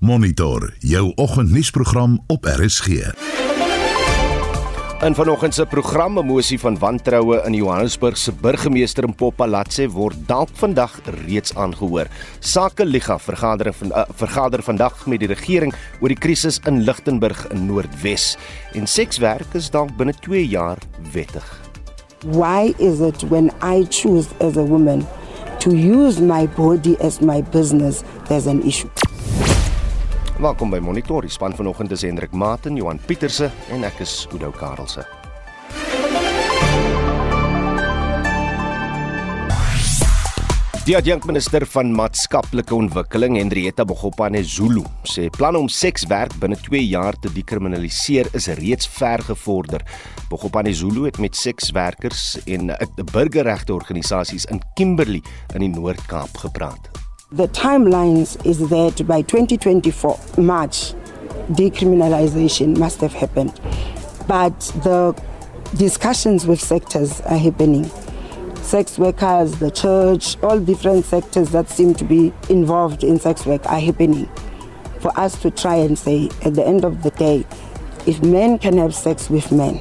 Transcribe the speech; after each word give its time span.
Monitor 0.00 0.74
jou 0.78 1.12
oggendnuusprogram 1.14 2.20
op 2.26 2.44
RSG. 2.44 2.86
In 5.04 5.14
vanoggend 5.14 5.54
se 5.54 5.66
program 5.66 6.18
'n 6.18 6.26
mosie 6.26 6.58
van 6.60 6.78
wantroue 6.78 7.42
in 7.44 7.54
Johannesburg 7.54 8.16
se 8.16 8.32
burgemeester 8.32 9.04
in 9.04 9.14
Popalatse 9.14 9.90
word 9.90 10.16
dalk 10.26 10.48
vandag 10.52 11.00
reeds 11.04 11.54
aangehoor. 11.54 12.06
Sake 12.38 12.84
Liga 12.84 13.18
vergadering 13.18 13.76
van 13.76 13.86
uh, 13.86 14.02
vergader 14.14 14.62
vandag 14.62 15.06
met 15.06 15.18
die 15.18 15.28
regering 15.28 15.74
oor 16.00 16.08
die 16.08 16.18
krisis 16.18 16.60
in 16.64 16.82
Lichtenburg 16.82 17.46
in 17.50 17.66
Noordwes 17.66 18.36
en 18.72 18.86
sekswerk 18.86 19.52
is 19.52 19.70
dalk 19.70 19.96
binne 19.96 20.14
2 20.20 20.46
jaar 20.46 20.78
wettig. 21.12 21.60
Why 22.24 22.74
is 22.78 23.00
it 23.00 23.28
when 23.28 23.50
I 23.62 23.86
choose 23.88 24.28
as 24.38 24.56
a 24.56 24.64
woman 24.64 25.06
to 25.58 25.70
use 25.70 26.22
my 26.22 26.48
body 26.56 26.96
as 27.00 27.18
my 27.20 27.42
business 27.42 28.02
there's 28.28 28.46
an 28.46 28.62
issue? 28.62 28.88
Welkom 30.40 30.70
by 30.72 30.78
Monitor. 30.80 31.20
Die 31.20 31.28
span 31.28 31.52
vanoggend 31.52 31.90
is 31.92 32.00
Hendrik 32.00 32.32
Maten, 32.32 32.78
Johan 32.78 32.96
Pieterse 33.04 33.50
en 33.74 33.82
ek 33.84 33.98
is 34.00 34.22
Udo 34.32 34.48
Karelse. 34.56 35.02
Die 40.86 40.96
adjunkminister 40.96 41.66
van 41.74 41.92
maatskaplike 41.92 42.72
ontwikkeling, 42.72 43.36
Hendrietta 43.36 43.84
Bogopane 43.84 44.40
Zulu, 44.40 44.86
sê 45.04 45.26
planne 45.36 45.60
om 45.60 45.68
sekswerk 45.68 46.32
binne 46.40 46.56
2 46.56 46.80
jaar 46.88 47.20
te 47.20 47.28
dekriminaliseer 47.36 48.32
is 48.32 48.48
reeds 48.62 48.88
ver 48.96 49.20
gevorder. 49.28 49.84
Bogopane 50.32 50.72
Zulu 50.72 51.04
het 51.10 51.20
met 51.20 51.36
sekswerkers 51.36 52.40
en 52.46 52.72
'n 52.72 53.06
burgerregte 53.12 53.76
organisasies 53.76 54.48
in 54.48 54.64
Kimberley 54.74 55.20
in 55.52 55.60
die 55.60 55.68
Noord-Kaap 55.68 56.32
gepraat. 56.48 56.99
The 57.32 57.46
timelines 57.46 58.44
is 58.44 58.70
that 58.70 59.06
by 59.06 59.22
2024 59.22 60.18
March 60.38 60.94
decriminalization 61.52 62.76
must 62.76 63.00
have 63.02 63.12
happened. 63.12 63.60
But 64.26 64.58
the 64.82 65.14
discussions 65.76 66.44
with 66.44 66.60
sectors 66.60 67.20
are 67.20 67.38
happening. 67.38 67.88
Sex 68.56 68.98
workers, 68.98 69.60
the 69.60 69.70
church, 69.70 70.42
all 70.42 70.58
different 70.58 71.04
sectors 71.04 71.50
that 71.50 71.68
seem 71.68 71.94
to 71.94 72.04
be 72.04 72.32
involved 72.48 73.04
in 73.04 73.20
sex 73.20 73.46
work 73.46 73.64
are 73.66 73.78
happening. 73.78 74.28
For 74.98 75.16
us 75.16 75.40
to 75.42 75.52
try 75.52 75.76
and 75.76 75.96
say, 75.96 76.30
at 76.44 76.54
the 76.54 76.66
end 76.66 76.84
of 76.84 77.04
the 77.04 77.10
day, 77.10 77.46
if 78.08 78.20
men 78.24 78.58
can 78.58 78.76
have 78.78 78.92
sex 78.92 79.30
with 79.30 79.52
men 79.52 79.80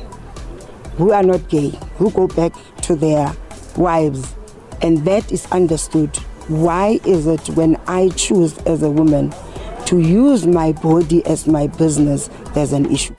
who 0.98 1.14
are 1.14 1.24
not 1.24 1.50
gay, 1.50 1.72
who 1.98 2.12
go 2.12 2.28
back 2.28 2.54
to 2.84 2.96
their 2.96 3.34
wives, 3.76 4.36
and 4.84 5.00
that 5.06 5.32
is 5.32 5.48
understood, 5.52 6.16
why 6.50 7.00
is 7.06 7.28
it 7.28 7.48
when 7.56 7.78
I 7.88 8.10
choose 8.16 8.58
as 8.66 8.82
a 8.82 8.90
woman 8.90 9.32
to 9.86 10.00
use 10.00 10.46
my 10.46 10.74
body 10.74 11.26
as 11.26 11.46
my 11.46 11.68
business, 11.68 12.30
there's 12.54 12.74
an 12.74 12.90
issue? 12.92 13.16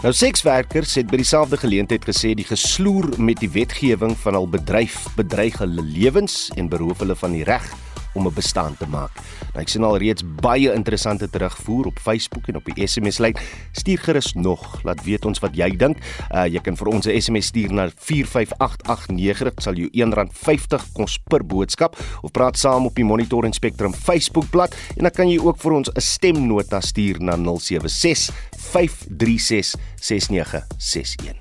Nou 0.00 0.14
sekswerkers 0.16 0.94
het 0.96 1.10
by 1.12 1.18
dieselfde 1.20 1.58
geleentheid 1.60 2.06
gesê 2.08 2.32
die 2.32 2.46
gesloer 2.48 3.10
met 3.20 3.42
die 3.44 3.50
wetgewing 3.52 4.14
van 4.22 4.38
hul 4.38 4.48
bedryf 4.48 5.02
bedreig 5.18 5.58
hulle 5.60 5.84
lewens 5.84 6.46
en 6.56 6.70
beroof 6.72 7.04
hulle 7.04 7.16
van 7.20 7.36
die 7.36 7.44
reg 7.44 7.68
om 8.14 8.26
'n 8.26 8.34
bestaan 8.34 8.76
te 8.76 8.86
maak. 8.86 9.10
Nou 9.52 9.62
ek 9.62 9.68
sien 9.68 9.84
al 9.84 9.96
reeds 9.96 10.22
baie 10.40 10.72
interessante 10.72 11.30
terugvoer 11.30 11.86
op 11.86 11.98
Facebook 11.98 12.48
en 12.48 12.56
op 12.56 12.64
die 12.64 12.86
SMS 12.86 13.18
lyn. 13.18 13.36
Stuur 13.72 13.98
gerus 13.98 14.34
nog, 14.34 14.82
laat 14.82 15.04
weet 15.04 15.24
ons 15.24 15.38
wat 15.38 15.56
jy 15.56 15.76
dink. 15.76 15.98
Uh 16.30 16.46
jy 16.46 16.60
kan 16.60 16.76
vir 16.76 16.86
ons 16.86 17.06
'n 17.06 17.20
SMS 17.20 17.46
stuur 17.46 17.72
na 17.72 17.90
45889. 17.96 19.54
Dit 19.54 19.62
sal 19.62 19.74
jou 19.74 19.88
R1.50 19.92 20.92
kos 20.92 21.18
per 21.18 21.44
boodskap 21.46 21.96
of 22.22 22.30
praat 22.30 22.58
saam 22.58 22.86
op 22.86 22.94
die 22.94 23.04
Monitor 23.04 23.44
en 23.44 23.52
Spectrum 23.52 23.94
Facebookblad 23.94 24.74
en 24.96 25.02
dan 25.02 25.12
kan 25.12 25.28
jy 25.28 25.38
ook 25.38 25.58
vir 25.58 25.72
ons 25.72 25.88
'n 25.88 26.00
stemnota 26.00 26.80
stuur 26.80 27.20
na 27.20 27.36
076 27.36 28.30
536 28.56 29.74
6961. 29.96 31.34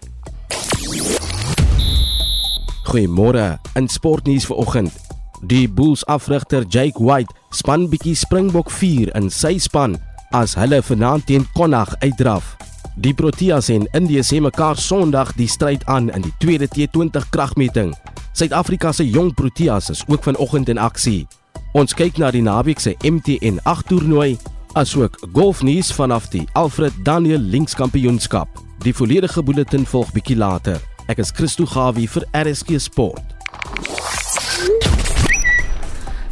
Goeiemôre. 2.90 3.60
In 3.74 3.88
sportnuus 3.88 4.46
vanoggend. 4.46 5.19
Die 5.42 5.68
Bulls 5.68 6.04
afrigter 6.04 6.66
Jake 6.68 7.00
White 7.00 7.34
span 7.52 7.88
bietjie 7.90 8.16
Springbok 8.16 8.68
4 8.72 9.14
in 9.16 9.30
sy 9.32 9.56
span 9.58 9.96
as 10.36 10.58
hulle 10.60 10.82
vanaand 10.84 11.26
teen 11.30 11.46
Connacht 11.56 11.96
uitdraf. 12.04 12.58
Die 13.00 13.14
Proteas 13.16 13.70
en 13.72 13.88
Indië 13.96 14.26
sê 14.28 14.42
mekaar 14.44 14.78
Sondag 14.78 15.32
die 15.38 15.48
stryd 15.48 15.86
aan 15.88 16.10
in 16.12 16.26
die 16.28 16.34
tweede 16.44 16.68
T20 16.68 17.30
kragmeting. 17.32 17.94
Suid-Afrika 18.36 18.92
se 18.92 19.08
jong 19.08 19.32
Proteas 19.34 19.90
is 19.90 20.04
ook 20.08 20.28
vanoggend 20.28 20.70
in 20.70 20.78
aksie. 20.78 21.26
Ons 21.72 21.96
kyk 21.96 22.20
na 22.20 22.34
die 22.36 22.44
naweek 22.44 22.84
se 22.84 22.98
MTN 23.00 23.64
8 23.64 23.88
toernooi 23.88 24.36
asook 24.76 25.16
golfnuus 25.34 25.94
vanaf 25.96 26.28
die 26.36 26.44
Alfred 26.60 26.94
Daniel 27.08 27.40
Links 27.40 27.80
Kampioenskap. 27.80 28.52
Die 28.84 28.94
volledige 28.94 29.44
bulletin 29.44 29.88
volg 29.88 30.12
bietjie 30.12 30.38
later. 30.38 30.84
Ek 31.08 31.24
is 31.24 31.32
Christo 31.32 31.66
Gawie 31.66 32.12
vir 32.12 32.28
RSG 32.36 32.76
Sport. 32.92 33.40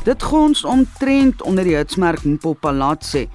Dit 0.07 0.23
gons 0.23 0.63
omtrent 0.63 1.41
onder 1.44 1.68
die 1.68 1.75
hitsmerk 1.75 2.23
Mpopalatse. 2.23 3.28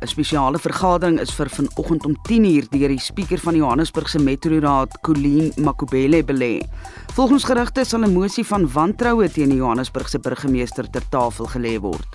'n 0.00 0.06
Spesiale 0.06 0.58
vergadering 0.58 1.20
is 1.20 1.30
vir 1.32 1.48
vanoggend 1.48 2.04
om 2.04 2.16
10:00 2.28 2.68
deur 2.68 2.88
die 2.88 3.00
spreker 3.00 3.38
van 3.38 3.52
die 3.52 3.62
Johannesburgse 3.62 4.18
Metroraad, 4.18 5.00
Colleen 5.00 5.52
Makubele 5.56 6.24
belê. 6.24 6.60
Volgens 7.14 7.44
gerugte 7.44 7.84
sal 7.84 8.04
'n 8.04 8.12
mosie 8.12 8.44
van 8.44 8.72
wantroue 8.72 9.30
teen 9.30 9.48
die 9.48 9.56
Johannesburgse 9.56 10.18
burgemeester 10.18 10.90
ter 10.90 11.08
tafel 11.08 11.46
gelê 11.46 11.80
word. 11.80 12.08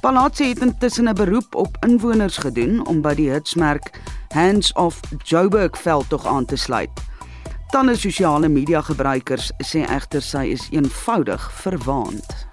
Palatse 0.00 0.44
het 0.44 0.58
intussen 0.58 1.08
'n 1.08 1.14
beroep 1.14 1.54
op 1.54 1.76
inwoners 1.80 2.36
gedoen 2.36 2.86
om 2.86 3.00
by 3.00 3.14
die 3.14 3.30
hitsmerk 3.30 3.90
Hands 4.28 4.72
of 4.72 5.00
Joburg 5.24 5.78
veld 5.78 6.08
tog 6.08 6.26
aan 6.26 6.44
te 6.44 6.56
sluit. 6.56 6.90
Talle 7.70 7.96
sosiale 7.96 8.48
media 8.48 8.80
gebruikers 8.80 9.52
sê 9.64 9.84
egter 9.88 10.22
sy 10.22 10.44
is 10.46 10.68
eenvoudig 10.70 11.52
verwaand. 11.52 12.47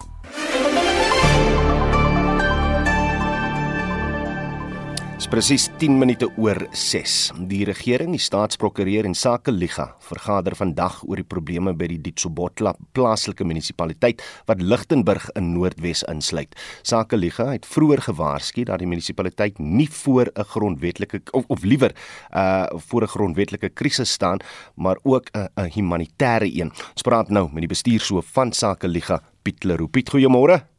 Dis 5.26 5.32
presies 5.34 5.64
10 5.82 5.96
minute 5.98 6.28
oor 6.38 6.60
6. 6.70 7.14
Die 7.50 7.64
regering, 7.66 8.12
die 8.14 8.22
staatsprokureur 8.22 9.08
en 9.10 9.16
Sake 9.18 9.50
Liga 9.50 9.88
vergader 10.06 10.54
vandag 10.54 11.00
oor 11.08 11.18
die 11.18 11.26
probleme 11.26 11.72
by 11.74 11.88
die 11.90 11.98
Ditsobotla 11.98 12.76
plaaslike 12.94 13.42
munisipaliteit 13.42 14.22
wat 14.46 14.62
Lichtenburg 14.62 15.26
in 15.34 15.48
Noordwes 15.56 16.04
insluit. 16.14 16.54
Sake 16.86 17.18
Liga 17.18 17.48
het 17.56 17.66
vroeër 17.66 18.04
gewaarsku 18.06 18.68
dat 18.70 18.84
die 18.84 18.92
munisipaliteit 18.92 19.58
nie 19.58 19.90
voor 19.90 20.30
'n 20.30 20.46
grondwetlike 20.46 21.24
of, 21.34 21.46
of 21.48 21.64
liewer 21.64 21.96
uh 22.30 22.70
voor 22.78 23.02
'n 23.02 23.14
grondwetlike 23.18 23.70
krisis 23.70 24.12
staan, 24.12 24.38
maar 24.76 24.98
ook 25.02 25.34
'n 25.34 25.50
'n 25.58 25.72
humanitêre 25.74 26.54
een. 26.54 26.70
Ons 26.70 27.02
praat 27.02 27.30
nou 27.30 27.50
met 27.50 27.66
die 27.66 27.74
bestuurshoof 27.74 28.26
van 28.26 28.54
Sake 28.54 28.88
Liga, 28.88 29.24
Piet 29.42 29.64
Leroux. 29.64 29.90
Piet, 29.90 30.10
goeiemôre. 30.10 30.75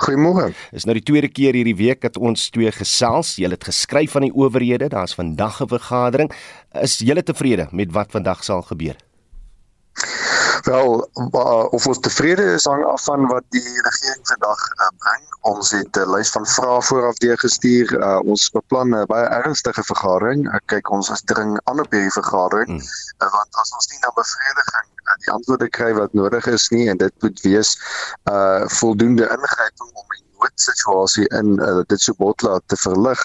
Goeiemôre. 0.00 0.50
Dis 0.74 0.84
nou 0.84 0.94
die 0.96 1.04
tweede 1.04 1.28
keer 1.28 1.56
hierdie 1.56 1.76
week 1.76 2.00
dat 2.04 2.18
ons 2.18 2.48
twee 2.52 2.70
gesels. 2.74 3.36
Jy 3.40 3.50
het 3.52 3.64
geskryf 3.64 4.16
van 4.16 4.26
die 4.26 4.34
owerhede. 4.34 4.88
Daar's 4.88 5.14
vandag 5.14 5.60
'n 5.62 5.68
vergadering. 5.68 6.32
Is 6.82 6.98
jy 6.98 7.22
tevrede 7.22 7.68
met 7.72 7.92
wat 7.92 8.10
vandag 8.10 8.44
sal 8.44 8.62
gebeur? 8.62 8.96
Wel, 10.62 11.08
of 11.70 11.86
ons 11.86 11.98
tevrede 11.98 12.42
is 12.42 12.64
hang 12.64 12.84
af 12.84 13.04
van 13.04 13.26
wat 13.26 13.44
die 13.48 13.80
regering 13.86 14.26
vandag 14.28 14.60
uh, 14.60 14.88
bring. 14.98 15.22
Ons 15.40 15.70
het 15.70 15.96
'n 15.96 16.10
lys 16.10 16.30
van 16.30 16.46
vrae 16.46 16.82
vooraf 16.82 17.16
deurgestuur. 17.16 17.98
Uh, 17.98 18.18
ons 18.24 18.50
beplan 18.50 18.94
'n 18.94 19.06
baie 19.06 19.26
ernstige 19.26 19.82
vergadering. 19.82 20.46
Uh, 20.46 20.60
kyk, 20.66 20.90
ons 20.90 21.10
is 21.10 21.22
dring 21.24 21.60
aan 21.64 21.80
op 21.80 21.90
hierdie 21.90 22.12
vergadering 22.12 22.68
hmm. 22.68 22.88
uh, 23.22 23.30
want 23.32 23.56
as 23.62 23.72
ons 23.72 23.88
nie 23.90 24.00
na 24.00 24.10
bevrediging 24.14 24.88
die 25.24 25.32
antwoorde 25.32 25.68
kry 25.68 25.92
wat 25.98 26.12
nodig 26.12 26.46
is 26.46 26.68
nie 26.70 26.88
en 26.88 26.96
dit 26.96 27.14
moet 27.22 27.40
wees 27.46 27.76
uh 28.30 28.66
voldoende 28.80 29.28
ingryping 29.28 29.90
om 29.94 30.16
die 30.16 30.24
noodsituasie 30.40 31.26
in 31.38 31.58
uh, 31.60 31.80
dit 31.88 32.00
so 32.00 32.16
botla 32.18 32.60
te 32.66 32.76
verlig, 32.80 33.20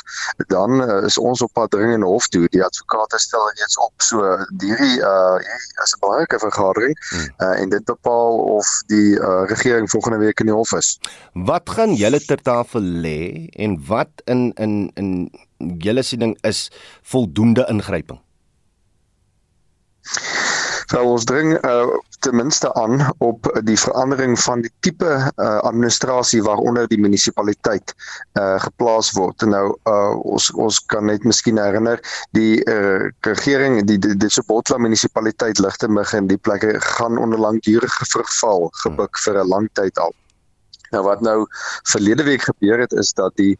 dan 0.51 0.81
uh, 0.83 1.01
is 1.07 1.17
ons 1.17 1.43
op 1.45 1.53
pad 1.57 1.71
dringende 1.73 2.09
hof 2.09 2.27
toe. 2.33 2.45
Die 2.53 2.63
advokate 2.63 3.19
stel 3.21 3.45
reeds 3.53 3.77
op 3.85 4.05
so 4.09 4.23
hierdie 4.63 4.97
uh 4.99 5.37
hierdie 5.39 5.83
is 5.85 5.95
'n 5.95 6.01
belangrike 6.03 6.39
vergadering 6.43 6.95
hmm. 7.09 7.29
uh, 7.39 7.55
en 7.61 7.69
dit 7.69 7.85
bepaal 7.85 8.39
of 8.57 8.67
die 8.91 9.15
uh, 9.19 9.43
regering 9.51 9.89
volgende 9.89 10.19
week 10.25 10.39
in 10.39 10.51
die 10.51 10.55
hof 10.55 10.73
is. 10.77 10.97
Wat 11.33 11.69
gaan 11.69 11.95
julle 11.95 12.19
ter 12.19 12.41
tafel 12.41 12.81
lê 12.81 13.47
en 13.55 13.79
wat 13.87 14.23
in 14.25 14.51
in 14.53 14.91
in 14.95 15.09
julle 15.57 16.03
siening 16.03 16.37
is 16.43 16.69
voldoende 17.01 17.65
ingryping? 17.69 18.19
So 20.91 21.01
ons 21.01 21.25
dring 21.25 21.55
uh, 21.65 21.87
ten 22.25 22.35
minste 22.35 22.73
aan 22.73 23.01
op 23.25 23.47
die 23.63 23.77
verandering 23.79 24.37
van 24.39 24.61
die 24.65 24.71
tipe 24.85 25.11
uh, 25.11 25.57
administrasie 25.65 26.41
waaronder 26.45 26.87
die 26.89 26.99
munisipaliteit 27.01 27.93
uh, 28.39 28.59
geplaas 28.61 29.11
word. 29.17 29.45
Nou 29.49 29.65
uh, 29.89 30.13
ons 30.35 30.51
ons 30.53 30.79
kan 30.93 31.05
net 31.09 31.25
miskien 31.25 31.61
herinner 31.61 32.01
die 32.37 32.61
uh, 32.69 33.09
regering 33.27 33.81
die 33.89 33.97
dit 34.05 34.31
se 34.31 34.43
Botla 34.47 34.77
munisipaliteit 34.81 35.61
Lichtenburg 35.63 36.13
en 36.13 36.29
die 36.29 36.41
plekke 36.41 36.75
gaan 36.97 37.17
onder 37.17 37.41
langdurige 37.41 38.09
verval 38.13 38.69
gebuk 38.83 39.17
vir 39.25 39.41
'n 39.41 39.49
lang 39.49 39.69
tyd 39.73 39.97
al. 39.99 40.13
Nou 40.95 41.03
wat 41.03 41.21
nou 41.21 41.43
verlede 41.91 42.23
week 42.23 42.47
gebeur 42.47 42.79
het 42.79 42.93
is 42.95 43.11
dat 43.13 43.35
die 43.35 43.57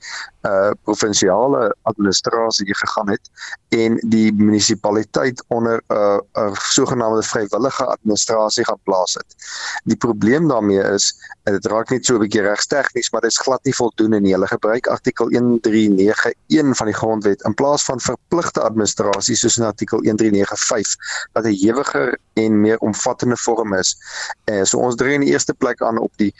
uh 0.47 0.71
provinsiale 0.87 1.75
administrasie 1.89 2.75
gegaan 2.75 3.09
het 3.09 3.29
en 3.75 3.97
die 4.07 4.33
munisipaliteit 4.33 5.43
onder 5.47 5.81
'n 5.87 5.93
uh, 5.93 6.17
'n 6.17 6.49
uh, 6.49 6.53
sogenaamde 6.53 7.23
vrywillige 7.23 7.85
administrasie 7.85 8.65
gaan 8.65 8.79
plaas 8.83 9.13
het. 9.13 9.35
Die 9.83 9.97
probleem 9.97 10.47
daarmee 10.47 10.83
is 10.83 11.15
dit 11.43 11.65
raak 11.65 11.89
net 11.89 12.05
so 12.05 12.15
'n 12.15 12.19
bietjie 12.19 12.41
regstegnies, 12.41 13.11
maar 13.11 13.21
dit 13.21 13.31
is 13.31 13.39
glad 13.39 13.63
nie 13.63 13.75
voldoende 13.75 14.19
nie. 14.19 14.33
Hulle 14.33 14.47
gebruik 14.47 14.87
artikel 14.87 15.29
1391 15.29 16.77
van 16.77 16.85
die 16.85 16.95
grondwet 16.95 17.41
in 17.41 17.53
plaas 17.53 17.83
van 17.83 17.99
verpligte 17.99 18.61
administrasie 18.61 19.35
soos 19.35 19.57
in 19.57 19.63
artikel 19.63 19.99
1395 20.01 20.95
wat 21.33 21.45
'n 21.45 21.59
hewiger 21.65 22.17
en 22.33 22.61
meer 22.61 22.77
omvattende 22.77 23.37
vorm 23.37 23.73
is. 23.73 23.97
Eh, 24.43 24.63
so 24.63 24.77
ons 24.77 24.95
dring 24.95 25.13
in 25.13 25.21
die 25.21 25.31
eerste 25.31 25.53
plek 25.53 25.81
aan 25.81 25.97
op 25.97 26.11
die 26.15 26.33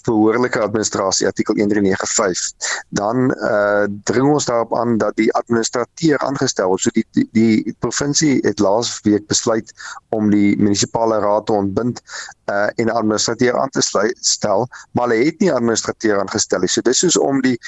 behoorlike 0.00 0.60
administrasie 0.60 1.26
artikel 1.26 1.54
1395 1.54 2.52
dan 2.88 3.30
uh, 3.36 3.84
dring 4.04 4.32
ons 4.32 4.44
daarop 4.48 4.76
aan 4.76 4.96
dat 4.98 5.16
die 5.16 5.32
administrateur 5.32 6.18
aangestel 6.18 6.68
word. 6.68 6.80
So 6.80 6.90
die 6.96 7.04
die, 7.12 7.28
die 7.32 7.76
provinsie 7.78 8.40
het 8.46 8.60
laas 8.60 9.00
week 9.04 9.26
besluit 9.26 9.72
om 10.08 10.30
die 10.30 10.56
munisipale 10.56 11.20
raad 11.20 11.46
te 11.46 11.52
ontbind 11.52 12.02
uh, 12.50 12.68
en 12.76 12.86
'n 12.86 12.96
administrateur 12.96 13.58
aan 13.58 13.70
te 13.70 13.82
stel 14.20 14.68
maar 14.92 15.08
hulle 15.08 15.24
het 15.24 15.40
nie 15.40 15.52
administrateur 15.52 16.20
aangestel 16.20 16.60
nie. 16.60 16.68
So 16.68 16.80
dis 16.80 17.02
is 17.02 17.18
om 17.18 17.40
die 17.40 17.58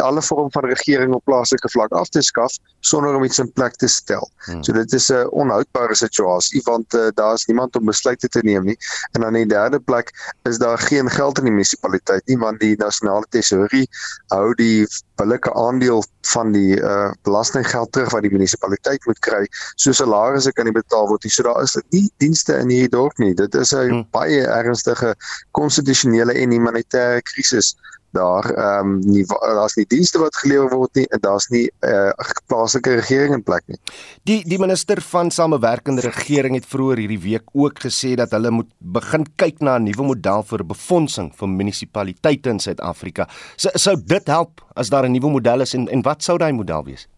alle 0.00 0.22
vorm 0.22 0.50
van 0.52 0.64
regering 0.64 1.14
op 1.14 1.24
plaaslike 1.24 1.68
vlak 1.68 1.92
af 1.92 2.08
te 2.08 2.22
skaf 2.22 2.56
sonder 2.80 3.14
om 3.14 3.24
iets 3.24 3.38
in 3.38 3.52
plek 3.52 3.76
te 3.76 3.88
stel. 3.88 4.30
Hmm. 4.44 4.64
So 4.64 4.72
dit 4.72 4.92
is 4.92 5.10
'n 5.10 5.28
onhoudbare 5.30 5.94
situasie 5.94 6.60
want 6.64 6.94
uh, 6.94 7.08
daar 7.14 7.34
is 7.34 7.44
niemand 7.44 7.76
om 7.76 7.84
besluite 7.84 8.28
te 8.28 8.40
neem 8.42 8.64
nie. 8.64 8.76
En 9.12 9.22
in 9.22 9.32
die 9.32 9.46
derde 9.46 9.80
plek 9.80 10.10
is 10.42 10.58
daar 10.58 10.78
geen 10.78 11.10
geld 11.10 11.38
in 11.38 11.44
die 11.44 11.52
munisipaliteit 11.52 12.26
nie 12.26 12.38
want 12.38 12.60
die 12.60 12.76
nasionale 12.76 13.26
tesourie 13.28 13.88
hou 14.26 14.54
die 14.54 14.86
billike 15.14 15.54
aandeel 15.54 16.04
van 16.20 16.52
die 16.52 16.80
uh, 16.80 17.12
belastinggeld 17.22 17.92
terug 17.92 18.10
wat 18.10 18.22
die 18.22 18.32
munisipaliteit 18.32 19.06
moet 19.06 19.18
kry. 19.18 19.46
So 19.74 19.92
salarisse 19.92 20.52
kan 20.52 20.64
nie 20.64 20.72
betaal 20.72 21.08
word 21.08 21.24
nie. 21.24 21.30
So 21.30 21.42
daar 21.42 21.62
is 21.62 21.76
nie 21.90 22.10
dienste 22.16 22.56
in 22.56 22.68
hierdie 22.68 22.88
dorp 22.88 23.18
nie. 23.18 23.34
Dit 23.34 23.54
is 23.54 23.72
'n 23.72 23.88
hmm. 23.88 24.06
baie 24.10 24.46
ernstige 24.46 25.14
konstitusionele 25.50 26.32
en 26.32 26.50
humanitêre 26.50 27.22
krisis 27.22 27.76
daar 28.16 28.44
ehm 28.50 28.88
um, 28.88 28.98
nie 29.06 29.24
daar's 29.26 29.76
nie 29.78 29.86
dienste 29.86 30.18
wat 30.18 30.36
gelewer 30.36 30.70
word 30.74 30.94
nie 30.98 31.06
en 31.14 31.20
daar's 31.22 31.48
nie 31.50 31.66
'n 31.66 31.88
uh, 31.88 32.08
eh, 32.08 32.30
plaaslike 32.46 32.94
regering 32.94 33.34
in 33.34 33.42
plek 33.42 33.62
nie. 33.66 33.78
Die 34.24 34.42
die 34.44 34.58
minister 34.58 35.00
van 35.00 35.30
samewerkende 35.30 36.02
regering 36.02 36.54
het 36.54 36.66
vroeër 36.66 36.98
hierdie 36.98 37.20
week 37.20 37.46
ook 37.52 37.78
gesê 37.78 38.14
dat 38.14 38.30
hulle 38.30 38.50
moet 38.50 38.70
begin 38.78 39.26
kyk 39.36 39.60
na 39.60 39.78
'n 39.78 39.84
nuwe 39.84 40.02
model 40.02 40.42
vir 40.42 40.64
befondsing 40.64 41.32
vir 41.34 41.48
munisipaliteite 41.48 42.50
in 42.50 42.58
Suid-Afrika. 42.58 43.28
So, 43.56 43.68
sou 43.74 43.96
dit 43.96 44.26
help 44.26 44.60
as 44.74 44.88
daar 44.88 45.04
'n 45.04 45.12
nuwe 45.12 45.30
model 45.30 45.60
is 45.60 45.74
en 45.74 45.88
en 45.88 46.02
wat 46.02 46.22
sou 46.22 46.38
daai 46.38 46.52
model 46.52 46.84
wees? 46.84 47.08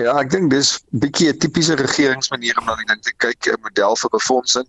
Ja, 0.00 0.14
ek 0.16 0.30
dink 0.32 0.50
dis 0.52 0.78
bietjie 1.02 1.28
'n 1.32 1.38
tipiese 1.38 1.76
regeringsmanier 1.76 2.58
om 2.58 2.64
na 2.64 2.76
die 2.80 2.88
ding 2.88 3.02
te 3.04 3.12
kyk, 3.24 3.48
'n 3.52 3.60
model 3.60 3.96
vir 4.02 4.10
befondsing. 4.14 4.68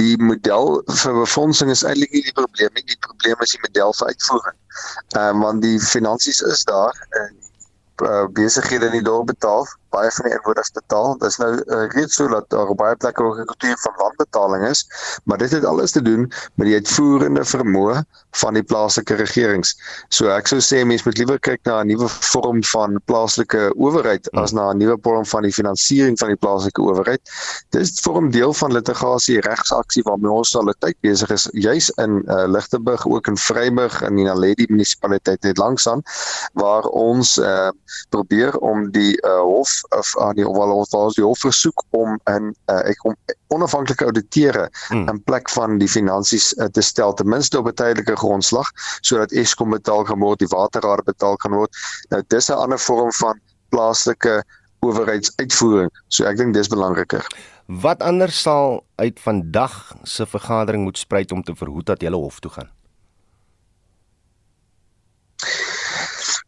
Die 0.00 0.16
model 0.20 0.82
vir 1.02 1.14
befondsing 1.20 1.70
is 1.70 1.84
eintlik 1.84 2.12
nie 2.12 2.24
die 2.26 2.36
probleem 2.36 2.72
nie, 2.74 2.84
die 2.84 3.00
probleem 3.06 3.40
is 3.40 3.56
die 3.56 3.64
model 3.64 3.96
vir 4.00 4.08
uitvoering. 4.12 4.58
Ehm 5.16 5.36
um, 5.36 5.40
want 5.46 5.62
die 5.62 5.80
finansies 5.80 6.40
is 6.40 6.64
daar 6.64 6.94
en 7.22 7.32
uh, 8.02 8.26
besighede 8.36 8.86
in 8.86 8.98
die 9.00 9.06
dorp 9.08 9.26
betaal, 9.32 9.66
baie 9.94 10.10
van 10.10 10.28
die 10.28 10.34
inwoners 10.36 10.70
betaal. 10.76 11.16
Dit 11.18 11.28
is 11.28 11.38
nou 11.42 11.50
uh, 11.56 11.84
reeds 11.94 12.14
so 12.14 12.28
dat 12.28 12.48
daar 12.52 12.74
baie 12.74 12.96
plekke 12.96 13.22
ook 13.22 13.38
'n 13.38 13.50
kultuur 13.52 13.78
van 13.84 13.94
wanbetaling 13.96 14.66
is, 14.68 14.86
maar 15.24 15.38
dit 15.38 15.50
het 15.50 15.64
alles 15.64 15.90
te 15.90 16.02
doen 16.02 16.32
met 16.54 16.66
die 16.66 16.74
uitvoerende 16.74 17.44
vermoë 17.44 18.04
van 18.30 18.54
die 18.54 18.62
plaaslike 18.62 19.14
regerings. 19.14 19.74
So 20.08 20.28
ek 20.30 20.46
sou 20.46 20.60
sê 20.60 20.84
mense 20.86 21.06
moet 21.08 21.18
liewer 21.18 21.38
kyk 21.38 21.60
na 21.64 21.80
'n 21.82 21.86
nuwe 21.86 22.08
vorm 22.08 22.62
van 22.64 23.00
plaaslike 23.04 23.72
owerheid 23.76 24.28
hmm. 24.30 24.42
as 24.42 24.52
na 24.52 24.70
'n 24.70 24.78
nuwe 24.78 24.98
vorm 25.02 25.26
van 25.26 25.42
die 25.42 25.52
finansiering 25.52 26.18
van 26.18 26.28
die 26.28 26.36
plaaslike 26.36 26.82
owerheid. 26.82 27.22
Dis 27.70 28.00
vorm 28.00 28.30
deel 28.30 28.52
van 28.52 28.72
litigasie 28.72 29.40
regsaksie 29.40 30.02
waarmee 30.02 30.30
ons 30.30 30.56
al 30.56 30.68
'n 30.68 30.74
tyd 30.78 30.96
besig 31.00 31.30
is, 31.30 31.48
juis 31.52 31.90
in 31.90 32.22
uh, 32.26 32.46
Lichtenburg 32.46 33.06
ook 33.06 33.26
in 33.26 33.36
Vryburg 33.36 34.02
in 34.02 34.16
die 34.16 34.24
Naledi 34.24 34.66
munisipaliteit 34.68 35.42
net 35.42 35.58
langs 35.58 35.88
aan 35.88 36.02
waar 36.52 36.84
ons 36.84 37.36
uh, 37.38 37.70
probeer 38.10 38.56
om 38.58 38.90
die 38.90 39.16
uh, 39.22 39.40
hof 39.40 39.77
of 39.88 40.14
aan 40.18 40.34
die 40.34 40.44
wel 40.44 40.72
ons 40.74 40.90
was 40.90 41.14
die 41.14 41.24
hof 41.24 41.38
versoek 41.38 41.84
om 41.90 42.18
'n 42.30 42.54
uh, 42.70 42.82
ek 42.90 43.04
om 43.04 43.16
onafhanklike 43.48 44.04
auditeure 44.04 44.68
hmm. 44.88 45.08
in 45.08 45.22
plek 45.22 45.50
van 45.50 45.78
die 45.78 45.88
finansies 45.88 46.52
uh, 46.56 46.64
te 46.64 46.80
stel 46.80 47.14
ten 47.14 47.28
minste 47.28 47.58
op 47.58 47.66
'n 47.66 47.74
tydelike 47.74 48.16
grondslag 48.16 48.70
sodat 49.00 49.32
Eskom 49.32 49.70
betaal 49.70 50.04
kan 50.04 50.18
word, 50.18 50.38
die 50.38 50.48
waterraad 50.48 51.04
betaal 51.04 51.36
kan 51.36 51.52
word. 51.52 51.70
Nou 52.10 52.22
dis 52.28 52.48
'n 52.48 52.58
ander 52.58 52.78
vorm 52.78 53.12
van 53.12 53.40
plaaslike 53.68 54.44
owerheidsuitvoering. 54.80 55.90
So 56.08 56.24
ek 56.24 56.36
dink 56.36 56.54
dis 56.54 56.68
belangriker. 56.68 57.24
Wat 57.66 58.02
anders 58.02 58.40
sal 58.42 58.84
uit 58.96 59.20
vandag 59.20 59.96
se 60.02 60.26
vergadering 60.26 60.84
moet 60.84 60.98
spruit 60.98 61.32
om 61.32 61.42
te 61.42 61.54
verhoed 61.54 61.86
dat 61.86 62.02
jy 62.02 62.12
hof 62.12 62.40
toe 62.40 62.50
gaan? 62.50 62.70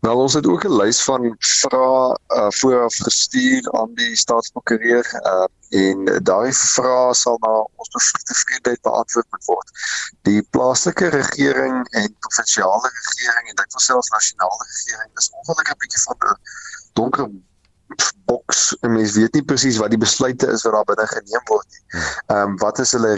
Nou 0.00 0.14
ons 0.16 0.34
het 0.34 0.46
ook 0.46 0.64
'n 0.64 0.76
lys 0.80 1.02
van 1.04 1.34
vrae 1.38 2.18
uh, 2.36 2.46
vooraf 2.60 2.94
gestuur 2.96 3.72
aan 3.72 3.90
die 3.94 4.16
staatsprokureur 4.16 5.06
uh, 5.30 5.48
en 5.82 5.98
daai 6.22 6.52
vrae 6.52 7.14
sal 7.14 7.36
na 7.44 7.52
ons 7.76 7.90
tevredenheid 8.24 8.80
beantwoord 8.80 9.26
moet 9.30 9.44
word. 9.44 9.68
Die 10.22 10.42
plaaslike 10.56 11.06
regering 11.16 11.76
en 12.00 12.16
provinsiale 12.18 12.88
regering 12.96 13.48
en 13.48 13.60
dit 13.60 13.76
selfs 13.76 14.08
nasionale 14.08 14.64
regering 14.72 15.10
is 15.14 15.30
ongelukkig 15.30 15.74
'n 15.74 15.82
bietjie 15.84 16.02
van 16.06 16.16
'n 16.30 16.40
donker 16.92 17.28
boks. 18.24 18.76
Mense 18.80 19.20
weet 19.20 19.34
nie 19.34 19.44
presies 19.44 19.76
wat 19.76 19.90
die 19.90 20.00
besluite 20.06 20.46
is 20.46 20.62
wat 20.62 20.72
daar 20.72 20.88
binne 20.94 21.06
geneem 21.06 21.44
word 21.52 21.66
nie. 21.68 21.84
Ehm 22.26 22.40
um, 22.40 22.56
wat 22.56 22.78
is 22.78 22.92
hulle 22.96 23.16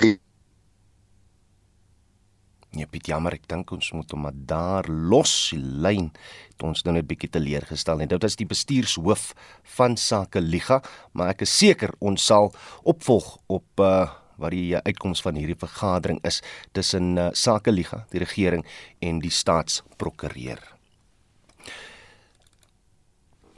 Ja, 2.73 2.87
Piet, 2.89 3.11
jammer, 3.11 3.35
ek 3.37 3.45
dink 3.53 3.69
ons 3.77 3.91
moet 3.93 4.13
hom 4.15 4.23
maar 4.25 4.37
daar 4.49 4.87
los 4.89 5.33
die 5.53 5.59
lyn. 5.61 6.07
Het 6.55 6.65
ons 6.65 6.81
nou 6.87 6.95
net 6.97 7.05
bietjie 7.05 7.29
teleurgestel 7.35 8.01
en 8.01 8.09
dit 8.09 8.25
is 8.25 8.39
die 8.41 8.47
bestuurshoof 8.49 9.27
van 9.75 9.99
Sake 10.01 10.41
Liga, 10.41 10.79
maar 11.13 11.35
ek 11.35 11.45
is 11.45 11.53
seker 11.53 11.93
ons 12.01 12.25
sal 12.33 12.49
opvolg 12.89 13.37
op 13.53 13.85
uh 13.85 14.09
wat 14.43 14.55
die 14.57 14.75
uitkoms 14.75 15.21
van 15.23 15.37
hierdie 15.39 15.59
vergadering 15.61 16.17
is 16.27 16.41
tussen 16.75 17.13
uh, 17.21 17.29
Sake 17.37 17.71
Liga, 17.71 18.01
die 18.11 18.25
regering 18.25 18.65
en 19.05 19.21
die 19.23 19.31
staatsprokureur. 19.31 20.59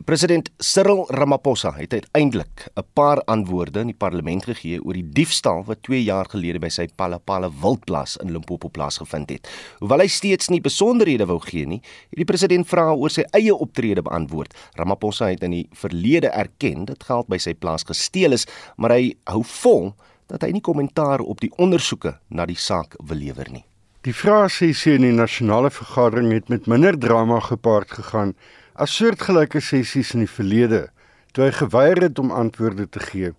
President 0.03 0.51
Cyril 0.59 1.05
Ramaphosa 1.09 1.71
het 1.77 1.93
uiteindelik 1.93 2.67
'n 2.75 2.83
paar 2.93 3.23
antwoorde 3.25 3.81
in 3.81 3.87
die 3.87 3.97
parlement 3.97 4.45
gegee 4.45 4.85
oor 4.85 4.93
die 4.93 5.09
diefstal 5.09 5.65
wat 5.65 5.83
2 5.83 6.03
jaar 6.03 6.27
gelede 6.29 6.59
by 6.59 6.69
sy 6.69 6.89
Palapala 6.97 7.51
wildplaas 7.61 8.17
in 8.17 8.33
Limpopo 8.33 8.69
plaasgevind 8.69 9.31
het. 9.31 9.49
Hoewel 9.79 9.99
hy 9.99 10.07
steeds 10.07 10.49
nie 10.49 10.61
besonderhede 10.61 11.27
wou 11.27 11.39
gee 11.41 11.67
nie, 11.67 11.81
het 12.11 12.17
die 12.17 12.25
president 12.25 12.67
vrae 12.67 12.97
oor 12.97 13.11
sy 13.11 13.23
eie 13.31 13.55
optrede 13.55 14.03
beantwoord. 14.03 14.55
Ramaphosa 14.75 15.27
het 15.27 15.43
in 15.43 15.51
die 15.51 15.69
verlede 15.73 16.29
erken 16.29 16.85
dat 16.85 17.05
geld 17.05 17.27
by 17.29 17.39
sy 17.39 17.55
plaas 17.55 17.83
gesteel 17.83 18.33
is, 18.33 18.47
maar 18.77 18.91
hy 18.91 19.15
hou 19.25 19.43
vol 19.43 19.95
dat 20.27 20.43
hy 20.43 20.51
nie 20.51 20.61
kommentaar 20.61 21.21
op 21.21 21.41
die 21.41 21.53
ondersoeke 21.57 22.19
na 22.29 22.47
die 22.47 22.59
saak 22.59 22.95
wil 22.99 23.17
lewer 23.17 23.51
nie. 23.51 23.65
Die 24.05 24.13
vraesessie 24.13 24.95
in 24.95 25.03
die 25.03 25.13
nasionale 25.13 25.71
vergadering 25.71 26.33
het 26.33 26.49
met 26.49 26.67
minder 26.67 26.99
drama 26.99 27.41
gepaard 27.41 27.91
gegaan 27.91 28.35
as 28.75 28.91
soortgelyke 28.91 29.61
sessies 29.63 30.13
in 30.15 30.25
die 30.25 30.31
verlede 30.31 30.89
toe 31.35 31.47
hy 31.47 31.53
geweier 31.55 32.01
het 32.07 32.19
om 32.23 32.33
antwoorde 32.35 32.87
te 32.91 33.01
gee. 33.03 33.31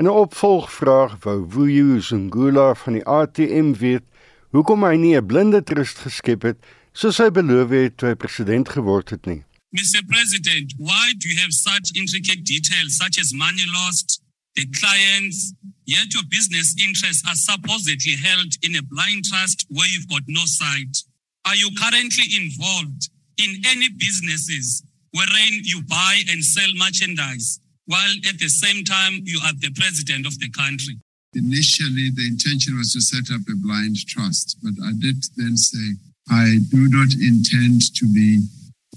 In 0.00 0.08
'n 0.08 0.18
opvolgvraag 0.24 1.20
wou 1.24 1.38
Vuyo 1.48 2.00
Zungula 2.00 2.74
van 2.74 2.92
die 2.98 3.06
ATM 3.06 3.72
weet 3.84 4.04
hoekom 4.52 4.84
hy 4.84 4.96
nie 4.96 5.16
'n 5.16 5.26
blinde 5.26 5.62
trust 5.62 5.98
geskep 6.06 6.42
het 6.42 6.58
soos 6.92 7.18
hy 7.18 7.30
beloof 7.30 7.70
het 7.70 7.96
toe 7.96 8.08
hy 8.08 8.14
president 8.14 8.68
geword 8.68 9.10
het 9.10 9.26
nie. 9.26 9.42
Mr 9.74 10.02
President, 10.06 10.72
why 10.78 11.06
do 11.18 11.28
you 11.28 11.38
have 11.40 11.52
such 11.52 11.90
intricate 11.94 12.42
details 12.44 12.96
such 12.96 13.18
as 13.18 13.32
money 13.32 13.66
lost, 13.66 14.22
the 14.54 14.66
clients, 14.70 15.52
yet 15.84 16.12
your 16.14 16.26
business 16.28 16.74
interests 16.78 17.26
are 17.26 17.34
supposedly 17.36 18.16
held 18.16 18.56
in 18.60 18.76
a 18.76 18.82
blind 18.82 19.24
trust 19.24 19.66
where 19.68 19.88
you've 19.92 20.08
got 20.08 20.22
no 20.26 20.44
sight? 20.46 21.04
Are 21.44 21.56
you 21.56 21.70
currently 21.74 22.26
involved 22.42 23.10
in 23.38 23.62
any 23.66 23.88
businesses 23.90 24.82
wherein 25.12 25.52
you 25.62 25.82
buy 25.88 26.20
and 26.30 26.44
sell 26.44 26.68
merchandise 26.76 27.60
while 27.86 28.14
at 28.28 28.38
the 28.38 28.48
same 28.48 28.84
time 28.84 29.20
you 29.24 29.38
are 29.44 29.52
the 29.60 29.72
president 29.76 30.26
of 30.26 30.38
the 30.38 30.50
country. 30.50 30.98
Initially, 31.34 32.10
the 32.14 32.26
intention 32.26 32.78
was 32.78 32.92
to 32.92 33.00
set 33.00 33.34
up 33.34 33.42
a 33.50 33.56
blind 33.56 33.96
trust, 34.06 34.56
but 34.62 34.74
I 34.84 34.92
did 34.98 35.18
then 35.36 35.56
say 35.56 35.98
I 36.30 36.58
do 36.70 36.88
not 36.88 37.12
intend 37.14 37.94
to 37.96 38.06
be 38.06 38.46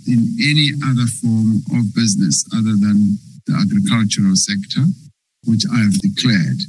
in 0.07 0.37
any 0.39 0.71
other 0.87 1.07
form 1.19 1.63
of 1.75 1.93
business 1.93 2.45
other 2.55 2.77
than 2.77 3.19
the 3.45 3.57
agricultural 3.57 4.35
sector, 4.35 4.85
which 5.45 5.65
I 5.67 5.79
have 5.79 5.99
declared. 5.99 6.61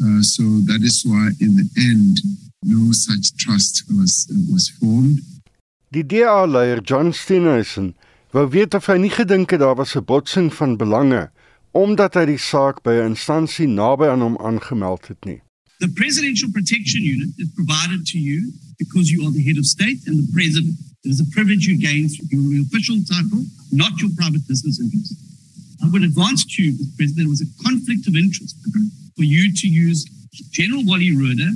Uh, 0.00 0.22
so 0.22 0.42
that 0.70 0.80
is 0.82 1.04
why, 1.04 1.32
in 1.40 1.56
the 1.56 1.68
end, 1.76 2.20
no 2.62 2.92
such 2.92 3.36
trust 3.36 3.84
was 3.88 4.26
was 4.50 4.68
formed. 4.80 5.20
Die 5.96 6.04
DA-leier 6.04 6.82
John 6.84 7.14
Steenhuisen 7.14 7.94
wou 8.36 8.42
weet 8.52 8.74
of 8.76 8.84
hy 8.90 8.98
nie 9.00 9.12
gedink 9.14 9.54
het 9.54 9.62
daar 9.62 9.78
was 9.78 9.94
'n 9.96 10.04
botsing 10.04 10.48
van 10.52 10.76
belange 10.76 11.30
omdat 11.72 12.18
hy 12.20 12.24
die 12.28 12.42
saak 12.52 12.82
by 12.84 12.92
'n 12.96 13.16
instansie 13.16 13.64
naby 13.66 14.04
aan 14.12 14.20
hom 14.20 14.36
aangemeld 14.48 15.08
het 15.08 15.24
nie. 15.24 15.40
The 15.78 15.88
Presidential 15.88 16.50
Protection 16.50 17.02
Unit 17.14 17.30
is 17.36 17.48
provided 17.54 18.04
to 18.12 18.18
you 18.18 18.52
because 18.76 19.08
you 19.10 19.24
are 19.24 19.32
the 19.32 19.46
head 19.48 19.56
of 19.56 19.64
state 19.64 20.00
and 20.06 20.16
the 20.20 20.28
president. 20.36 20.76
It 21.04 21.10
is 21.16 21.20
a 21.20 21.28
privilege 21.36 21.64
you 21.64 21.78
gain 21.80 22.08
through 22.12 22.44
your 22.52 22.64
official 22.68 23.00
title, 23.14 23.40
not 23.70 23.92
your 24.00 24.12
private 24.20 24.44
business 24.46 24.76
interests. 24.78 25.16
I 25.82 25.88
would 25.88 26.04
advance 26.04 26.44
to 26.44 26.62
you, 26.62 26.72
Mr. 26.76 26.96
President, 26.96 27.24
there 27.24 27.34
was 27.36 27.40
a 27.48 27.50
conflict 27.64 28.04
of 28.06 28.14
interest 28.16 28.54
for 29.16 29.24
you 29.24 29.44
to 29.60 29.66
use 29.66 30.04
General 30.58 30.84
Wally 30.84 31.16
Roeder 31.16 31.52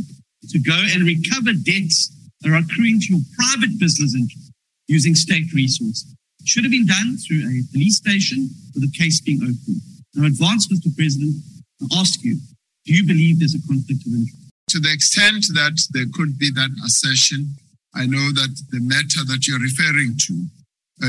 to 0.49 0.59
go 0.59 0.79
and 0.93 1.05
recover 1.05 1.53
debts 1.53 2.17
are 2.47 2.57
accruing 2.57 3.01
to 3.01 3.15
your 3.15 3.23
private 3.37 3.79
business 3.79 4.15
interests 4.15 4.51
using 4.89 5.15
state 5.15 5.53
resources. 5.53 6.15
It 6.41 6.49
should 6.49 6.65
have 6.65 6.71
been 6.71 6.87
done 6.87 7.17
through 7.17 7.45
a 7.45 7.63
police 7.73 7.97
station 7.97 8.49
with 8.75 8.85
a 8.85 8.93
case 8.97 9.21
being 9.21 9.43
opened. 9.43 9.83
Now, 10.15 10.27
advance, 10.27 10.67
Mr. 10.69 10.95
President, 10.97 11.37
and 11.81 11.91
ask 11.97 12.23
you, 12.25 12.37
do 12.85 12.95
you 12.95 13.07
believe 13.07 13.39
there's 13.39 13.55
a 13.55 13.67
conflict 13.69 14.07
of 14.07 14.13
interest? 14.13 14.51
To 14.71 14.81
the 14.81 14.93
extent 14.93 15.47
that 15.55 15.79
there 15.93 16.07
could 16.15 16.39
be 16.39 16.51
that 16.51 16.71
assertion, 16.85 17.55
I 17.95 18.07
know 18.07 18.33
that 18.33 18.63
the 18.71 18.81
matter 18.81 19.23
that 19.27 19.47
you're 19.47 19.61
referring 19.61 20.17
to 20.27 20.47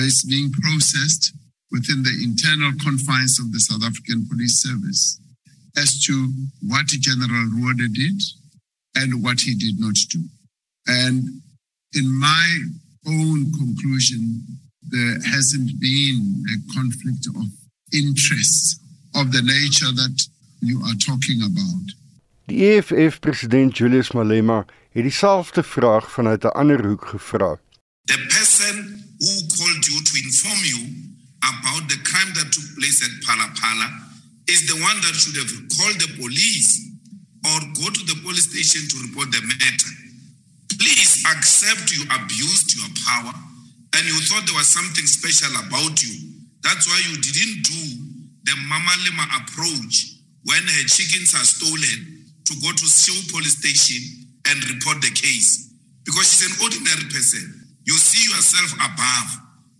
is 0.05 0.23
being 0.23 0.51
processed 0.51 1.33
within 1.71 2.03
the 2.03 2.15
internal 2.23 2.71
confines 2.83 3.39
of 3.39 3.51
the 3.51 3.59
South 3.59 3.83
African 3.83 4.27
Police 4.27 4.61
Service 4.61 5.19
as 5.77 6.03
to 6.03 6.33
what 6.67 6.87
General 6.87 7.47
Ruode 7.55 7.93
did 7.93 8.21
and 8.95 9.23
what 9.23 9.39
he 9.39 9.55
did 9.55 9.79
not 9.79 9.95
do. 10.09 10.19
And 10.99 11.41
in 11.99 12.07
my 12.19 12.47
own 13.05 13.39
conclusion, 13.59 14.23
there 14.93 15.17
hasn't 15.33 15.71
been 15.79 16.19
a 16.53 16.57
conflict 16.75 17.27
of 17.27 17.47
interest 17.93 18.79
of 19.15 19.31
the 19.31 19.41
nature 19.41 19.91
that 20.01 20.17
you 20.61 20.77
are 20.87 20.97
talking 21.09 21.39
about. 21.49 21.85
Die 22.47 22.59
EFF 22.75 23.19
president 23.19 23.77
Julius 23.77 24.11
Malema 24.11 24.65
het 24.91 25.03
dieselfde 25.03 25.63
vraag 25.63 26.11
vanuit 26.11 26.43
'n 26.43 26.55
ander 26.61 26.81
hoek 26.87 27.05
gevra. 27.11 27.51
The 28.13 28.19
person 28.35 28.75
who 29.21 29.31
called 29.55 29.83
you 29.89 29.97
to 30.09 30.13
inform 30.25 30.61
you 30.71 30.81
about 31.51 31.83
the 31.91 31.99
crime 32.09 32.31
that 32.37 32.47
took 32.55 32.67
place 32.77 32.99
at 33.07 33.13
Palapala 33.25 33.87
is 34.45 34.59
the 34.71 34.77
one 34.89 34.97
that 35.03 35.15
should 35.21 35.37
have 35.43 35.53
called 35.75 35.97
the 36.03 36.09
police 36.21 36.71
or 37.49 37.59
go 37.79 37.89
to 37.97 38.01
the 38.09 38.17
police 38.23 38.47
station 38.51 38.81
to 38.91 38.95
report 39.05 39.31
the 39.31 39.41
matter. 39.41 40.00
Please 40.81 41.21
accept 41.29 41.93
you 41.93 42.01
abused 42.09 42.73
your 42.73 42.89
power 43.05 43.37
and 43.93 44.01
you 44.01 44.17
thought 44.25 44.49
there 44.49 44.57
was 44.57 44.65
something 44.65 45.05
special 45.05 45.53
about 45.61 46.01
you. 46.01 46.41
That's 46.65 46.89
why 46.89 46.97
you 47.05 47.21
didn't 47.21 47.61
do 47.69 47.81
the 48.49 48.55
Mama 48.65 48.89
Lima 49.05 49.29
approach 49.45 50.17
when 50.41 50.57
her 50.65 50.83
chickens 50.89 51.37
are 51.37 51.45
stolen 51.45 52.25
to 52.49 52.53
go 52.65 52.73
to 52.73 52.85
Seoul 52.89 53.21
police 53.29 53.61
station 53.61 54.25
and 54.49 54.57
report 54.73 55.05
the 55.05 55.13
case. 55.13 55.69
Because 56.01 56.33
she's 56.33 56.49
an 56.49 56.57
ordinary 56.65 57.05
person. 57.13 57.45
You 57.85 57.93
see 58.01 58.25
yourself 58.33 58.73
above. 58.81 59.29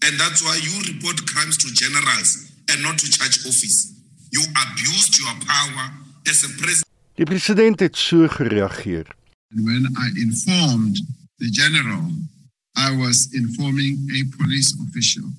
And 0.06 0.20
that's 0.22 0.46
why 0.46 0.54
you 0.62 0.86
report 0.86 1.18
crimes 1.26 1.58
to 1.66 1.74
generals 1.74 2.54
and 2.70 2.78
not 2.86 3.02
to 3.02 3.10
church 3.10 3.42
office. 3.50 3.90
You 4.30 4.46
abused 4.54 5.18
your 5.18 5.34
power 5.50 5.98
as 6.30 6.46
a 6.46 6.50
president. 6.62 6.86
Die 7.18 7.26
president 7.26 7.80
het 7.80 7.98
so 7.98 8.28
gereageer. 8.28 9.18
And 9.52 9.66
when 9.66 9.86
I 9.98 10.08
informed 10.22 10.98
the 11.40 11.50
general, 11.50 12.12
I 12.78 12.96
was 12.96 13.30
informing 13.34 14.08
a 14.16 14.38
police 14.38 14.74
official. 14.88 15.30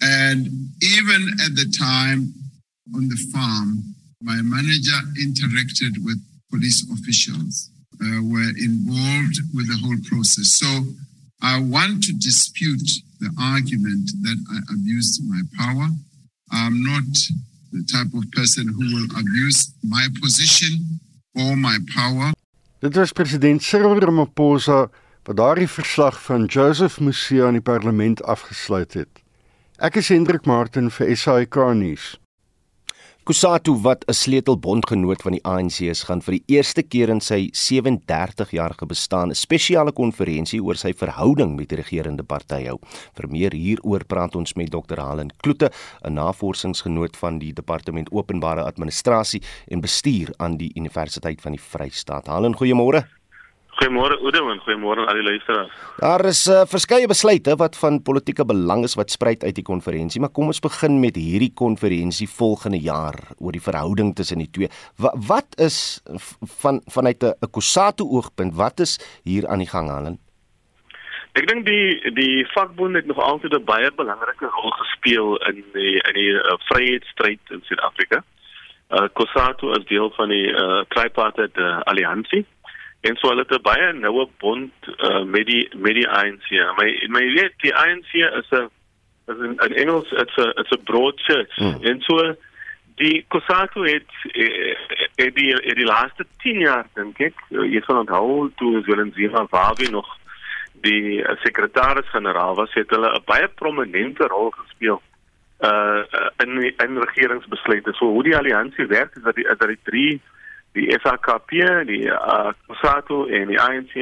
And 0.00 0.46
even 0.82 1.28
at 1.44 1.54
the 1.56 1.72
time 1.78 2.34
on 2.94 3.08
the 3.08 3.16
farm, 3.32 3.82
my 4.20 4.36
manager 4.42 4.98
interacted 5.18 6.04
with 6.04 6.20
police 6.50 6.86
officials, 6.92 7.70
uh, 8.00 8.22
were 8.22 8.52
involved 8.58 9.38
with 9.54 9.68
the 9.68 9.78
whole 9.82 9.96
process. 10.04 10.54
So 10.54 10.84
I 11.42 11.60
want 11.60 12.04
to 12.04 12.12
dispute 12.12 12.90
the 13.20 13.30
argument 13.40 14.10
that 14.22 14.38
I 14.52 14.74
abused 14.74 15.22
my 15.26 15.40
power. 15.56 15.88
I'm 16.52 16.82
not 16.82 17.04
the 17.72 17.84
type 17.90 18.12
of 18.14 18.30
person 18.32 18.68
who 18.68 18.94
will 18.94 19.08
abuse 19.18 19.72
my 19.82 20.06
position 20.20 21.00
or 21.34 21.56
my 21.56 21.78
power. 21.94 22.32
Dit 22.78 22.96
was 22.96 23.12
president 23.12 23.62
Cyril 23.62 23.98
Ramaphosa 23.98 24.90
wat 25.24 25.36
daardie 25.36 25.68
verslag 25.68 26.18
van 26.22 26.44
Joseph 26.44 27.00
Musia 27.00 27.46
aan 27.46 27.56
die 27.56 27.64
parlement 27.64 28.20
afgesluit 28.22 28.92
het. 28.92 29.22
Ek 29.80 29.96
is 29.96 30.10
Hendrik 30.12 30.44
Martin 30.44 30.90
vir 30.92 31.16
SAK 31.16 31.56
nuus. 31.72 32.18
Kusatu 33.26 33.72
wat 33.82 34.04
'n 34.06 34.12
sleutelbondgenoot 34.12 35.22
van 35.22 35.32
die 35.32 35.44
ANC 35.44 35.80
is, 35.80 36.02
gaan 36.02 36.22
vir 36.22 36.32
die 36.32 36.44
eerste 36.46 36.82
keer 36.82 37.08
in 37.08 37.20
sy 37.20 37.50
37-jarige 37.52 38.86
bestaan 38.86 39.30
'n 39.30 39.34
spesiale 39.34 39.92
konferensie 39.92 40.62
oor 40.62 40.76
sy 40.76 40.92
verhouding 40.92 41.56
met 41.56 41.68
die 41.68 41.76
regerende 41.76 42.22
party 42.22 42.66
hou. 42.66 42.78
Vir 43.16 43.28
meer 43.28 43.52
hieroor 43.52 44.04
praat 44.04 44.36
ons 44.36 44.54
met 44.54 44.70
Dr. 44.70 45.00
Helen 45.00 45.32
Kloete, 45.42 45.70
'n 46.04 46.14
navorsingsgenoot 46.14 47.16
van 47.16 47.38
die 47.38 47.52
Departement 47.52 48.12
Openbare 48.12 48.62
Administrasie 48.62 49.42
en 49.66 49.80
Bestuur 49.80 50.32
aan 50.36 50.56
die 50.56 50.70
Universiteit 50.76 51.40
van 51.40 51.52
die 51.52 51.60
Vrystaat. 51.60 52.26
Helen, 52.26 52.54
goeiemôre. 52.54 53.08
Goeiemôre 53.76 54.16
Oudo 54.24 54.46
en 54.48 54.60
goeiemôre 54.64 55.02
aan 55.04 55.10
al 55.12 55.18
die 55.20 55.24
luisteraars. 55.26 55.72
Daar 56.00 56.24
is 56.24 56.46
uh, 56.48 56.62
verskeie 56.64 57.08
besluite 57.10 57.52
wat 57.60 57.76
van 57.76 57.98
politieke 58.00 58.46
belang 58.48 58.86
is 58.88 58.96
wat 58.96 59.12
spruit 59.12 59.44
uit 59.44 59.58
die 59.58 59.66
konferensie, 59.66 60.20
maar 60.20 60.32
kom 60.32 60.48
ons 60.48 60.62
begin 60.64 60.96
met 61.02 61.18
hierdie 61.20 61.52
konferensie 61.52 62.28
volgende 62.38 62.80
jaar 62.80 63.18
oor 63.36 63.52
die 63.52 63.60
verhouding 63.60 64.14
tussen 64.16 64.40
die 64.40 64.48
twee. 64.48 64.70
Wa 64.96 65.12
wat 65.28 65.60
is 65.60 66.00
van 66.62 66.80
vanuit 66.88 67.20
'n 67.22 67.50
Kusatu 67.52 68.08
oogpunt, 68.16 68.56
wat 68.56 68.80
is 68.80 68.96
hier 69.24 69.44
aan 69.48 69.60
die 69.60 69.68
gang 69.68 69.92
Helen? 69.92 70.18
Ek 71.36 71.44
dink 71.46 71.66
die 71.66 72.00
die 72.16 72.46
vakbond 72.56 72.96
het 72.96 73.06
nog 73.06 73.20
altyd 73.20 73.52
'n 73.52 73.64
baie 73.64 73.92
belangrike 73.92 74.48
rol 74.56 74.72
gespeel 74.80 75.36
in 75.52 75.64
die 75.76 76.00
in 76.00 76.14
die 76.14 76.32
uh, 76.32 76.56
vryheidsstryd 76.72 77.40
in 77.50 77.60
Suid-Afrika. 77.68 78.24
Uh, 78.88 79.08
Kusatu 79.12 79.76
is 79.76 79.84
deel 79.84 80.10
van 80.16 80.28
die 80.28 80.48
uh, 80.48 80.80
tripartite 80.88 81.60
uh, 81.60 81.80
alliansie 81.84 82.46
en 83.08 83.16
so 83.16 83.28
hulle 83.28 83.44
het 83.46 83.54
'n 83.58 83.62
baie 83.62 83.92
noue 83.92 84.26
bond 84.38 84.72
uh, 84.86 85.22
met 85.24 85.46
die 85.46 85.68
met 85.76 85.94
die 85.94 86.08
ANC. 86.08 86.48
My 86.80 86.88
my 87.08 87.24
weet 87.38 87.54
die 87.62 87.74
ANC 87.74 88.12
is 88.14 88.50
'n 88.50 88.68
is 89.26 89.38
in, 89.38 89.56
in 89.66 89.72
Engels 89.74 90.12
it's 90.12 90.38
a 90.38 90.52
it's 90.60 90.72
a 90.72 90.80
broad 90.84 91.20
church. 91.20 91.54
Hmm. 91.56 91.82
En 91.82 92.00
so 92.00 92.34
die 92.96 93.24
Kosato 93.28 93.82
het 93.82 94.12
eh, 94.32 95.34
die 95.34 95.50
in 95.62 95.74
die 95.74 95.84
laaste 95.84 96.26
10 96.42 96.60
jaar 96.60 96.86
dink 96.94 97.18
ek 97.20 97.42
jy 97.50 97.82
sal 97.84 98.04
onthou 98.04 98.50
toe 98.56 98.80
Willem 98.86 99.12
Zuma 99.16 99.46
Wabi 99.50 99.90
nog 99.90 100.08
die 100.86 101.24
sekretaris-generaal 101.42 102.54
was 102.54 102.72
het 102.74 102.90
hulle 102.90 103.10
'n 103.12 103.24
baie 103.24 103.48
prominente 103.48 104.26
rol 104.26 104.50
gespeel 104.50 105.02
uh 105.60 106.04
in 106.44 106.74
in 106.84 106.98
regeringsbesluite. 106.98 107.92
So 107.92 108.06
hoe 108.06 108.22
die 108.22 108.36
alliansie 108.36 108.86
werk 108.86 109.16
is 109.16 109.22
dat 109.22 109.34
die 109.34 109.44
dat 109.44 109.68
die 109.68 109.82
drie 109.82 110.20
die 110.76 110.90
SAKP, 111.02 111.52
die 111.88 112.04
uh, 112.12 112.52
COSATU 112.68 113.26
en 113.32 113.52
die 113.52 113.60
ANC 113.60 113.94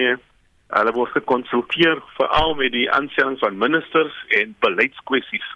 hulle 0.75 0.95
word 0.97 1.12
gekonsulteer 1.14 2.00
veral 2.16 2.54
met 2.59 2.73
die 2.75 2.88
aanstelling 2.93 3.38
van 3.38 3.61
ministers 3.61 4.16
en 4.40 4.57
beleidskwessies. 4.64 5.47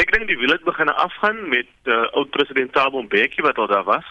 Ek 0.00 0.12
dink 0.14 0.30
die 0.30 0.38
wil 0.40 0.54
het 0.54 0.64
begin 0.64 0.90
afgaan 0.94 1.42
met 1.52 1.68
uh, 1.90 2.06
oud 2.16 2.30
president 2.36 2.72
Thabo 2.72 3.02
Mbeki 3.04 3.44
wat 3.44 3.58
al 3.58 3.70
daar 3.72 3.84
was. 3.88 4.08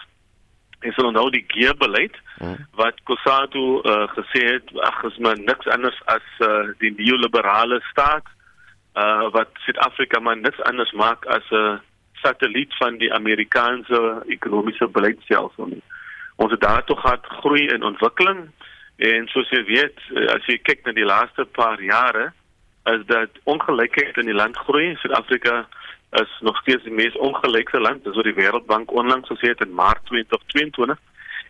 En 0.85 0.93
so 0.93 1.09
nou 1.09 1.29
die 1.33 1.45
geebeleid 1.47 2.17
hmm. 2.37 2.67
wat 2.77 3.01
COSATU 3.09 3.65
uh, 3.81 4.05
gesê 4.13 4.43
het 4.51 4.73
ag 4.85 5.03
is 5.09 5.17
maar 5.25 5.39
niks 5.39 5.69
anders 5.73 5.97
as 6.13 6.27
uh, 6.45 6.67
die 6.83 6.93
neoliberale 6.99 7.81
staat 7.89 8.27
uh, 8.93 9.31
wat 9.33 9.49
Suid-Afrika 9.65 10.21
maar 10.21 10.37
niks 10.37 10.61
anders 10.69 10.93
maak 10.93 11.25
as 11.25 11.49
'n 11.49 11.55
uh, 11.55 11.77
satelliet 12.21 12.73
van 12.77 12.97
die 12.97 13.13
Amerikaanse 13.13 14.21
ekonomiese 14.27 14.87
beleidsstelsel 14.87 15.65
nie 15.73 15.83
ons 16.37 16.53
het 16.53 16.61
daar 16.61 16.83
tog 16.85 17.01
gehad 17.01 17.25
groei 17.41 17.67
en 17.73 17.83
ontwikkeling. 17.83 18.47
En 18.97 19.27
soos 19.33 19.49
jy 19.53 19.63
weet 19.67 19.99
eh, 20.15 20.29
as 20.33 20.45
jy 20.49 20.57
kyk 20.61 20.85
na 20.85 20.93
die 20.97 21.05
laaste 21.05 21.45
paar 21.57 21.81
jare 21.81 22.31
is 22.87 23.03
dat 23.09 23.41
ongelykheid 23.43 24.17
in 24.17 24.31
die 24.31 24.37
land 24.37 24.57
groei. 24.57 24.95
Suid-Afrika 24.95 25.65
is 26.21 26.31
nog 26.41 26.57
steeds 26.63 26.85
die 26.87 26.93
mees 26.93 27.17
ongelyke 27.19 27.79
land. 27.79 28.05
Dis 28.05 28.15
wat 28.15 28.29
die 28.29 28.37
Wêreldbank 28.37 28.93
onlangs 28.95 29.29
gesê 29.33 29.51
het 29.51 29.65
in 29.65 29.75
Maart 29.75 30.05
2022 30.07 30.97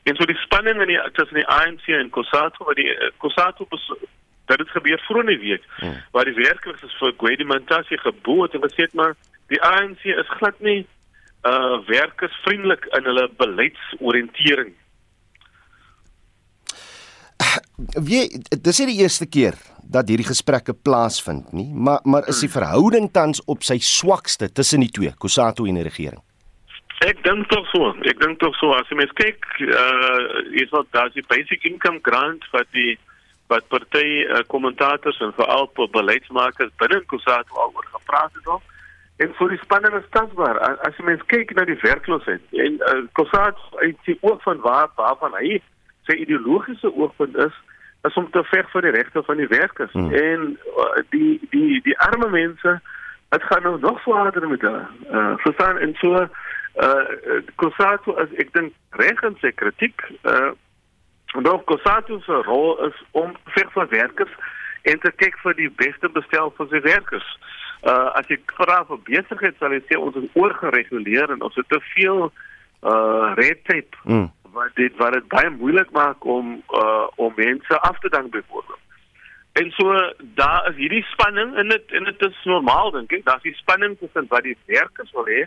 en 0.08 0.16
so 0.16 0.26
die 0.26 0.40
spanning 0.40 0.82
in 0.82 0.92
die 0.92 1.00
tussen 1.18 1.40
die 1.42 1.48
ANC 1.52 1.88
en 2.00 2.12
COSATU 2.16 2.68
wat 2.70 2.80
die 2.80 2.92
COSATU 3.24 3.68
dat 4.48 4.62
dit 4.62 4.70
gebeur 4.72 5.02
vroeër 5.04 5.26
in 5.26 5.34
die 5.34 5.50
week 5.50 5.64
hmm. 5.80 5.98
waar 6.16 6.30
die 6.30 6.38
werkers 6.38 6.84
is 6.88 6.96
vir 7.00 7.16
Gwedi 7.20 7.48
Mantashe 7.48 8.00
geboet 8.04 8.56
en 8.56 8.64
gesê 8.64 8.88
het 8.88 8.96
maar 8.96 9.16
die 9.52 9.60
ANC 9.62 10.06
is 10.14 10.36
glad 10.40 10.60
nie 10.64 10.80
uh 11.46 11.78
werkersvriendelik 11.88 12.86
in 12.98 13.10
hulle 13.10 13.30
beleidsoriëntering. 13.38 14.74
Wie 18.10 18.24
dis 18.50 18.80
nie 18.82 18.90
die 18.90 19.02
eerste 19.04 19.28
keer 19.30 19.58
dat 19.88 20.10
hierdie 20.10 20.28
gesprekke 20.28 20.74
plaasvind 20.74 21.54
nie, 21.54 21.70
maar 21.74 22.00
maar 22.04 22.28
is 22.28 22.42
die 22.44 22.52
verhouding 22.52 23.12
tans 23.14 23.44
op 23.46 23.64
sy 23.64 23.78
swakste 23.80 24.50
tussen 24.52 24.82
die 24.84 24.92
twee, 24.92 25.14
Kusato 25.20 25.66
en 25.66 25.78
die 25.80 25.86
regering? 25.86 26.24
Ek 27.06 27.22
dink 27.24 27.46
tog 27.52 27.68
so. 27.70 27.92
Ek 28.10 28.18
dink 28.20 28.40
tog 28.42 28.56
so 28.58 28.74
as 28.74 28.90
jy 28.90 28.98
mens 28.98 29.14
kyk, 29.20 29.46
uh 29.62 30.42
is 30.58 30.74
wat 30.74 30.90
daar 30.92 31.12
die 31.14 31.26
basic 31.30 31.68
income 31.70 32.02
grant 32.02 32.48
wat 32.56 32.66
die 32.74 32.98
wat 33.48 33.68
party 33.72 34.26
uh, 34.26 34.42
kommentators 34.52 35.20
en 35.24 35.32
veral 35.38 35.70
beleidsmakers 35.72 36.74
binne 36.82 37.00
Kusato 37.08 37.62
al 37.62 37.72
oor 37.76 37.88
gepraat 37.94 38.34
het 38.34 38.48
al. 38.48 38.62
En 39.18 39.32
vir 39.34 39.50
die 39.50 39.58
spanning 39.64 39.96
is 39.98 40.10
tasbaar. 40.14 40.60
As 40.86 40.98
jy 40.98 41.06
mens 41.08 41.24
kyk 41.32 41.54
na 41.58 41.64
die 41.66 41.78
werkloosheid 41.82 42.60
en 42.64 42.76
uh, 42.86 43.00
Kusato 43.18 43.80
uit 43.82 43.98
die 44.06 44.18
oog 44.22 44.44
van 44.46 44.62
waar 44.62 44.92
waarvan 45.00 45.34
hy 45.40 45.58
sy 46.06 46.20
ideologiese 46.22 46.92
oogpunt 46.94 47.38
is 47.48 47.56
is 48.06 48.20
om 48.22 48.30
te 48.32 48.44
veg 48.52 48.70
vir 48.72 48.86
die 48.86 48.94
regte 48.94 49.24
van 49.26 49.42
die 49.42 49.50
werkers 49.50 49.96
hmm. 49.98 50.14
en 50.14 50.46
uh, 50.54 51.02
die 51.16 51.40
die 51.50 51.82
die 51.88 51.98
arme 52.06 52.30
mense 52.30 52.78
dit 53.34 53.50
gaan 53.50 53.66
nou 53.66 53.74
nog 53.82 53.98
swaarder 54.06 54.46
met 54.48 54.62
hulle. 54.62 54.86
Uh 55.10 55.34
verstaan 55.48 55.82
en 55.82 55.98
so 56.04 56.22
uh 56.22 57.42
Kosato 57.56 58.14
as 58.22 58.38
ek 58.38 58.54
dink 58.54 59.02
reg 59.02 59.26
en 59.26 59.42
sy 59.42 59.52
kritiek 59.64 60.06
uh 60.30 60.54
nog 61.42 61.66
Kosato 61.66 62.22
se 62.22 62.44
rol 62.46 62.78
is 62.86 63.02
om 63.18 63.34
veg 63.58 63.74
vir 63.74 63.90
werkers 63.98 64.38
en 64.88 65.02
te 65.02 65.12
kyk 65.26 65.42
vir 65.42 65.58
die 65.58 65.74
beste 65.82 66.10
bestel 66.14 66.54
vir 66.62 66.70
sy 66.70 66.86
werkers. 66.86 67.34
Uh 67.42 67.67
as 67.86 68.28
ek 68.34 68.52
vra 68.58 68.84
vir 68.90 69.04
besigheid 69.06 69.56
sal 69.60 69.76
hy 69.76 69.82
sê 69.86 70.00
ons 70.00 70.16
is 70.16 70.30
oorgereguleer 70.34 71.36
en 71.36 71.42
ons 71.42 71.56
het 71.56 71.70
te 71.70 71.80
veel 71.94 72.32
uh 72.88 73.34
red 73.38 73.64
tape. 73.66 73.98
Hmm 74.04 74.32
wat 74.58 74.74
dit 74.74 74.98
wat 74.98 75.14
dit 75.14 75.28
baie 75.34 75.50
moeilik 75.60 75.92
maak 75.92 76.26
om 76.26 76.58
uh 76.82 77.06
om 77.16 77.34
mense 77.36 77.80
af 77.90 78.00
te 78.00 78.10
dank 78.10 78.32
byvoorbeeld. 78.32 78.84
En 79.60 79.72
so 79.78 79.94
daar 80.40 80.70
is 80.70 80.76
hierdie 80.82 81.06
spanning 81.14 81.56
en 81.56 81.70
dit 81.76 81.96
en 82.00 82.04
dit 82.04 82.26
is 82.30 82.44
normaal 82.44 82.92
dink 82.92 83.16
ek. 83.18 83.26
Daar's 83.30 83.48
die 83.50 83.58
spanning 83.62 83.98
tussen 84.00 84.30
wat 84.34 84.46
die 84.50 84.58
werkers 84.66 85.14
wil 85.18 85.30
hê, 85.30 85.46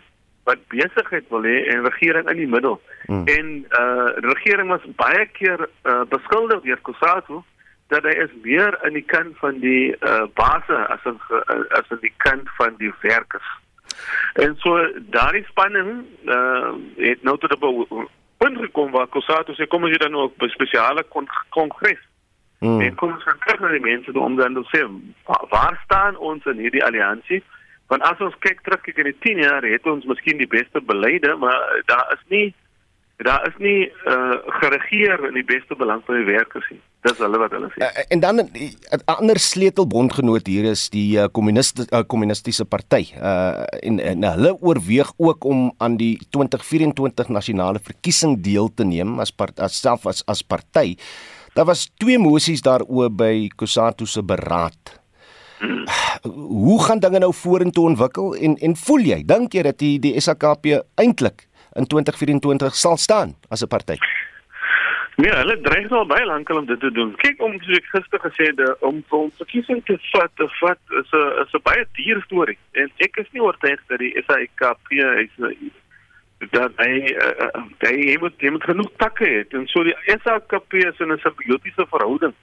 wat 0.49 0.67
besigheid 0.73 1.29
wil 1.29 1.47
hê 1.47 1.57
en 1.73 1.87
regering 1.87 2.29
in 2.33 2.41
die 2.43 2.51
middel. 2.55 2.79
Hmm. 3.05 3.23
En 3.37 3.53
uh 3.83 4.09
regering 4.31 4.73
was 4.75 4.87
baie 5.03 5.25
keer 5.39 5.67
uh 5.67 6.03
beskuldig 6.15 6.63
deur 6.67 6.83
Kusatu 6.89 7.41
dat 7.91 8.07
hy 8.07 8.13
is 8.23 8.31
meer 8.43 8.77
in 8.87 8.95
die 8.95 9.05
kant 9.13 9.37
van 9.43 9.59
die 9.63 9.91
uh 9.99 10.27
base 10.39 10.77
as 10.95 11.03
in 11.09 11.19
as 11.79 11.89
in 11.95 11.99
die 12.05 12.13
kant 12.23 12.49
van 12.59 12.77
die 12.79 12.93
werkers. 13.01 13.49
En 14.43 14.55
so 14.63 14.77
daardie 15.15 15.43
spanning 15.49 16.05
uh 16.25 16.71
het 16.97 17.23
nou 17.27 17.37
tot 17.37 17.55
op 17.57 17.65
punt 18.41 18.57
gekom 18.57 18.91
waar 18.95 19.11
Kosato 19.11 19.53
sê 19.53 19.67
kom 19.67 19.83
ons 19.83 19.93
hier 19.93 20.03
dan 20.05 20.15
ook 20.15 20.33
'n 20.39 20.55
spesiale 20.55 21.03
kongres. 21.49 22.03
Mm. 22.59 22.81
En 22.81 22.95
kom 22.95 23.11
ons 23.13 23.23
kyk 23.23 23.59
na 23.59 23.67
die 23.67 23.87
mense 23.89 24.13
om 24.13 24.35
dan 24.35 24.53
te 24.53 24.63
sê 24.71 24.81
waar 25.49 25.81
staan 25.83 26.17
ons 26.17 26.45
in 26.45 26.57
hierdie 26.57 26.85
alliansie? 26.85 27.43
Want 27.87 28.03
as 28.03 28.19
ons 28.19 28.35
kyk 28.39 28.61
terug 28.61 28.81
kyk 28.81 28.97
in 28.97 29.09
die 29.11 29.19
10 29.19 29.37
jaar 29.37 29.63
het 29.63 29.87
ons 29.87 30.05
miskien 30.05 30.37
die 30.37 30.47
beste 30.47 30.81
beleide, 30.81 31.35
maar 31.35 31.81
daar 31.85 32.07
is 32.13 32.23
nie 32.27 32.53
daar 33.17 33.47
is 33.47 33.57
nie 33.57 33.91
uh, 34.05 34.37
geregeer 34.61 35.25
in 35.27 35.33
die 35.33 35.45
beste 35.45 35.75
belang 35.75 36.01
van 36.05 36.15
die 36.15 36.25
werkers 36.25 36.69
nie. 36.69 36.81
Dis 37.01 37.17
hulle 37.17 37.39
wat 37.41 37.53
hulle 37.55 37.69
sê. 37.73 37.81
Uh, 37.81 38.03
en 38.13 38.19
dan 38.21 38.41
'n 38.41 39.01
ander 39.05 39.39
sleutelbondgenoot 39.39 40.47
hier 40.47 40.65
is 40.69 40.89
die 40.93 41.17
kommuniste 41.33 41.87
uh, 41.89 42.03
kommunistiese 42.05 42.63
uh, 42.63 42.69
party. 42.69 43.13
Uh 43.17 43.65
en, 43.81 43.99
en 43.99 44.23
hulle 44.23 44.53
oorweeg 44.61 45.13
ook 45.17 45.43
om 45.43 45.71
aan 45.77 45.97
die 45.97 46.19
2024 46.29 47.27
nasionale 47.29 47.79
verkiesing 47.79 48.41
deel 48.43 48.69
te 48.73 48.83
neem 48.83 49.19
as 49.19 49.31
part, 49.31 49.59
as 49.59 49.79
self 49.79 50.05
as 50.05 50.21
as 50.27 50.41
party. 50.41 50.95
Daar 51.53 51.65
was 51.65 51.89
twee 51.97 52.19
mosies 52.19 52.61
daaroor 52.61 53.09
by 53.09 53.49
Kusatu 53.55 54.05
se 54.05 54.23
beraad. 54.23 54.99
Hmm. 55.59 55.85
Hoe 56.63 56.83
gaan 56.83 56.99
dinge 56.99 57.19
nou 57.19 57.33
vorentoe 57.33 57.85
ontwikkel 57.85 58.35
en 58.35 58.57
en 58.57 58.75
voel 58.75 58.99
jy 58.99 59.23
dink 59.25 59.53
jy 59.53 59.63
dat 59.63 59.77
die 59.77 59.99
die 59.99 60.19
SAKP 60.21 60.69
eintlik 60.95 61.47
in 61.75 61.85
2024 61.87 62.75
sal 62.75 62.97
staan 62.97 63.35
as 63.49 63.63
'n 63.63 63.67
party? 63.67 63.97
Nee, 65.15 65.31
hulle 65.35 65.57
dreig 65.61 65.91
al 65.91 66.05
baie 66.07 66.25
lank 66.25 66.49
om 66.49 66.65
dit 66.65 66.79
te 66.79 66.91
doen. 66.91 67.15
Kyk 67.19 67.41
om 67.43 67.57
soos 67.59 67.77
ek 67.77 67.89
gister 67.91 68.21
gesê 68.23 68.47
het 68.51 68.61
om 68.79 69.03
om 69.09 69.31
verkiesing 69.37 69.83
te 69.85 69.97
vat, 70.11 70.31
te 70.35 70.47
vat 70.59 70.79
is 71.01 71.11
'n 71.11 71.41
is 71.43 71.53
'n 71.53 71.63
baie 71.63 71.85
duur 71.93 72.21
storie. 72.21 72.57
En 72.71 72.91
ek 72.97 73.17
is 73.17 73.31
nie 73.31 73.41
oortuig 73.41 73.79
dat 73.87 73.99
die 73.99 74.23
SAIKP 74.27 74.91
is 76.41 76.49
dat 76.49 76.71
hy 76.77 76.93
uh, 77.13 77.61
hy 77.85 78.17
moet 78.19 78.33
hy 78.41 78.49
moet 78.49 78.63
genoeg 78.63 78.91
takke 78.97 79.25
hê. 79.25 79.43
En 79.57 79.67
so 79.67 79.83
die 79.83 79.95
SAIKP 80.05 80.73
is 80.73 80.99
in 80.99 81.11
'n 81.11 81.19
simbiotiese 81.23 81.85
verhouding. 81.89 82.33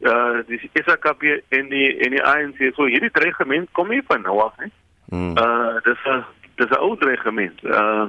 Uh 0.00 0.40
die 0.46 0.70
SAIKP 0.72 1.22
en 1.48 1.68
die 1.68 1.98
en 1.98 2.10
die 2.10 2.22
ANC 2.22 2.58
so 2.74 2.86
hierdie 2.86 3.10
dreigement 3.10 3.68
kom 3.72 3.88
nie 3.88 4.02
van 4.06 4.22
nou 4.22 4.40
af 4.40 4.56
nie. 4.58 4.72
Hmm. 5.10 5.36
Uh 5.36 5.76
dis 5.84 6.00
'n 6.06 6.24
dis 6.56 6.70
'n 6.70 6.80
ou 6.80 6.96
dreigement. 6.96 7.64
Uh, 7.64 8.06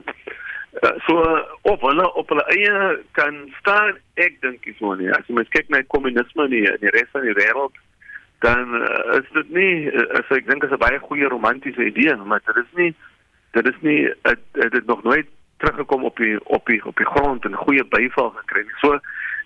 so 0.81 1.15
of 1.61 1.81
hulle 1.81 2.13
op 2.13 2.29
hulle 2.29 2.43
eie 2.55 2.99
kan 3.11 3.35
staan 3.59 3.97
ek 4.15 4.39
dink 4.41 4.65
is 4.65 4.77
so 4.79 4.93
nie. 4.97 5.09
As 5.13 5.27
jy 5.27 5.35
mens 5.37 5.51
kyk 5.53 5.69
na 5.69 5.83
kommunisme 5.93 6.47
nie 6.49 6.63
in 6.65 6.79
die 6.81 6.93
res 6.95 7.11
van 7.13 7.25
die 7.27 7.35
wêreld 7.37 7.77
dan 8.43 8.73
uh, 8.81 9.19
is 9.19 9.29
dit 9.37 9.51
nie 9.55 9.91
as 10.17 10.31
ek 10.33 10.49
dink 10.49 10.65
is 10.65 10.73
'n 10.73 10.81
baie 10.81 10.99
goeie 10.99 11.29
romantiese 11.29 11.85
idee 11.85 12.15
maar 12.15 12.41
dit 12.45 12.57
is 12.57 12.71
nie 12.79 12.91
dit 13.53 13.67
is 13.69 13.79
nie 13.81 14.09
het, 14.23 14.41
het 14.57 14.71
dit 14.71 14.85
nog 14.85 15.03
nooit 15.03 15.29
teruggekom 15.61 16.03
op 16.03 16.17
die 16.17 16.37
op 16.49 16.65
die 16.65 16.81
op 16.85 16.97
die 16.97 17.11
grond 17.13 17.45
en 17.45 17.63
goeie 17.65 17.85
byval 17.85 18.33
gekry 18.41 18.65
nie. 18.65 18.77
So 18.81 18.99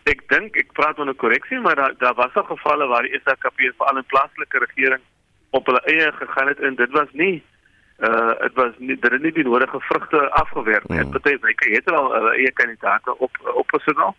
ek 0.07 0.23
dink 0.31 0.55
ek 0.55 0.71
praat 0.73 0.95
van 0.95 1.09
'n 1.09 1.15
korreksie 1.15 1.59
maar 1.59 1.75
daar 1.75 1.93
daar 1.99 2.15
was 2.15 2.33
al 2.33 2.47
gevalle 2.55 2.87
waar 2.87 3.03
die 3.03 3.19
SAKP 3.25 3.75
veral 3.75 3.97
in 3.97 4.11
plaaslike 4.15 4.63
regering 4.65 5.03
op 5.51 5.65
hulle 5.65 5.83
eie 5.85 6.11
gegaan 6.11 6.47
het 6.47 6.59
en 6.59 6.75
dit 6.75 6.91
was 6.91 7.11
nie 7.11 7.35
uh 7.35 7.56
dit 7.97 8.53
was 8.53 8.73
nie 8.77 8.95
dit 8.95 9.11
het 9.11 9.21
nie 9.21 9.33
die 9.33 9.43
nodige 9.43 9.79
vrugte 9.89 10.19
afgewerk 10.37 10.87
nie. 10.87 11.01
Mm. 11.01 11.11
Party 11.15 11.37
wyke 11.41 11.69
het 11.73 11.87
al 11.91 12.11
hulle 12.13 12.33
uh, 12.33 12.39
eie 12.39 12.51
kandidaate 12.53 13.17
op 13.17 13.39
opgesit 13.53 13.97
al 13.97 14.13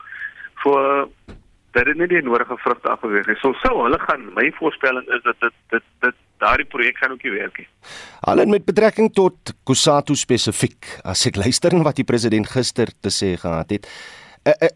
vir 0.64 1.08
dat 1.76 1.84
dit 1.86 1.98
nie 2.00 2.08
die 2.10 2.22
nodige 2.26 2.56
vrugte 2.64 2.90
afgewerk 2.90 3.28
het. 3.30 3.38
So 3.42 3.54
sou 3.62 3.76
hulle 3.84 4.00
gaan 4.02 4.24
my 4.34 4.48
voorspelling 4.58 5.06
is 5.14 5.22
dat 5.22 5.38
dit 5.44 5.54
dit 5.74 5.86
dit 6.06 6.18
daardie 6.42 6.66
projek 6.70 6.98
gaan 6.98 7.14
ook 7.14 7.22
nie 7.22 7.34
werk 7.34 7.58
nie. 7.58 7.68
Allen 8.20 8.50
met 8.50 8.66
betrekking 8.66 9.12
tot 9.14 9.54
Kusatu 9.66 10.14
spesifiek 10.18 10.98
as 11.04 11.26
ek 11.30 11.38
luister 11.38 11.74
na 11.74 11.86
wat 11.86 11.98
die 11.98 12.06
president 12.06 12.50
gister 12.50 12.90
te 13.00 13.14
sê 13.14 13.34
gehad 13.38 13.70
het, 13.74 13.88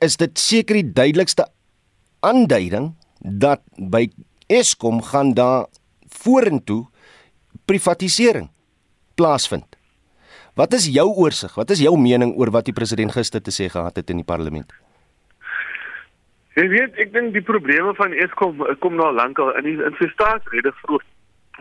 is 0.02 0.16
dit 0.18 0.38
seker 0.38 0.78
die 0.78 0.90
duidelikste 0.94 1.46
aanduiding 2.22 2.92
dat 3.18 3.62
by 3.78 4.06
Eskom 4.50 5.02
gaan 5.02 5.34
daar 5.34 5.66
vorentoe 6.22 6.84
privatisering 7.66 8.50
plaasvind. 9.14 9.76
Wat 10.54 10.72
is 10.72 10.86
jou 10.92 11.08
oorsig? 11.24 11.54
Wat 11.54 11.70
is 11.70 11.80
jou 11.80 11.96
mening 11.98 12.34
oor 12.36 12.50
wat 12.50 12.64
die 12.68 12.76
president 12.76 13.12
gister 13.12 13.40
te 13.40 13.50
sê 13.50 13.70
gehad 13.72 13.96
het 13.96 14.10
in 14.10 14.20
die 14.20 14.28
parlement? 14.28 14.72
Jy 16.52 16.66
weet, 16.68 16.98
ek 17.00 17.14
dink 17.14 17.32
die 17.32 17.44
probleme 17.44 17.94
van 17.96 18.12
Eskom 18.12 18.60
kom 18.84 18.98
nou 19.00 19.08
lankal 19.16 19.54
in 19.56 19.64
die, 19.64 19.78
in 19.80 19.96
sy 19.96 20.10
staatsrede 20.12 20.74
vroeg 20.82 21.04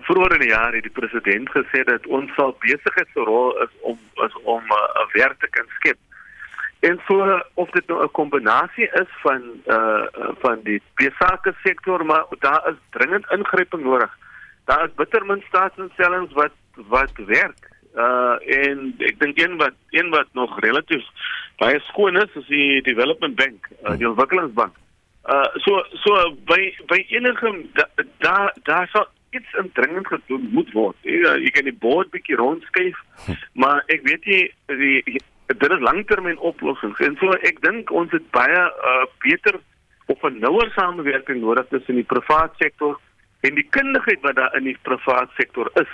vroeër 0.02 0.34
in 0.36 0.44
die 0.44 0.52
jaar 0.52 0.74
het 0.76 0.84
die 0.84 0.98
president 0.98 1.50
gesê 1.54 1.84
dat 1.88 2.08
ons 2.08 2.32
sal 2.36 2.56
besigheidsrol 2.64 3.54
is 3.64 3.74
om 3.88 4.00
is 4.26 4.36
om 4.44 4.64
uh, 4.64 4.80
'n 4.80 5.04
uh, 5.04 5.14
werk 5.14 5.40
te 5.40 5.50
kan 5.56 5.68
skep. 5.78 6.00
En 6.82 7.00
so 7.08 7.40
of 7.54 7.70
dit 7.70 7.88
nou 7.88 8.04
'n 8.04 8.12
kombinasie 8.12 8.90
is 9.02 9.12
van 9.24 9.42
uh 9.68 10.04
van 10.44 10.60
die 10.64 10.82
besake 10.96 11.54
sektor 11.64 12.06
maar 12.06 12.26
daar 12.40 12.64
is 12.72 12.80
dringend 12.90 13.32
ingryping 13.32 13.84
nodig. 13.84 14.18
Daar 14.66 14.86
is 14.86 14.96
bittermin 14.96 15.44
staatsinstellings 15.48 16.34
wat 16.34 16.54
wat 16.88 17.12
werk. 17.26 17.70
Uh 17.96 18.36
en 18.62 18.94
ek 19.04 19.20
dink 19.20 19.40
een 19.40 19.58
wat 19.58 19.76
een 19.90 20.10
wat 20.10 20.28
nog 20.34 20.60
relatief 20.60 21.04
baie 21.58 21.80
skoon 21.80 22.18
is 22.18 22.36
is 22.40 22.48
die 22.48 22.82
Development 22.82 23.36
Bank, 23.36 23.68
uh, 23.84 23.98
die 23.98 24.10
ontwikkelingsbank. 24.10 24.78
Uh 25.30 25.50
so 25.66 25.84
so 26.04 26.36
by 26.46 26.62
by 26.88 27.06
enige 27.10 27.52
daar 27.74 27.92
daar 28.18 28.54
da 28.64 28.86
sal 28.94 29.08
iets 29.32 29.54
indringend 29.60 30.08
gedoen 30.08 30.50
moet 30.52 30.72
word. 30.72 30.96
Jy, 31.08 31.20
jy 31.44 31.52
kan 31.56 31.68
die 31.68 31.78
boord 31.84 32.10
bietjie 32.12 32.36
rondskuif, 32.36 32.98
maar 33.54 33.84
ek 33.88 34.08
weet 34.08 34.26
nie 34.26 34.42
die 34.68 35.20
dit 35.52 35.72
is 35.76 35.84
langtermyn 35.84 36.40
oplossings. 36.40 37.00
En 37.04 37.16
so 37.20 37.36
ek 37.48 37.62
dink 37.64 37.92
ons 37.92 38.12
het 38.16 38.28
baie 38.36 38.64
uh 38.92 39.06
beter 39.24 39.60
of 40.08 40.24
'n 40.24 40.40
nouer 40.40 40.72
samewerking 40.76 41.42
nodig 41.42 41.68
tussen 41.70 41.96
die 41.96 42.08
private 42.08 42.56
sektor 42.58 43.00
en 43.42 43.56
die 43.56 43.68
kundigheid 43.70 44.22
wat 44.22 44.36
daar 44.36 44.56
in 44.58 44.64
die 44.70 44.78
private 44.82 45.32
sektor 45.38 45.70
is 45.82 45.94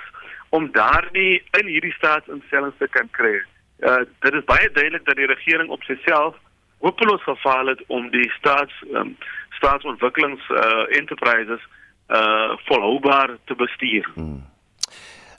om 0.49 0.71
daardie 0.71 1.43
in 1.59 1.67
hierdie 1.67 1.93
staatsinstellings 1.93 2.77
te 2.79 2.87
kan 2.91 3.09
kry. 3.11 3.35
Uh 3.79 4.03
dit 4.25 4.33
is 4.33 4.45
baie 4.49 4.69
duidelik 4.71 5.05
dat 5.05 5.15
die 5.19 5.31
regering 5.31 5.69
op 5.69 5.83
sigself 5.83 6.35
hopeloos 6.79 7.23
gefaal 7.23 7.67
het 7.73 7.81
om 7.87 8.09
die 8.11 8.29
staats 8.39 8.73
um, 8.93 9.15
staatsontwikkelings 9.59 10.49
uh 10.49 10.85
enterprises 10.99 11.63
uh 12.07 12.55
volhoubaar 12.69 13.37
te 13.45 13.55
bestuur. 13.55 14.11
Hmm. 14.13 14.45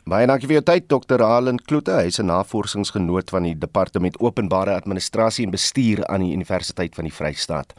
Baie 0.08 0.24
dankie 0.24 0.48
vir 0.48 0.56
jou 0.56 0.64
tyd 0.64 0.86
Dr. 0.88 1.20
Halen 1.20 1.58
Kloete. 1.60 1.92
Hy's 2.00 2.18
'n 2.18 2.30
navorsingsgenoot 2.30 3.30
van 3.30 3.42
die 3.42 3.58
Departement 3.58 4.16
Openbare 4.20 4.72
Administrasie 4.72 5.44
en 5.44 5.50
Bestuur 5.50 6.06
aan 6.06 6.24
die 6.24 6.32
Universiteit 6.32 6.94
van 6.94 7.04
die 7.04 7.12
Vrystaat. 7.12 7.74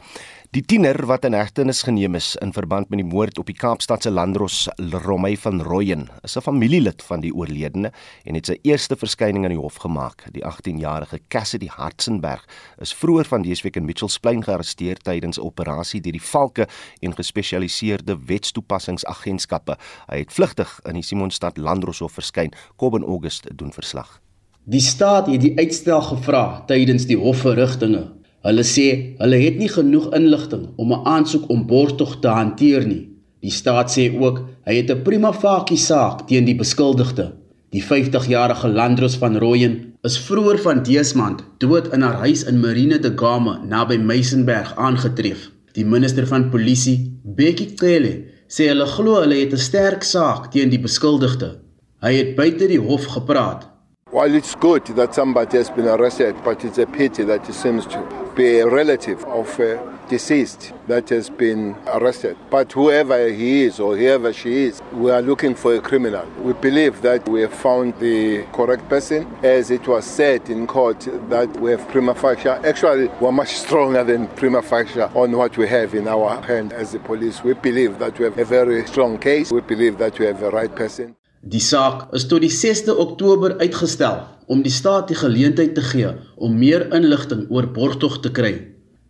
Die 0.50 0.64
tiener 0.66 0.96
wat 1.06 1.22
in 1.28 1.36
hegtenis 1.38 1.84
geneem 1.86 2.16
is 2.18 2.32
in 2.42 2.50
verband 2.50 2.88
met 2.90 2.98
die 2.98 3.06
moord 3.06 3.36
op 3.38 3.46
die 3.46 3.54
Kaapstadse 3.54 4.10
landros 4.10 4.64
Romey 5.04 5.36
van 5.38 5.62
Rooyen, 5.62 6.08
is 6.26 6.34
'n 6.36 6.42
familielid 6.42 7.02
van 7.06 7.20
die 7.20 7.30
oorledene 7.30 7.92
en 8.24 8.34
het 8.34 8.46
sy 8.46 8.58
eerste 8.62 8.96
verskyning 8.96 9.44
aan 9.44 9.54
die 9.54 9.60
hof 9.60 9.76
gemaak. 9.76 10.26
Die 10.32 10.42
18-jarige 10.42 11.20
Cassidy 11.28 11.68
Hartzenberg 11.68 12.48
is 12.80 12.94
vroeër 12.94 13.24
van 13.24 13.42
dese 13.42 13.62
week 13.62 13.76
in 13.76 13.84
Mitchells 13.84 14.18
Plain 14.18 14.42
gearresteer 14.42 14.96
tydens 14.96 15.38
'n 15.38 15.42
operasie 15.42 16.00
deur 16.00 16.18
die 16.18 16.28
Valke 16.32 16.66
en 17.00 17.14
gespesialiseerde 17.14 18.18
wetstoepassingsagentskappe. 18.26 19.76
Hy 20.08 20.18
het 20.18 20.32
vlugtig 20.32 20.80
in 20.84 20.94
die 20.94 21.02
Simonstad 21.02 21.58
Landroshof 21.58 22.12
verskyn. 22.12 22.52
Kobben 22.76 23.04
August 23.04 23.46
doen 23.56 23.72
verslag. 23.72 24.20
Die 24.64 24.80
staat 24.80 25.26
het 25.26 25.40
die 25.40 25.58
uitstel 25.58 26.02
gevra 26.02 26.64
tydens 26.66 27.06
die 27.06 27.18
hofverrigtinge 27.18 28.19
Hulle 28.40 28.62
sê 28.64 28.86
hulle 29.20 29.38
het 29.42 29.58
nie 29.60 29.68
genoeg 29.68 30.06
inligting 30.16 30.62
om 30.80 30.92
'n 30.92 31.04
aansoek 31.14 31.50
om 31.52 31.66
borgtog 31.66 32.20
te 32.20 32.28
hanteer 32.28 32.86
nie. 32.86 33.08
Die 33.44 33.50
staat 33.50 33.92
sê 33.96 34.04
ook 34.24 34.38
hy 34.66 34.74
het 34.80 34.90
'n 34.90 35.02
prima 35.02 35.32
facie 35.32 35.76
saak 35.76 36.26
teen 36.28 36.44
die 36.44 36.56
beskuldigde. 36.56 37.32
Die 37.70 37.82
50-jarige 37.82 38.68
Landros 38.68 39.16
van 39.16 39.36
Rooyen 39.36 39.92
is 40.02 40.18
vroeër 40.18 40.58
van 40.58 40.82
dese 40.82 41.16
maand 41.16 41.44
dood 41.58 41.92
in 41.92 42.02
haar 42.02 42.18
huis 42.24 42.44
in 42.44 42.60
Marine 42.60 42.98
de 42.98 43.12
Game 43.16 43.58
naby 43.68 43.96
Meisenberg 43.96 44.76
aangetref. 44.76 45.50
Die 45.72 45.84
minister 45.84 46.26
van 46.26 46.50
polisie, 46.50 47.20
Bekkie 47.22 47.72
Cele, 47.76 48.24
sê 48.48 48.66
hulle 48.68 48.86
glo 48.86 49.20
hulle 49.20 49.34
het 49.34 49.52
'n 49.52 49.66
sterk 49.68 50.02
saak 50.02 50.50
teen 50.52 50.70
die 50.70 50.80
beskuldigde. 50.80 51.58
Hy 52.00 52.14
het 52.14 52.34
buite 52.36 52.66
die 52.66 52.80
hof 52.80 53.04
gepraat. 53.04 53.68
While 54.10 54.34
it's 54.36 54.54
good 54.58 54.84
that 54.96 55.14
somebody 55.14 55.56
has 55.56 55.70
been 55.70 55.86
arrested, 55.86 56.34
but 56.44 56.64
it's 56.64 56.78
a 56.78 56.86
pity 56.86 57.24
that 57.24 57.48
it 57.48 57.54
seems 57.54 57.86
to 57.86 58.19
be 58.34 58.58
a 58.58 58.68
relative 58.68 59.24
of 59.24 59.58
a 59.60 60.00
deceased 60.08 60.72
that 60.88 61.08
has 61.08 61.30
been 61.30 61.76
arrested. 61.86 62.36
But 62.50 62.72
whoever 62.72 63.28
he 63.28 63.62
is 63.62 63.78
or 63.78 63.96
whoever 63.96 64.32
she 64.32 64.64
is, 64.64 64.82
we 64.92 65.10
are 65.10 65.22
looking 65.22 65.54
for 65.54 65.74
a 65.76 65.80
criminal. 65.80 66.26
We 66.42 66.52
believe 66.52 67.00
that 67.02 67.28
we 67.28 67.42
have 67.42 67.54
found 67.54 67.98
the 68.00 68.44
correct 68.52 68.88
person. 68.88 69.26
As 69.42 69.70
it 69.70 69.86
was 69.86 70.04
said 70.04 70.50
in 70.50 70.66
court, 70.66 71.00
that 71.28 71.48
we 71.60 71.70
have 71.70 71.86
prima 71.88 72.14
facie. 72.14 72.48
Actually, 72.48 73.06
we're 73.20 73.32
much 73.32 73.56
stronger 73.64 74.02
than 74.02 74.26
prima 74.28 74.62
facie 74.62 75.00
on 75.00 75.32
what 75.32 75.56
we 75.56 75.68
have 75.68 75.94
in 75.94 76.08
our 76.08 76.42
hand 76.42 76.72
as 76.72 76.92
the 76.92 76.98
police. 76.98 77.44
We 77.44 77.54
believe 77.54 77.98
that 78.00 78.18
we 78.18 78.24
have 78.24 78.36
a 78.38 78.44
very 78.44 78.86
strong 78.86 79.18
case. 79.18 79.52
We 79.52 79.60
believe 79.60 79.98
that 79.98 80.18
we 80.18 80.26
have 80.26 80.40
the 80.40 80.50
right 80.50 80.74
person. 80.74 81.16
Die 81.40 81.60
saak 81.64 82.10
is 82.12 82.26
tot 82.28 82.42
die 82.44 82.52
6de 82.52 82.92
Oktober 83.00 83.54
uitgestel 83.62 84.18
om 84.52 84.60
die 84.60 84.72
staat 84.72 85.08
die 85.08 85.16
geleentheid 85.16 85.72
te 85.74 85.80
gee 85.80 86.10
om 86.36 86.58
meer 86.60 86.84
inligting 86.92 87.46
oor 87.48 87.70
borgtog 87.72 88.18
te 88.20 88.28
kry. 88.28 88.52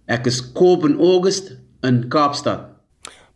Ek 0.06 0.28
is 0.30 0.38
Kob 0.54 0.86
in 0.86 1.00
August 1.02 1.56
in 1.82 2.04
Kaapstad. 2.12 2.69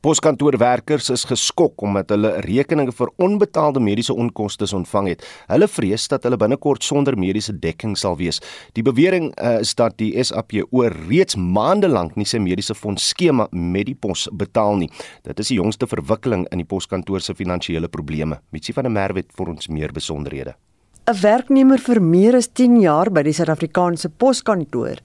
Poskantoorwerkers 0.05 1.07
is 1.15 1.23
geskok 1.25 1.81
omdat 1.87 2.11
hulle 2.13 2.35
rekeninge 2.45 2.93
vir 2.93 3.09
onbetaalde 3.25 3.81
mediese 3.81 4.13
onkoste 4.13 4.67
ontvang 4.77 5.07
het. 5.15 5.23
Hulle 5.49 5.65
vrees 5.69 6.05
dat 6.13 6.27
hulle 6.29 6.37
binnekort 6.37 6.85
sonder 6.85 7.17
mediese 7.17 7.55
dekking 7.57 7.95
sal 7.97 8.19
wees. 8.19 8.43
Die 8.77 8.85
bewering 8.85 9.31
uh, 9.39 9.63
is 9.65 9.73
dat 9.79 9.97
die 10.03 10.11
SAPO 10.21 10.85
reeds 11.09 11.39
maande 11.41 11.89
lank 11.89 12.19
nie 12.21 12.29
sy 12.29 12.37
mediese 12.37 12.77
fonds 12.77 13.07
skema 13.15 13.47
met 13.53 13.89
die 13.89 13.97
pos 13.97 14.27
betaal 14.29 14.77
nie. 14.83 14.91
Dit 15.25 15.41
is 15.41 15.55
die 15.55 15.57
jongste 15.57 15.89
verwikkeling 15.89 16.45
in 16.53 16.61
die 16.61 16.69
poskantoor 16.69 17.25
se 17.25 17.33
finansiële 17.33 17.89
probleme. 17.89 18.43
Mitsi 18.53 18.77
van 18.77 18.85
der 18.85 18.93
Merwe 18.93 19.25
het 19.25 19.33
vir 19.33 19.55
ons 19.57 19.73
meer 19.73 19.97
besonderhede. 19.97 20.53
'n 21.09 21.17
Werknemer 21.23 21.81
vir 21.81 22.03
meer 22.03 22.37
as 22.37 22.53
10 22.53 22.81
jaar 22.81 23.09
by 23.11 23.23
die 23.23 23.33
Suid-Afrikaanse 23.33 24.13
Poskantoor 24.13 25.01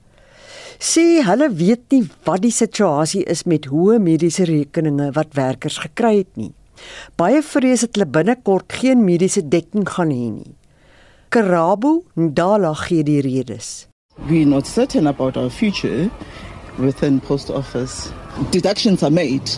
sê 0.80 1.20
hulle 1.26 1.50
weet 1.52 1.92
nie 1.92 2.06
wat 2.24 2.40
die 2.40 2.54
situasie 2.54 3.22
is 3.28 3.44
met 3.44 3.68
hoë 3.68 3.98
mediese 4.00 4.46
rekeninge 4.48 5.10
wat 5.16 5.36
werkers 5.36 5.76
gekry 5.84 6.22
het 6.22 6.32
nie. 6.40 6.52
Baie 7.20 7.42
vrees 7.44 7.84
dat 7.84 7.98
hulle 7.98 8.08
binnekort 8.08 8.72
geen 8.80 9.04
mediese 9.04 9.42
dekking 9.44 9.84
gaan 9.84 10.12
hê 10.14 10.30
nie. 10.32 10.54
Karabo 11.30 12.00
Ndala 12.16 12.72
gee 12.74 13.04
die 13.04 13.20
redes. 13.20 13.86
We're 14.28 14.48
not 14.48 14.66
certain 14.66 15.06
about 15.06 15.36
our 15.36 15.50
future 15.50 16.10
within 16.78 17.20
post 17.20 17.50
office. 17.50 18.10
Deductions 18.50 19.02
are 19.02 19.10
made 19.10 19.48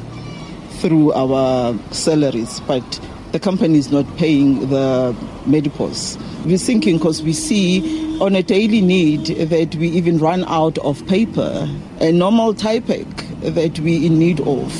through 0.80 1.12
our 1.14 1.74
salaries, 1.92 2.60
but 2.66 3.00
the 3.30 3.38
company 3.38 3.78
is 3.78 3.90
not 3.92 4.06
paying 4.16 4.68
the 4.68 5.14
medicals. 5.46 6.18
We're 6.44 6.58
thinking 6.58 6.98
because 6.98 7.22
we 7.22 7.32
see 7.32 8.18
on 8.18 8.34
a 8.34 8.42
daily 8.42 8.80
need 8.80 9.26
that 9.26 9.76
we 9.76 9.86
even 9.90 10.18
run 10.18 10.42
out 10.46 10.76
of 10.78 11.06
paper, 11.06 11.68
a 12.00 12.10
normal 12.10 12.52
typec 12.52 13.06
that 13.54 13.78
we 13.78 14.04
in 14.06 14.18
need 14.18 14.40
of. 14.40 14.74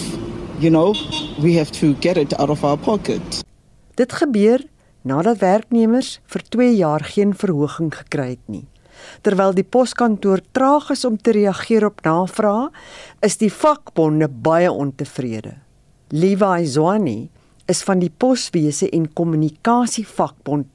You 0.59 0.71
know, 0.71 0.97
we 1.39 1.55
have 1.55 1.71
to 1.79 1.95
get 1.95 2.17
it 2.17 2.35
out 2.41 2.51
of 2.51 2.65
our 2.65 2.77
pocket. 2.77 3.23
Dit 3.95 4.11
gebeur 4.13 4.65
nadat 5.07 5.39
werknemers 5.39 6.19
vir 6.27 6.43
2 6.51 6.75
jaar 6.81 7.07
geen 7.07 7.31
verhoging 7.35 7.95
gekry 7.95 8.35
het 8.35 8.47
nie. 8.51 8.67
Terwyl 9.23 9.55
die 9.55 9.67
poskantoor 9.67 10.43
traag 10.51 10.91
is 10.91 11.05
om 11.07 11.15
te 11.15 11.31
reageer 11.31 11.87
op 11.87 12.03
navrae, 12.03 12.73
is 13.23 13.39
die 13.39 13.53
vakbonde 13.53 14.27
baie 14.27 14.71
ontevrede. 14.73 15.55
Levi 16.11 16.67
Zwani 16.67 17.31
is 17.71 17.87
van 17.87 18.03
die 18.03 18.11
poswese 18.11 18.91
en 18.91 19.07
kommunikasie 19.15 20.07
vakbond 20.07 20.67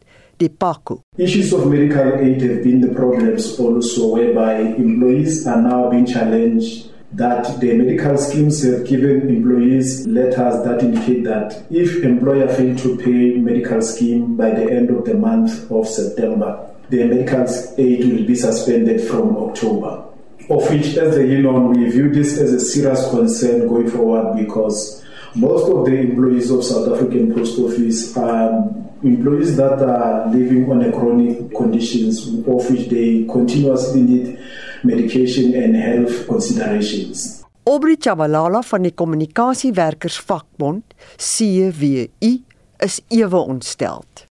Issues 1.17 1.51
of 1.53 1.67
medical 1.67 2.13
aid 2.19 2.41
have 2.41 2.63
been 2.63 2.81
the 2.81 2.93
problems 2.93 3.59
also 3.59 4.15
whereby 4.15 4.59
employees 4.59 5.47
are 5.47 5.61
now 5.61 5.89
being 5.89 6.05
challenged 6.05 6.91
that 7.13 7.59
the 7.59 7.73
medical 7.73 8.17
schemes 8.17 8.63
have 8.63 8.85
given 8.85 9.29
employees 9.29 10.05
letters 10.05 10.63
that 10.65 10.83
indicate 10.83 11.23
that 11.23 11.65
if 11.71 12.03
employer 12.03 12.47
fail 12.49 12.75
to 12.77 12.97
pay 12.97 13.37
medical 13.37 13.81
scheme 13.81 14.35
by 14.35 14.51
the 14.51 14.69
end 14.69 14.89
of 14.89 15.05
the 15.05 15.13
month 15.13 15.71
of 15.71 15.87
September, 15.87 16.69
the 16.89 17.03
medical 17.05 17.45
aid 17.77 18.11
will 18.11 18.25
be 18.25 18.35
suspended 18.35 19.01
from 19.07 19.35
October. 19.37 20.03
Of 20.49 20.69
which, 20.69 20.95
as 20.97 21.15
the 21.15 21.25
union, 21.25 21.69
we 21.71 21.89
view 21.89 22.13
this 22.13 22.37
as 22.37 22.53
a 22.53 22.59
serious 22.59 23.09
concern 23.09 23.67
going 23.67 23.89
forward 23.89 24.37
because 24.37 25.03
most 25.35 25.69
of 25.71 25.85
the 25.85 25.95
employees 25.99 26.51
of 26.51 26.63
South 26.63 26.89
African 26.89 27.33
Post 27.33 27.59
Office 27.59 28.15
are 28.15 28.73
employees 29.03 29.55
that 29.57 29.81
are 29.81 30.29
living 30.29 30.69
on 30.69 30.81
a 30.81 30.91
chronic 30.91 31.53
conditions 31.55 32.27
of 32.27 32.69
which 32.69 32.89
they 32.89 33.25
continuously 33.31 34.01
need 34.01 34.39
medication 34.83 35.53
and 35.55 35.75
health 35.75 36.27
considerations. 36.27 37.43
Aubrey 37.63 37.97
Chabalala 37.97 38.61
van 38.63 38.81
die 38.81 38.93
kommunikasiewerkers 38.95 40.19
vakbond 40.23 40.93
CWU 41.17 42.31
is 42.79 43.01
ewe 43.09 43.37
ontsteld. 43.37 44.26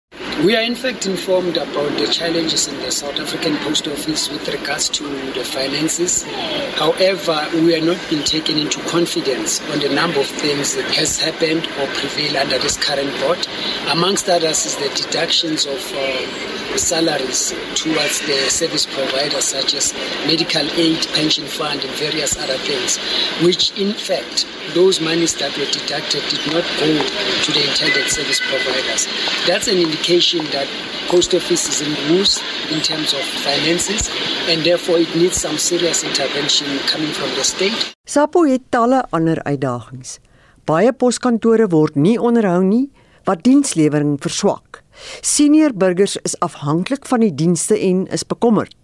We 0.44 0.56
are 0.56 0.62
in 0.62 0.76
fact 0.76 1.06
informed 1.06 1.58
about 1.58 1.98
the 1.98 2.06
challenges 2.06 2.68
in 2.68 2.78
the 2.82 2.92
South 2.92 3.20
African 3.20 3.56
Post 3.58 3.88
Office 3.88 4.30
with 4.30 4.48
regards 4.48 4.90
to 4.90 5.04
the 5.32 5.44
finances. 5.44 6.24
However, 6.76 7.48
we 7.54 7.76
are 7.76 7.84
not 7.84 7.98
being 8.10 8.24
taken 8.24 8.58
into 8.58 8.80
confidence 8.90 9.62
on 9.72 9.80
the 9.80 9.90
number 9.90 10.20
of 10.20 10.28
things 10.28 10.76
that 10.76 10.92
has 10.92 11.20
happened 11.20 11.66
or 11.80 11.88
prevail 11.96 12.38
under 12.38 12.60
this 12.60 12.78
current 12.78 13.10
board. 13.22 13.48
Amongst 13.90 14.30
others 14.30 14.66
is 14.66 14.76
the 14.76 14.90
deductions 14.90 15.66
of 15.66 15.80
uh, 15.96 16.78
salaries 16.78 17.54
towards 17.76 18.20
the 18.28 18.50
service 18.50 18.86
providers 18.86 19.46
such 19.46 19.74
as 19.74 19.94
medical 20.28 20.70
aid, 20.74 21.08
pension 21.14 21.46
fund 21.46 21.84
and 21.84 21.94
various 21.94 22.38
other 22.38 22.58
things, 22.58 22.98
which 23.44 23.76
in 23.80 23.94
fact 23.94 24.46
those 24.74 25.00
monies 25.00 25.34
that 25.36 25.56
were 25.58 25.70
deducted 25.70 26.24
did 26.30 26.44
not 26.54 26.66
go 26.82 26.90
to 27.46 27.50
the 27.52 27.64
intended 27.70 28.10
service 28.10 28.42
providers. 28.50 29.08
That's 29.48 29.68
an 29.68 29.78
indication 29.78 30.46
that 30.52 30.68
post 31.08 31.34
office 31.34 31.68
is 31.70 31.82
in 31.86 31.94
woes 32.10 32.42
in 32.72 32.82
terms 32.82 33.14
of 33.14 33.22
finances 33.46 34.10
and 34.50 34.64
therefore 34.64 34.98
it 34.98 35.16
needs 35.16 35.38
some 35.38 35.58
serious 35.58 36.04
intervention 36.04 36.68
coming 36.92 37.14
from 37.14 37.30
the 37.38 37.44
state. 37.44 37.94
SAPO 38.06 38.46
het 38.50 38.66
talle 38.70 39.04
ander 39.12 39.42
uitdagings. 39.46 40.20
Baie 40.66 40.94
poskantore 40.94 41.68
word 41.70 41.96
nie 41.96 42.18
onderhou 42.18 42.64
nie 42.64 42.88
wat 43.28 43.44
dienslewering 43.46 44.18
verswak. 44.22 44.82
Senior 45.22 45.74
burgers 45.74 46.18
is 46.24 46.38
afhanklik 46.40 47.06
van 47.10 47.24
die 47.24 47.34
dienste 47.36 47.78
en 47.78 48.08
is 48.08 48.26
bekommerd. 48.28 48.76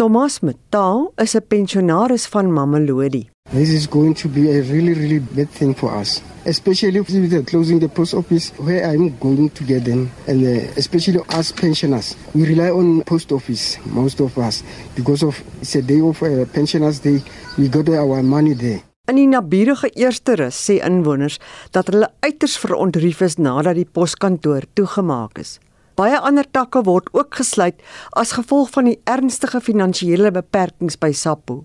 Thomas 0.00 0.40
Metaal 0.40 1.12
is 1.16 1.34
'n 1.36 1.44
pensionaris 1.48 2.26
van 2.26 2.52
Mamelodi. 2.52 3.28
This 3.52 3.70
is 3.70 3.88
going 3.88 4.14
to 4.14 4.28
be 4.28 4.48
a 4.48 4.62
really, 4.62 4.94
really 4.94 5.18
bad 5.18 5.50
thing 5.50 5.74
for 5.74 5.90
us, 5.90 6.22
especially 6.46 7.00
with 7.00 7.30
the 7.30 7.42
closing 7.42 7.80
the 7.80 7.88
post 7.88 8.14
office 8.14 8.50
where 8.58 8.86
I'm 8.86 9.18
going 9.18 9.50
to 9.50 9.64
get 9.64 9.84
them, 9.84 10.12
and 10.28 10.46
uh, 10.46 10.70
especially 10.76 11.18
us 11.34 11.50
pensioners. 11.50 12.14
We 12.32 12.46
rely 12.46 12.70
on 12.70 13.02
post 13.02 13.32
office, 13.32 13.76
most 13.86 14.20
of 14.20 14.38
us, 14.38 14.62
because 14.94 15.24
of 15.24 15.42
it's 15.60 15.74
a 15.74 15.82
day 15.82 16.00
of 16.00 16.22
uh, 16.22 16.46
pensioners 16.46 17.00
day. 17.00 17.24
We 17.58 17.66
got 17.66 17.88
our 17.88 18.22
money 18.22 18.54
there. 18.54 18.84
In 19.10 19.18
die 19.18 19.26
naburige 19.26 19.90
Eersterus 19.98 20.54
sê 20.54 20.76
inwoners 20.86 21.40
dat 21.74 21.90
hulle 21.90 22.06
uiters 22.22 22.54
verontrief 22.62 23.24
is 23.26 23.34
nadat 23.42 23.80
die 23.80 23.88
poskantoor 23.98 24.68
toegemaak 24.78 25.42
is. 25.42 25.56
Baie 25.98 26.22
ander 26.22 26.46
takke 26.46 26.84
word 26.86 27.10
ook 27.18 27.34
gesluit 27.42 27.82
as 28.14 28.36
gevolg 28.38 28.70
van 28.78 28.92
die 28.92 29.00
ernstige 29.10 29.58
finansiële 29.58 30.30
beperkings 30.38 31.02
by 31.02 31.10
SAPO. 31.10 31.64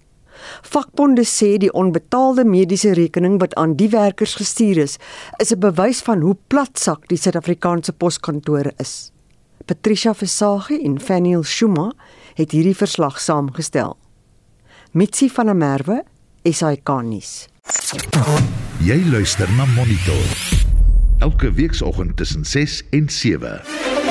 Vakbonde 0.62 1.24
sê 1.24 1.58
die 1.58 1.72
onbetaalde 1.74 2.46
mediese 2.46 2.94
rekening 2.94 3.40
wat 3.40 3.56
aan 3.56 3.76
die 3.76 3.90
werkers 3.90 4.36
gestuur 4.36 4.78
is, 4.78 4.98
is 5.38 5.52
'n 5.52 5.60
bewys 5.60 6.02
van 6.02 6.22
hoe 6.22 6.38
platsak 6.48 7.08
die 7.08 7.18
Suid-Afrikaanse 7.18 7.94
poskantore 7.94 8.74
is. 8.78 9.12
Patricia 9.66 10.14
Versage 10.14 10.82
en 10.84 11.00
Faniel 11.00 11.44
Shuma 11.44 11.92
het 12.34 12.52
hierdie 12.52 12.76
verslag 12.76 13.20
saamgestel. 13.20 13.98
Mitsi 14.92 15.30
van 15.30 15.46
der 15.46 15.56
Merwe, 15.56 16.04
SAK 16.44 17.02
nuus. 17.04 17.48
Jy 18.80 19.00
luister 19.12 19.50
na 19.58 19.66
Monitor. 19.66 20.26
Elke 21.20 21.52
weekoggend 21.52 22.18
tussen 22.18 22.46
6 22.46 22.84
en 22.90 23.10
7. 23.10 24.05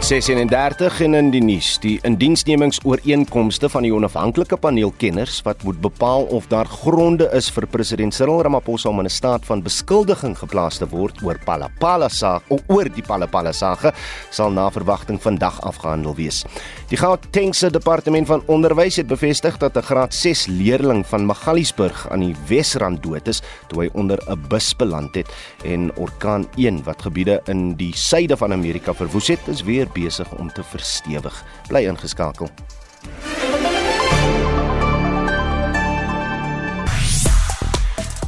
36 0.00 1.00
en 1.00 1.14
in 1.14 1.30
die 1.32 1.40
nuus 1.42 1.78
die 1.82 1.96
indiensnemingsooreenkomste 2.06 3.68
van 3.72 3.82
die 3.86 3.92
onafhanklike 3.94 4.58
paneel 4.60 4.92
kenners 5.00 5.40
wat 5.46 5.64
moet 5.66 5.80
bepaal 5.82 6.28
of 6.36 6.46
daar 6.52 6.68
gronde 6.70 7.26
is 7.34 7.48
vir 7.50 7.66
president 7.66 8.14
Cyril 8.14 8.44
Ramaphosa 8.44 8.88
om 8.88 9.00
in 9.00 9.06
'n 9.06 9.10
staat 9.10 9.46
van 9.46 9.62
beskuldiging 9.62 10.36
geplaas 10.38 10.78
te 10.78 10.86
word 10.88 11.22
oor 11.22 11.38
Palapala 11.44 12.08
saak 12.08 12.42
of 12.48 12.60
oor 12.68 12.84
die 12.84 13.02
Palapala 13.02 13.52
saak 13.52 13.94
sal 14.30 14.50
na 14.50 14.70
verwagting 14.70 15.18
vandag 15.22 15.60
afgehandel 15.60 16.14
wees. 16.14 16.44
Die 16.88 16.96
Gautengse 16.96 17.70
departement 17.70 18.26
van 18.26 18.42
onderwys 18.46 18.96
het 18.96 19.06
bevestig 19.06 19.58
dat 19.58 19.76
'n 19.76 19.82
graad 19.82 20.14
6 20.14 20.46
leerling 20.46 21.06
van 21.06 21.26
Magaliesburg 21.26 22.08
aan 22.10 22.20
die 22.20 22.36
Wesrand 22.48 23.02
dood 23.02 23.28
is 23.28 23.42
toe 23.68 23.82
hy 23.82 23.90
onder 23.92 24.18
'n 24.28 24.46
bus 24.48 24.76
beland 24.76 25.14
het 25.14 25.28
en 25.64 25.90
orkaan 25.96 26.46
1 26.56 26.84
wat 26.84 27.02
gebiede 27.02 27.40
in 27.46 27.74
die 27.76 27.92
suide 27.96 28.36
van 28.36 28.52
Amerika 28.52 28.94
verwoes 28.94 29.28
het, 29.28 29.40
is 29.48 29.62
weer 29.62 29.85
besig 29.94 30.32
om 30.38 30.50
te 30.52 30.64
verstewig. 30.64 31.44
Bly 31.68 31.86
ingeskakel. 31.86 32.50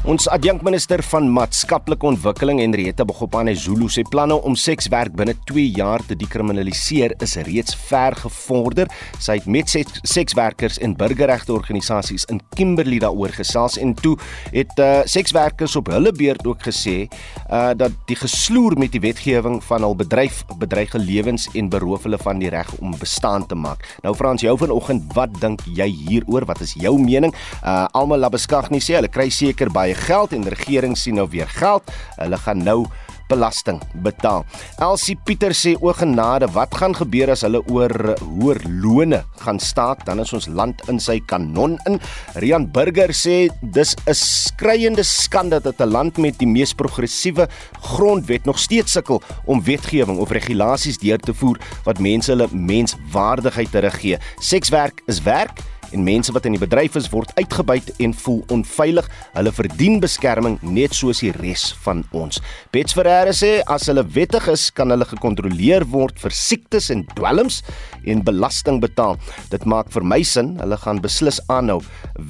Ons 0.09 0.25
adjunkminister 0.33 1.03
van 1.05 1.27
maatskaplike 1.29 2.07
ontwikkeling 2.09 2.63
Henrietta 2.63 3.05
Bogopane 3.05 3.53
Zulu 3.53 3.91
sê 3.93 4.01
planne 4.09 4.39
om 4.49 4.55
sekswerk 4.57 5.13
binne 5.19 5.35
2 5.51 5.67
jaar 5.77 6.01
te 6.09 6.17
dekriminaliseer 6.17 7.13
is 7.21 7.35
reeds 7.45 7.77
ver 7.91 8.17
gevorder. 8.17 8.89
Sy 9.21 9.37
het 9.37 9.49
met 9.53 9.69
sekswerkers 9.69 10.79
en 10.81 10.95
burgerregte 10.97 11.53
organisasies 11.53 12.25
in 12.33 12.41
Kimberley 12.57 13.03
daaroor 13.05 13.35
gesels 13.37 13.77
en 13.77 13.93
toe 14.01 14.15
het 14.55 14.73
uh, 14.81 15.03
sekswerkers 15.05 15.77
op 15.77 15.91
hulle 15.93 16.15
beurt 16.17 16.49
ook 16.49 16.65
gesê 16.71 16.97
uh, 17.05 17.77
dat 17.77 17.93
die 18.09 18.17
gesloer 18.17 18.79
met 18.81 18.97
die 18.97 19.05
wetgewing 19.05 19.61
van 19.69 19.85
hul 19.85 19.99
bedryf 20.01 20.41
bedreig 20.57 20.97
lewens 20.97 21.51
en 21.53 21.69
beroof 21.69 22.09
hulle 22.09 22.23
van 22.25 22.41
die 22.41 22.49
reg 22.57 22.73
om 22.81 22.97
bestaan 22.97 23.45
te 23.45 23.61
maak. 23.61 23.85
Nou 24.09 24.17
Frans, 24.17 24.41
jou 24.41 24.57
vanoggend, 24.57 25.13
wat 25.13 25.37
dink 25.45 25.69
jy 25.69 25.93
hieroor? 26.09 26.49
Wat 26.49 26.65
is 26.65 26.73
jou 26.81 26.97
mening? 26.97 27.37
Uh, 27.61 27.85
Almal 27.93 28.25
Labeskagni 28.25 28.81
sê 28.81 28.97
hulle 28.97 29.13
kry 29.13 29.29
seker 29.29 29.69
baie 29.69 29.98
geld 29.99 30.33
en 30.33 30.47
die 30.47 30.55
regering 30.55 30.97
sien 30.99 31.15
nou 31.15 31.29
weer 31.31 31.49
geld. 31.49 31.91
Hulle 32.17 32.39
gaan 32.39 32.65
nou 32.65 32.87
belasting 33.29 33.79
betaal. 34.05 34.45
Elsie 34.83 35.17
Pieter 35.27 35.55
sê 35.57 35.75
o 35.81 35.93
genade, 35.97 36.49
wat 36.55 36.75
gaan 36.81 36.97
gebeur 36.97 37.33
as 37.35 37.45
hulle 37.47 37.61
oor 37.71 37.93
hoër 38.23 38.63
lone 38.83 39.23
gaan 39.43 39.61
staak? 39.63 40.05
Dan 40.09 40.23
is 40.25 40.33
ons 40.37 40.49
land 40.49 40.81
in 40.89 41.01
sy 41.03 41.19
kanon 41.31 41.77
in. 41.89 41.99
Rian 42.41 42.69
Burger 42.73 43.13
sê 43.13 43.49
dis 43.63 43.95
'n 44.07 44.15
skreiende 44.15 45.05
skande 45.05 45.61
dat 45.61 45.81
'n 45.81 45.93
land 45.93 46.19
met 46.19 46.39
die 46.39 46.49
mees 46.49 46.73
progressiewe 46.73 47.49
grondwet 47.81 48.45
nog 48.45 48.59
steeds 48.59 48.93
sukkel 48.93 49.23
om 49.45 49.63
wetgewing 49.63 50.19
of 50.19 50.31
regulasies 50.31 50.99
deur 50.99 51.19
te 51.19 51.35
voer 51.35 51.59
wat 51.85 51.99
mense 52.01 52.31
hulle 52.31 52.49
menswaardigheid 52.53 53.71
teruggee. 53.71 54.19
Sekswerk 54.41 55.03
is 55.07 55.23
werk 55.23 55.61
en 55.93 56.05
mense 56.07 56.33
wat 56.35 56.47
in 56.49 56.57
die 56.57 56.63
bedryf 56.63 56.97
is 56.99 57.09
word 57.13 57.33
uitgebuit 57.39 57.91
en 58.05 58.15
voel 58.23 58.43
onveilig. 58.55 59.09
Hulle 59.35 59.53
verdien 59.55 59.99
beskerming 60.03 60.59
net 60.63 60.97
soos 60.97 61.23
die 61.25 61.33
res 61.37 61.69
van 61.85 62.05
ons. 62.17 62.41
Bets 62.75 62.97
Ferreira 62.97 63.35
sê 63.37 63.59
as 63.67 63.89
hulle 63.91 64.05
wettig 64.17 64.49
is, 64.53 64.69
kan 64.75 64.93
hulle 64.95 65.09
gekontroleer 65.09 65.87
word 65.93 66.19
vir 66.23 66.35
siektes 66.35 66.91
en 66.95 67.05
dwelms 67.17 67.63
en 68.09 68.25
belasting 68.25 68.81
betaal. 68.85 69.19
Dit 69.53 69.67
maak 69.69 69.93
vir 69.95 70.07
my 70.07 70.21
sin, 70.27 70.55
hulle 70.63 70.79
gaan 70.81 71.03
beslis 71.05 71.41
aanhou 71.53 71.81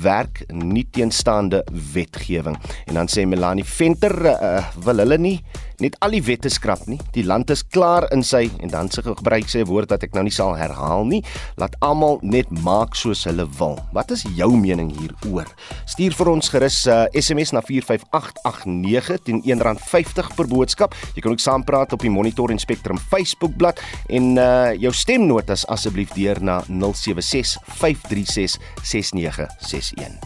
werk 0.04 0.44
nie 0.52 0.86
teenstaande 0.94 1.62
wetgewing. 1.94 2.58
En 2.88 3.00
dan 3.00 3.10
sê 3.10 3.26
Melanie 3.26 3.66
Venter, 3.66 4.14
uh, 4.34 4.62
wil 4.84 5.04
hulle 5.04 5.18
nie 5.18 5.38
net 5.82 5.94
al 6.02 6.16
die 6.16 6.22
wette 6.26 6.50
skrap 6.50 6.86
nie. 6.90 6.98
Die 7.14 7.24
land 7.26 7.52
is 7.54 7.62
klaar 7.62 8.08
in 8.14 8.24
sy 8.26 8.48
en 8.62 8.72
dan 8.72 8.90
se 8.90 9.04
gebruik 9.06 9.50
sy 9.50 9.62
woord 9.68 9.92
wat 9.94 10.04
ek 10.06 10.16
nou 10.16 10.24
nie 10.26 10.34
sal 10.34 10.56
herhaal 10.58 11.06
nie. 11.08 11.22
Laat 11.60 11.76
almal 11.84 12.18
net 12.22 12.50
maak 12.64 12.98
soos 12.98 13.24
hulle 13.28 13.46
wil. 13.58 13.78
Wat 13.92 14.10
is 14.10 14.24
jou 14.36 14.50
mening 14.56 14.92
hieroor? 14.98 15.48
Stuur 15.84 16.14
vir 16.14 16.28
ons 16.28 16.48
gerus 16.48 16.86
'n 16.86 16.90
uh, 16.90 17.06
SMS 17.12 17.52
na 17.52 17.60
45889 17.62 19.22
teen 19.22 19.42
R1.50 19.42 20.34
per 20.36 20.46
boodskap. 20.46 20.94
Jy 21.14 21.20
kan 21.20 21.32
ook 21.32 21.40
saampraat 21.40 21.92
op 21.92 22.00
die 22.00 22.10
Monitor 22.10 22.50
en 22.50 22.58
Spectrum 22.58 22.98
Facebookblad 22.98 23.80
en 24.08 24.36
uh, 24.36 24.72
jou 24.74 24.92
stemnotas 24.92 25.66
asseblief 25.66 26.12
deur 26.12 26.42
na 26.42 26.62
076 26.68 27.58
536 27.64 28.58
6961. 28.82 30.18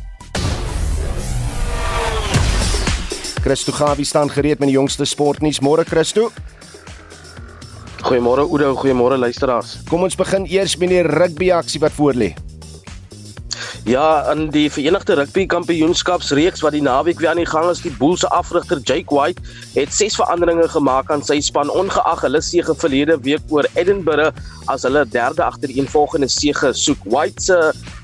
Christo 3.43 3.73
Gawie 3.73 4.05
staan 4.05 4.31
gereed 4.31 4.59
met 4.59 4.69
die 4.69 4.77
jongste 4.77 5.05
sportnuus. 5.05 5.61
Môre 5.61 5.85
Christo. 5.85 6.31
Goeiemôre 8.03 8.47
Oudo, 8.47 8.75
goeiemôre 8.75 9.19
luisteraars. 9.19 9.81
Kom 9.91 10.03
ons 10.07 10.15
begin 10.19 10.47
eers 10.51 10.77
met 10.79 10.91
die 10.91 11.03
rugby 11.07 11.51
aksie 11.55 11.83
wat 11.83 11.95
voorlê. 11.95 12.33
Ja, 13.85 14.31
in 14.31 14.51
die 14.51 14.71
Verenigde 14.71 15.16
Rugby 15.16 15.42
Kampioenskapsreeks 15.51 16.61
wat 16.62 16.71
die 16.77 16.83
naweek 16.87 17.18
weer 17.18 17.33
aan 17.33 17.40
die 17.40 17.49
gang 17.51 17.66
is, 17.66 17.81
die 17.83 17.90
Bulls 17.90 18.21
se 18.23 18.29
afrigter 18.31 18.79
Jake 18.79 19.11
White 19.11 19.42
het 19.75 19.90
ses 19.90 20.14
veranderinge 20.14 20.68
gemaak 20.71 21.11
aan 21.11 21.25
sy 21.27 21.40
span 21.42 21.71
ongeag 21.71 22.23
hulle 22.23 22.38
sege 22.47 22.77
verlede 22.79 23.16
week 23.27 23.42
oor 23.51 23.66
Edinburgh 23.75 24.38
as 24.71 24.87
hulle 24.87 25.03
derde 25.11 25.42
agtereenvolgende 25.42 26.29
sege 26.31 26.71
soek. 26.79 27.03
White 27.11 27.42
se 27.42 27.59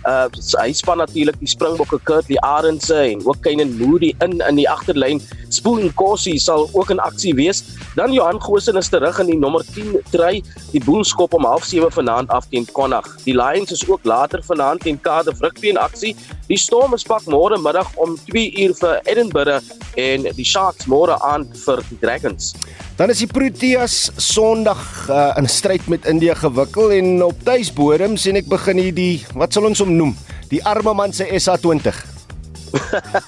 uh 0.09 0.27
hy 0.59 0.73
span 0.73 0.99
natuurlik 0.99 1.39
die 1.39 1.51
Springbokke 1.51 2.01
Kurtley 2.09 2.39
Arendse 2.43 2.97
en 2.97 3.23
ook 3.27 3.43
Kainan 3.45 3.77
Moody 3.79 4.15
in 4.25 4.41
in 4.49 4.59
die 4.59 4.67
agterlyn. 4.71 5.23
Spoon 5.55 5.85
Nkosi 5.93 6.39
sal 6.43 6.67
ook 6.73 6.91
in 6.91 6.99
aksie 6.99 7.35
wees. 7.39 7.63
Dan 7.95 8.13
Johan 8.13 8.41
Goosen 8.43 8.77
is 8.77 8.89
terug 8.89 9.19
in 9.21 9.31
die 9.31 9.39
nommer 9.39 9.63
10 9.75 10.01
try. 10.11 10.43
Die 10.73 10.83
Bulls 10.83 11.15
skop 11.15 11.35
om 11.35 11.47
07:30 11.47 11.95
vanaand 11.95 12.31
af 12.31 12.47
teen 12.51 12.67
Connacht. 12.73 13.25
Die 13.25 13.37
Lions 13.37 13.73
is 13.73 13.89
ook 13.89 14.05
later 14.05 14.43
vanaand 14.43 14.81
teen 14.81 15.01
Cardiff 15.01 15.41
Rugby 15.41 15.68
in 15.71 15.81
aksie. 15.81 16.15
Die 16.49 16.59
Storm 16.61 16.95
is 16.97 17.05
pak 17.07 17.27
môre 17.31 17.59
middag 17.61 17.91
om 18.01 18.17
2 18.31 18.45
uur 18.65 18.75
vir 18.81 19.01
Edinburgh 19.05 19.73
en 19.99 20.29
die 20.37 20.47
Sharks 20.47 20.89
môre 20.91 21.19
aan 21.25 21.47
vir 21.67 21.83
die 21.91 21.99
Dragons. 22.03 22.53
Dan 22.99 23.13
is 23.15 23.23
die 23.23 23.31
Proteas 23.31 24.11
Sondag 24.19 24.83
uh, 25.07 25.33
in 25.39 25.47
stryd 25.47 25.87
met 25.89 26.07
Indië 26.11 26.35
gewikkel 26.41 26.97
en 26.99 27.23
op 27.29 27.45
tuisbodem 27.47 28.17
sien 28.19 28.41
ek 28.41 28.51
begin 28.51 28.83
hier 28.83 28.97
die 28.97 29.15
wat 29.39 29.55
sal 29.55 29.71
ons 29.71 29.85
hom 29.85 29.95
noem? 29.95 30.17
Die 30.51 30.65
arme 30.67 30.97
man 30.97 31.13
se 31.15 31.29
SA20. 31.29 32.18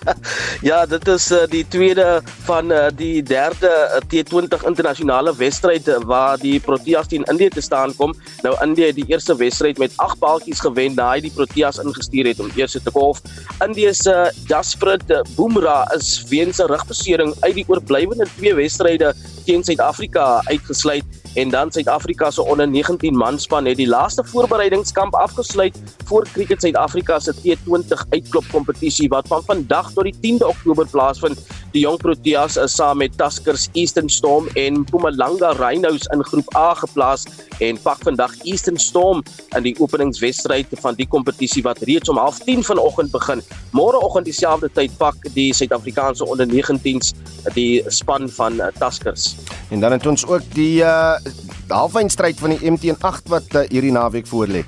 ja, 0.70 0.87
dit 0.87 1.09
is 1.09 1.31
uh, 1.33 1.44
die 1.50 1.62
tweede 1.68 2.20
van 2.46 2.72
uh, 2.72 2.87
die 2.96 3.22
derde 3.22 3.70
uh, 3.70 4.00
T20 4.11 4.66
internasionale 4.68 5.35
wedstryd 5.37 5.88
waar 6.09 6.38
die 6.40 6.61
Proteas 6.61 7.09
teen 7.11 7.24
Indië 7.33 7.48
te 7.48 7.61
staan 7.61 7.94
kom. 7.96 8.14
Nou 8.42 8.55
Indië 8.64 8.90
het 8.90 8.98
die 8.98 9.09
eerste 9.09 9.37
wedstryd 9.37 9.79
met 9.79 9.96
8 9.96 10.18
baaltjies 10.18 10.61
gewen 10.61 10.94
nadat 10.94 11.09
hy 11.11 11.24
die 11.29 11.35
Proteas 11.35 11.81
ingestuur 11.83 12.31
het 12.31 12.40
om 12.40 12.50
eers 12.57 12.76
te 12.76 12.92
kolf. 12.94 13.22
Indië 13.64 13.94
se 13.94 14.14
uh, 14.14 14.29
Jasprit 14.50 15.11
uh, 15.11 15.22
Bumrah 15.37 15.88
is 15.96 16.24
weens 16.29 16.61
'n 16.61 16.70
rugbesering 16.70 17.35
uit 17.40 17.55
die 17.55 17.66
oorblywende 17.68 18.26
twee 18.37 18.55
wedstryde 18.55 19.14
teen 19.44 19.64
Suid-Afrika 19.64 20.40
uitgesluit 20.44 21.19
en 21.34 21.48
dan 21.50 21.72
Suid-Afrika 21.72 22.30
se 22.30 22.42
onder 22.42 22.68
19 22.68 23.16
manspan 23.16 23.64
het 23.64 23.76
die 23.76 23.88
laaste 23.88 24.24
voorbereidingskamp 24.24 25.14
afgesluit 25.14 25.78
voor 26.04 26.26
Cricket 26.32 26.60
Suid-Afrika 26.60 27.18
se 27.18 27.34
T20 27.34 28.08
uitklop 28.08 28.44
kompetisie 28.50 29.08
wat 29.08 29.28
van 29.28 29.42
vandag 29.44 29.92
tot 29.92 30.04
die 30.04 30.14
10de 30.14 30.46
Oktober 30.46 30.86
plaasvind. 30.90 31.38
Die 31.70 31.84
jong 31.84 32.00
Proteas 32.02 32.56
is 32.56 32.74
saam 32.74 32.98
met 32.98 33.14
Tuskers 33.18 33.68
Eastern 33.72 34.08
Storm 34.08 34.48
en 34.58 34.80
Mpumalanga 34.80 35.52
Rhinos 35.52 36.08
in 36.10 36.24
groep 36.24 36.56
A 36.56 36.74
geplaas 36.74 37.26
en 37.58 37.78
pak 37.82 38.02
vandag 38.02 38.34
Eastern 38.42 38.78
Storm 38.78 39.22
in 39.56 39.62
die 39.62 39.76
openingswedstryd 39.78 40.66
van 40.82 40.98
die 40.98 41.06
kompetisie 41.06 41.62
wat 41.62 41.78
reeds 41.86 42.08
om 42.08 42.18
09:30 42.18 42.66
vanoggend 42.66 43.10
begin. 43.10 43.42
Môreoggend 43.70 44.26
dieselfde 44.26 44.70
tyd 44.72 44.96
pak 44.98 45.14
die 45.34 45.54
Suid-Afrikaanse 45.54 46.26
onder 46.26 46.46
19s 46.46 47.14
die 47.54 47.82
span 47.86 48.28
van 48.28 48.62
Tuskers. 48.78 49.36
En 49.70 49.80
dan 49.80 49.92
het 49.92 50.06
ons 50.06 50.26
ook 50.26 50.42
die 50.54 50.82
uh 50.82 51.19
halfeindstryd 51.68 52.40
van 52.40 52.54
die 52.54 52.70
MTN8 52.70 53.33
wat 53.33 53.54
uh, 53.54 53.64
hierdie 53.70 53.94
naweek 53.94 54.28
voorlê. 54.30 54.64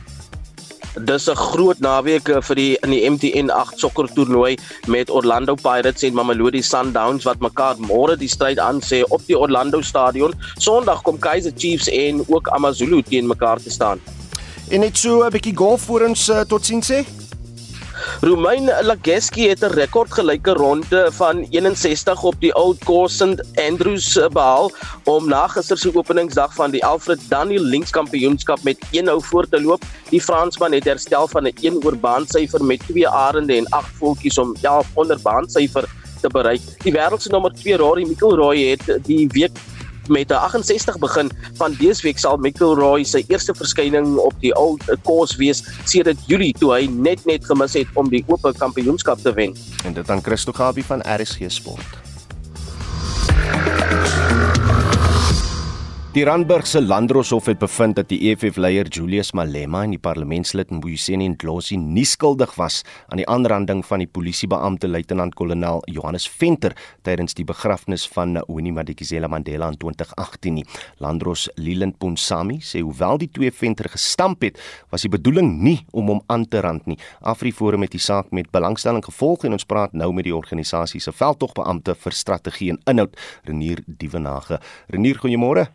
Dis 0.92 1.28
'n 1.30 1.36
groot 1.36 1.78
naweek 1.80 2.28
uh, 2.28 2.40
vir 2.44 2.56
die 2.56 2.76
in 2.84 2.90
die 2.90 3.04
MTN8 3.08 3.80
sokker 3.80 4.08
toernooi 4.12 4.58
met 4.86 5.10
Orlando 5.10 5.54
Pirates 5.54 6.02
en 6.02 6.14
Mamelodi 6.14 6.62
Sundowns 6.62 7.24
wat 7.24 7.40
mekaar 7.40 7.76
môre 7.80 8.16
die 8.16 8.28
stryd 8.28 8.58
aan 8.58 8.80
sê 8.80 9.02
op 9.08 9.24
die 9.26 9.38
Orlando 9.38 9.80
Stadion. 9.80 10.34
Sondag 10.58 11.02
kom 11.02 11.18
Kaizer 11.18 11.52
Chiefs 11.56 11.88
en 11.88 12.24
ook 12.28 12.48
AmaZulu 12.48 13.02
teen 13.02 13.26
mekaar 13.26 13.58
te 13.58 13.70
staan. 13.70 14.00
En 14.70 14.80
net 14.80 14.96
so 14.96 15.24
'n 15.24 15.30
bietjie 15.30 15.56
golf 15.56 15.80
voor 15.88 16.02
ons 16.08 16.28
uh, 16.28 16.40
totsiens 16.40 16.90
sê. 16.92 17.21
Romain 18.20 18.70
Lageski 18.82 19.48
het 19.48 19.62
'n 19.62 19.74
rekordgelyke 19.74 20.52
ronde 20.52 21.08
van 21.12 21.46
61 21.50 22.22
op 22.22 22.34
die 22.38 22.54
Old 22.54 22.78
Course 22.84 23.16
St 23.16 23.58
Andrews 23.70 24.16
eh, 24.16 24.28
behaal 24.28 24.70
om 25.04 25.28
na 25.28 25.46
gister 25.46 25.78
se 25.78 25.94
openingsdag 25.94 26.54
van 26.54 26.70
die 26.70 26.84
Alfred 26.84 27.20
Daniel 27.28 27.62
Links 27.62 27.90
Kampioenskap 27.90 28.62
met 28.62 28.78
1-0 28.90 29.20
voor 29.20 29.48
te 29.48 29.62
loop. 29.62 29.82
Die 30.08 30.20
Fransman 30.20 30.72
het 30.72 30.84
herstel 30.84 31.28
van 31.28 31.44
'n 31.44 31.54
1 31.60 31.84
oor 31.84 31.96
baansyfer 31.96 32.64
met 32.64 32.80
2 32.86 33.08
arende 33.08 33.56
en 33.56 33.68
8 33.68 33.90
voetjies 33.98 34.38
om 34.38 34.54
11 34.60 34.86
onder 34.94 35.18
baansyfer 35.22 35.84
te 36.20 36.28
bereik. 36.28 36.60
Die 36.82 36.92
wêreld 36.92 37.22
se 37.22 37.28
nommer 37.28 37.52
2 37.52 37.76
Rory 37.76 38.06
McIlroy 38.06 38.58
het 38.58 39.04
die 39.04 39.28
week 39.32 39.58
met 40.08 40.30
'n 40.30 40.34
68 40.34 40.98
begin 40.98 41.30
van 41.54 41.74
dese 41.78 42.02
week 42.02 42.18
sal 42.18 42.36
McIlroy 42.36 43.04
sy 43.04 43.24
eerste 43.28 43.54
verskyning 43.54 44.16
op 44.16 44.34
die 44.40 44.54
Old 44.56 44.84
Course 45.02 45.36
wees 45.36 45.62
sedert 45.84 46.18
Julie 46.26 46.52
toe 46.52 46.72
hy 46.74 46.86
net 46.86 47.24
net 47.24 47.44
gemis 47.44 47.72
het 47.72 47.88
om 47.94 48.08
die 48.08 48.24
Ope 48.26 48.52
Kampioenskap 48.58 49.18
te 49.22 49.32
wen. 49.32 49.56
En 49.84 49.92
dit 49.92 50.10
aan 50.10 50.22
Christo 50.22 50.52
Gabie 50.52 50.84
van 50.84 51.00
RSG 51.00 51.38
Sport. 51.46 52.01
Die 56.12 56.26
Randburgse 56.28 56.82
Landdroshof 56.82 57.46
het 57.48 57.56
bevind 57.56 57.96
dat 57.96 58.10
die 58.10 58.18
EFF-leier 58.28 58.84
Julius 58.92 59.30
Malema 59.32 59.80
en 59.86 59.94
die 59.94 60.00
parlementslid 60.04 60.68
Mbuyiseni 60.76 61.30
Ndlozi 61.32 61.78
nie 61.80 62.04
skuldig 62.04 62.52
was 62.60 62.82
aan 63.08 63.22
die 63.22 63.26
aanranding 63.32 63.80
van 63.88 64.04
die 64.04 64.08
polisiebeampte 64.12 64.90
luitenant-kolonel 64.92 65.80
Johannes 65.88 66.28
Venter 66.28 66.76
tydens 67.08 67.32
die 67.38 67.48
begrafnis 67.48 68.04
van 68.12 68.36
Winnie 68.44 68.76
Madikizela 68.76 69.32
Mandela 69.32 69.72
in 69.72 69.80
2018 69.80 70.60
nie. 70.60 70.66
Landdros 71.00 71.48
Leland 71.56 71.96
Ponsami 71.96 72.60
sê 72.60 72.84
hoewel 72.84 73.24
die 73.24 73.32
twee 73.32 73.48
Venter 73.48 73.88
gestamp 73.88 74.44
het, 74.44 74.60
was 74.92 75.08
die 75.08 75.14
bedoeling 75.16 75.62
nie 75.64 75.78
om 75.96 76.12
hom 76.12 76.24
aan 76.28 76.44
te 76.44 76.60
rand 76.60 76.92
nie. 76.92 77.00
AfriForum 77.24 77.88
het 77.88 77.96
die 77.96 78.04
saak 78.04 78.36
met 78.36 78.52
belangstelling 78.52 79.00
gevolg 79.08 79.48
en 79.48 79.56
ons 79.56 79.64
praat 79.64 79.96
nou 79.96 80.12
met 80.12 80.28
die 80.28 80.36
organisasie 80.36 81.00
se 81.00 81.16
veldtogbeampte 81.24 81.96
vir 82.04 82.22
strategie 82.24 82.74
en 82.76 82.84
inhoud, 82.84 83.16
Renier 83.48 83.80
Dievenage. 83.86 84.60
Renier, 84.92 85.16
goeiemôre. 85.16 85.72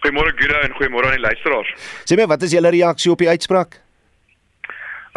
Goeiemôre 0.00 0.32
Gura 0.36 0.62
en 0.64 0.72
goeiemôre 0.72 1.10
aan 1.10 1.18
die 1.18 1.26
luisteraars. 1.26 1.70
Sê 2.08 2.16
my, 2.16 2.26
wat 2.30 2.42
is 2.42 2.54
julle 2.56 2.72
reaksie 2.72 3.12
op 3.12 3.20
die 3.20 3.28
uitspraak? 3.28 3.80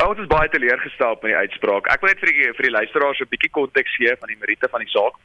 Oh, 0.02 0.10
ons 0.10 0.20
is 0.20 0.28
baie 0.28 0.50
teleurgestel 0.50 1.16
met 1.22 1.30
die 1.30 1.38
uitspraak. 1.46 1.88
Ek 1.94 2.02
wil 2.02 2.10
net 2.12 2.22
vir 2.24 2.32
die 2.34 2.50
vir 2.58 2.68
die 2.68 2.74
luisteraars 2.74 3.22
'n 3.22 3.30
bietjie 3.30 3.52
konteks 3.54 3.96
gee 3.96 4.16
van 4.20 4.28
die 4.28 4.40
meriete 4.42 4.68
van 4.72 4.82
die 4.82 4.90
saak. 4.90 5.16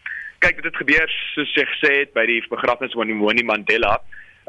Kyk, 0.45 0.57
dit 0.61 0.69
het 0.71 0.77
gebeur 0.77 1.09
soos 1.35 1.55
jy 1.57 1.65
gesê 1.73 1.93
het 2.05 2.13
by 2.15 2.27
die 2.27 2.43
begrafnis 2.51 2.93
van 2.93 3.09
Winnie 3.09 3.45
Mandela. 3.45 3.99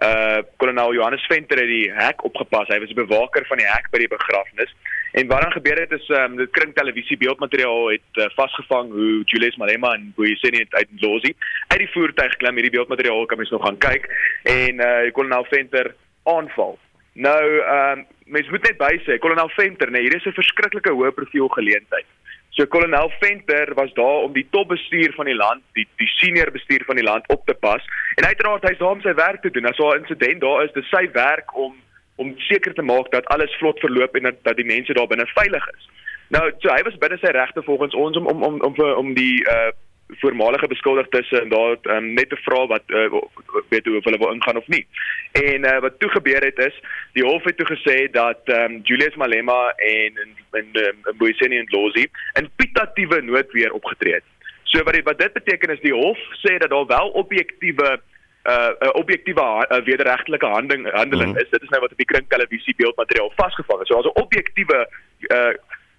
Uh 0.04 0.44
kolonel 0.58 0.94
Johannes 0.94 1.26
Venter 1.28 1.58
het 1.58 1.68
die 1.68 1.92
hek 1.92 2.24
opgepas. 2.24 2.68
Hy 2.68 2.80
was 2.80 2.92
die 2.92 3.04
bewaker 3.06 3.46
van 3.48 3.58
die 3.58 3.68
hek 3.68 3.90
by 3.92 4.00
die 4.00 4.12
begrafnis. 4.12 4.70
En 5.12 5.28
wat 5.28 5.42
dan 5.42 5.52
gebeur 5.52 5.80
het 5.80 5.92
is 5.92 6.10
um, 6.10 6.36
dit 6.38 6.50
kring 6.52 6.74
televisie 6.74 7.18
beeldmateriaal 7.18 7.90
het 7.90 8.12
uh, 8.14 8.26
vasgevang 8.36 8.92
hoe 8.92 9.24
Julius 9.26 9.56
Malema 9.56 9.94
en 9.94 10.14
Boyeseni 10.16 10.66
uit 10.70 10.88
Losi 11.00 11.34
uit 11.68 11.80
die 11.80 11.92
voertuig 11.92 12.36
klim. 12.36 12.54
Hierdie 12.54 12.76
beeldmateriaal 12.78 13.26
kan 13.26 13.38
mens 13.38 13.50
nog 13.50 13.66
gaan 13.66 13.78
kyk 13.78 14.06
en 14.44 14.86
uh 14.86 15.12
Kolonel 15.12 15.46
Venter 15.50 15.96
aanval. 16.24 16.78
Nou 17.14 17.44
ehm 17.60 18.00
um, 18.00 18.06
mens 18.26 18.50
moet 18.50 18.62
net 18.68 18.78
by 18.78 18.94
sê 19.06 19.18
Kolonel 19.18 19.50
Venter, 19.50 19.92
nee, 19.92 20.02
hier 20.02 20.16
is 20.16 20.26
'n 20.26 20.38
verskriklike 20.42 20.94
hoë 20.94 21.12
profiel 21.12 21.48
geleentheid. 21.48 22.06
So 22.50 22.66
Kolonel 22.66 23.12
Venter 23.20 23.74
was 23.74 23.94
daar 23.94 24.22
om 24.28 24.34
die 24.34 24.48
topbestuur 24.50 25.14
van 25.14 25.26
die 25.26 25.36
land, 25.36 25.64
die 25.74 25.88
die 25.98 26.08
senior 26.08 26.52
bestuur 26.52 26.84
van 26.86 26.96
die 26.96 27.04
land 27.04 27.28
op 27.28 27.46
te 27.46 27.54
pas. 27.54 27.84
En 28.16 28.26
uiteraard 28.26 28.68
hy's 28.68 28.78
daar 28.78 28.92
om 28.92 29.02
sy 29.02 29.14
werk 29.14 29.42
te 29.42 29.52
doen. 29.52 29.66
As 29.66 29.78
'n 29.78 29.98
insident 29.98 30.42
daar 30.42 30.64
is, 30.64 30.72
dis 30.74 30.90
sy 30.90 31.10
werk 31.12 31.56
om 31.58 31.76
om 32.20 32.34
seker 32.50 32.74
te 32.76 32.86
maak 32.86 33.12
dat 33.12 33.28
alles 33.34 33.56
vlot 33.60 33.80
verloop 33.80 34.16
en 34.16 34.30
dat, 34.30 34.44
dat 34.48 34.58
die 34.60 34.68
mense 34.68 34.94
daar 34.94 35.08
binne 35.08 35.28
veilig 35.34 35.70
is. 35.76 35.90
Nou, 36.36 36.44
so 36.62 36.74
hy 36.74 36.82
was 36.86 36.98
binne 37.02 37.18
sy 37.22 37.32
regte 37.34 37.64
volgens 37.66 37.96
ons 37.96 38.18
om 38.18 38.28
om 38.28 38.44
om 38.44 38.60
om 38.68 38.76
vir 38.80 38.98
om 39.04 39.14
die 39.18 39.38
uh 39.46 39.70
voormalige 40.10 40.68
beskuldigdes 40.68 41.32
en 41.32 41.50
daar 41.50 41.78
um, 41.96 42.14
net 42.14 42.30
te 42.30 42.36
vra 42.36 42.66
wat 42.68 42.84
uh, 42.88 43.22
weet 43.70 43.86
hoe 43.86 43.98
of 43.98 44.04
hulle 44.04 44.18
wil 44.18 44.34
ingaan 44.34 44.58
of 44.58 44.68
nie. 44.68 44.88
En 45.32 45.66
uh, 45.66 45.80
wat 45.80 46.00
toe 46.00 46.10
gebeur 46.10 46.44
het 46.44 46.58
is 46.58 46.80
die 47.14 47.26
hof 47.26 47.44
het 47.44 47.58
toe 47.58 47.68
gesê 47.70 47.98
dat 48.12 48.42
um, 48.46 48.80
Julius 48.84 49.16
Malema 49.16 49.74
en 49.78 50.18
en 50.24 50.36
en 50.52 50.82
um, 50.86 51.18
Boysen 51.18 51.52
en 51.52 51.70
Lozi 51.70 52.08
in 52.42 52.50
pitatiewe 52.56 53.22
noodweer 53.22 53.72
opgetree 53.72 54.14
het. 54.14 54.28
So 54.64 54.84
wat 54.84 54.94
dit 54.94 55.06
wat 55.06 55.20
dit 55.20 55.34
beteken 55.34 55.74
is 55.78 55.86
die 55.86 55.94
hof 55.94 56.18
sê 56.42 56.58
dat 56.58 56.70
daar 56.70 56.90
wel 56.90 57.10
objektiewe 57.24 58.00
uh, 58.44 58.72
'n 58.80 58.94
objektiewe 58.94 59.42
uh, 59.42 59.84
wederregtelike 59.84 60.46
handeling 60.46 60.92
handeling 60.92 61.32
mm. 61.32 61.38
is. 61.38 61.50
Dit 61.50 61.62
is 61.62 61.70
nou 61.70 61.82
wat 61.82 61.92
op 61.92 61.98
die 61.98 62.06
kring 62.06 62.26
televisie 62.28 62.76
beeldmateriaal 62.76 63.32
vasgevang 63.36 63.82
is. 63.82 63.88
So 63.88 63.98
as 63.98 64.06
'n 64.06 64.22
objektiewe 64.22 64.90
uh, 65.20 65.54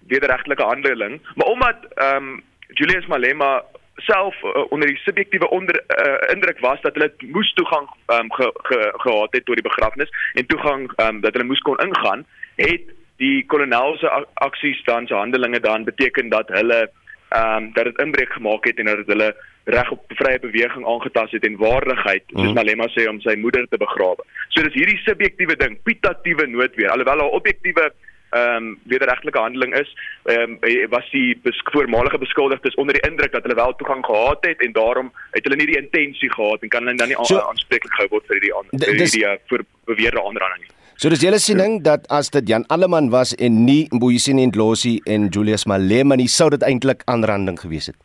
wederregtelike 0.07 0.63
handeling, 0.63 1.21
maar 1.35 1.47
omdat 1.47 1.77
ehm 1.95 2.15
um, 2.15 2.43
Julius 2.67 3.05
Malema 3.05 3.63
self 3.95 4.35
uh, 4.43 4.71
onder 4.71 4.87
die 4.87 4.97
subjektiewe 4.97 5.49
onder 5.49 5.83
uh, 5.87 6.33
indruk 6.33 6.59
was 6.59 6.81
dat 6.81 6.93
hulle 6.93 7.13
moes 7.19 7.53
toegang 7.53 7.89
um, 8.07 8.33
ge, 8.33 8.53
ge, 8.55 8.93
gehad 8.93 9.31
het 9.31 9.45
tot 9.45 9.55
die 9.55 9.69
begrafnis 9.69 10.09
en 10.33 10.45
toegang 10.45 10.91
um, 10.95 11.21
dat 11.21 11.33
hulle 11.33 11.45
moes 11.45 11.59
kon 11.59 11.77
ingaan, 11.77 12.25
het 12.55 12.81
die 13.15 13.45
kolonel 13.45 13.97
se 13.97 14.25
aksies 14.33 14.83
dan 14.83 15.07
se 15.07 15.13
handelinge 15.13 15.59
dan 15.59 15.83
beteken 15.83 16.29
dat 16.29 16.47
hulle 16.47 16.89
ehm 17.29 17.63
um, 17.63 17.73
dat 17.73 17.83
dit 17.83 17.99
inbreuk 17.99 18.33
gemaak 18.33 18.65
het 18.65 18.79
en 18.79 18.85
dat 18.85 19.05
hulle 19.05 19.35
reg 19.63 19.91
op 19.91 20.03
vrye 20.07 20.39
beweging 20.39 20.85
aangetast 20.87 21.31
het 21.31 21.45
en 21.45 21.57
waardigheid 21.57 22.23
soos 22.27 22.47
mm. 22.47 22.53
Malema 22.57 22.87
sê 22.95 23.07
om 23.09 23.19
sy 23.21 23.35
moeder 23.37 23.67
te 23.69 23.77
begrawe. 23.77 24.25
So 24.49 24.63
dis 24.65 24.73
hierdie 24.73 24.97
subjektiewe 25.05 25.55
ding, 25.61 25.77
pitatiewe 25.83 26.47
noodweer. 26.47 26.89
Alhoewel 26.89 27.25
'n 27.27 27.35
objektiewe 27.39 27.91
ehm 28.31 28.55
um, 28.55 28.79
wederregtelike 28.87 29.39
handeling 29.39 29.73
is, 29.75 29.89
ehm 30.23 30.57
um, 30.63 30.89
was 30.89 31.07
die 31.11 31.37
besk 31.43 31.71
voormalige 31.71 32.17
beskuldigdes 32.17 32.75
onder 32.75 32.95
die 32.95 33.09
indruk 33.09 33.31
dat 33.31 33.43
hulle 33.43 33.55
wel 33.55 33.75
toegang 33.75 34.05
gehad 34.05 34.45
het 34.45 34.61
en 34.61 34.71
daarom 34.71 35.11
het 35.31 35.43
hulle 35.43 35.55
nie 35.55 35.71
die 35.71 35.81
intensie 35.81 36.31
gehad 36.33 36.61
en 36.61 36.69
kan 36.69 36.85
hulle 36.85 36.97
dan 36.97 37.11
nie 37.11 37.17
so, 37.21 37.39
aanspreeklik 37.39 37.93
gehou 37.93 38.09
word 38.09 38.29
vir 38.31 38.39
die 38.39 38.53
ander 38.53 38.85
vir 38.85 39.11
die 39.15 39.25
uh, 39.27 39.35
vir 39.51 39.65
beweerde 39.85 40.23
aanranding 40.23 40.63
nie. 40.63 40.71
So 40.95 41.09
dis 41.09 41.25
julle 41.25 41.39
siening 41.43 41.81
dat 41.83 42.07
as 42.07 42.29
dit 42.29 42.47
Jan 42.47 42.63
Alleman 42.69 43.09
was 43.09 43.35
en 43.35 43.65
nie 43.65 43.87
Mboyiseni 43.91 44.47
Ndlozi 44.47 45.01
en 45.05 45.27
Julius 45.27 45.65
Malema 45.65 46.15
nie 46.15 46.29
sou 46.29 46.49
dit 46.49 46.63
eintlik 46.63 47.03
aanranding 47.11 47.59
gewees 47.59 47.91
het. 47.91 47.99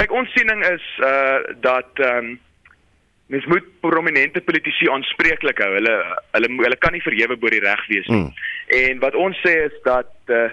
Kyk, 0.00 0.14
ons 0.16 0.30
siening 0.32 0.62
is 0.64 0.84
uh 1.04 1.40
dat 1.60 2.00
ehm 2.00 2.30
um, 2.30 2.38
mens 3.30 3.46
moet 3.46 3.66
prominente 3.80 4.40
politici 4.40 4.88
aanspreeklik 4.90 5.60
hou. 5.62 5.68
Hulle 5.76 5.96
hulle 6.32 6.48
hulle 6.64 6.78
kan 6.80 6.96
nie 6.96 7.04
verhewe 7.04 7.36
bo 7.36 7.52
die 7.52 7.60
reg 7.60 7.82
wees 7.92 8.08
nie. 8.08 8.22
Mm. 8.24 8.32
En 8.80 9.02
wat 9.04 9.14
ons 9.14 9.36
sê 9.44 9.52
is 9.68 9.76
dat 9.84 10.32
uh 10.32 10.48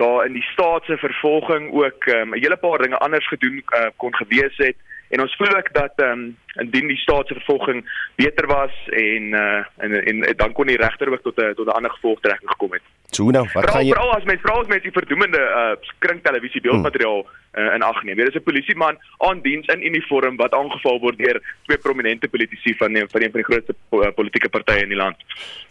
daar 0.00 0.26
in 0.26 0.34
die 0.36 0.44
staat 0.52 0.84
se 0.84 0.96
vervolging 1.00 1.70
ook 1.72 2.04
ehm, 2.04 2.28
'n 2.28 2.34
um, 2.34 2.40
hele 2.40 2.56
paar 2.56 2.78
dinge 2.78 2.98
anders 2.98 3.28
gedoen 3.28 3.62
uh, 3.66 3.86
kon 3.96 4.14
gewees 4.14 4.56
het 4.56 4.76
en 5.08 5.20
ons 5.20 5.36
voel 5.36 5.56
ook 5.56 5.72
dat 5.72 5.92
ehm 5.96 6.10
um, 6.10 6.36
indien 6.56 6.86
die 6.86 6.96
staat 6.96 7.26
se 7.26 7.34
vervolging 7.34 7.84
beter 8.14 8.46
was 8.46 8.74
en 8.86 9.22
uh 9.22 9.64
en 9.76 9.92
en, 10.04 10.22
en 10.22 10.36
dan 10.36 10.52
kon 10.52 10.66
die 10.66 10.76
regter 10.76 11.12
ook 11.12 11.22
tot 11.22 11.36
'n 11.40 11.54
tot 11.54 11.66
'n 11.66 11.76
ander 11.78 11.90
gevolgtrekking 11.90 12.50
gekom 12.50 12.72
het. 12.72 12.82
So 13.10 13.30
nou, 13.30 13.48
wat 13.52 13.70
gaan 13.70 13.86
jy 13.86 13.92
Veral 13.92 14.14
as 14.14 14.24
mens 14.24 14.40
vra 14.40 14.52
as 14.52 14.66
mens 14.66 14.82
die 14.82 14.98
verdoemende 15.00 15.38
uh 15.38 15.88
kring 15.98 16.22
televisie 16.22 16.60
beeldmateriaal 16.60 17.26
uh, 17.56 17.74
in 17.74 17.82
ag 17.82 18.02
neem. 18.02 18.16
Dit 18.16 18.28
is 18.28 18.34
'n 18.34 18.42
polisieman 18.42 18.98
aan 19.18 19.40
diens 19.40 19.66
in 19.66 19.86
uniform 19.86 20.36
wat 20.36 20.52
aangeval 20.52 21.00
word 21.00 21.18
deur 21.18 21.42
twee 21.64 21.78
prominente 21.78 22.28
politici 22.28 22.74
van 22.76 22.94
een, 22.94 23.08
van 23.10 23.22
een 23.22 23.30
van 23.30 23.40
die 23.40 23.50
grootste 23.50 23.74
politieke 24.14 24.48
partye 24.48 24.82
in 24.82 24.88
die 24.88 24.96
land. 24.96 25.16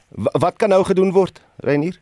W 0.09 0.27
wat 0.31 0.55
kan 0.55 0.69
nou 0.69 0.83
gedoen 0.83 1.11
word, 1.11 1.45
Reinier? 1.57 1.97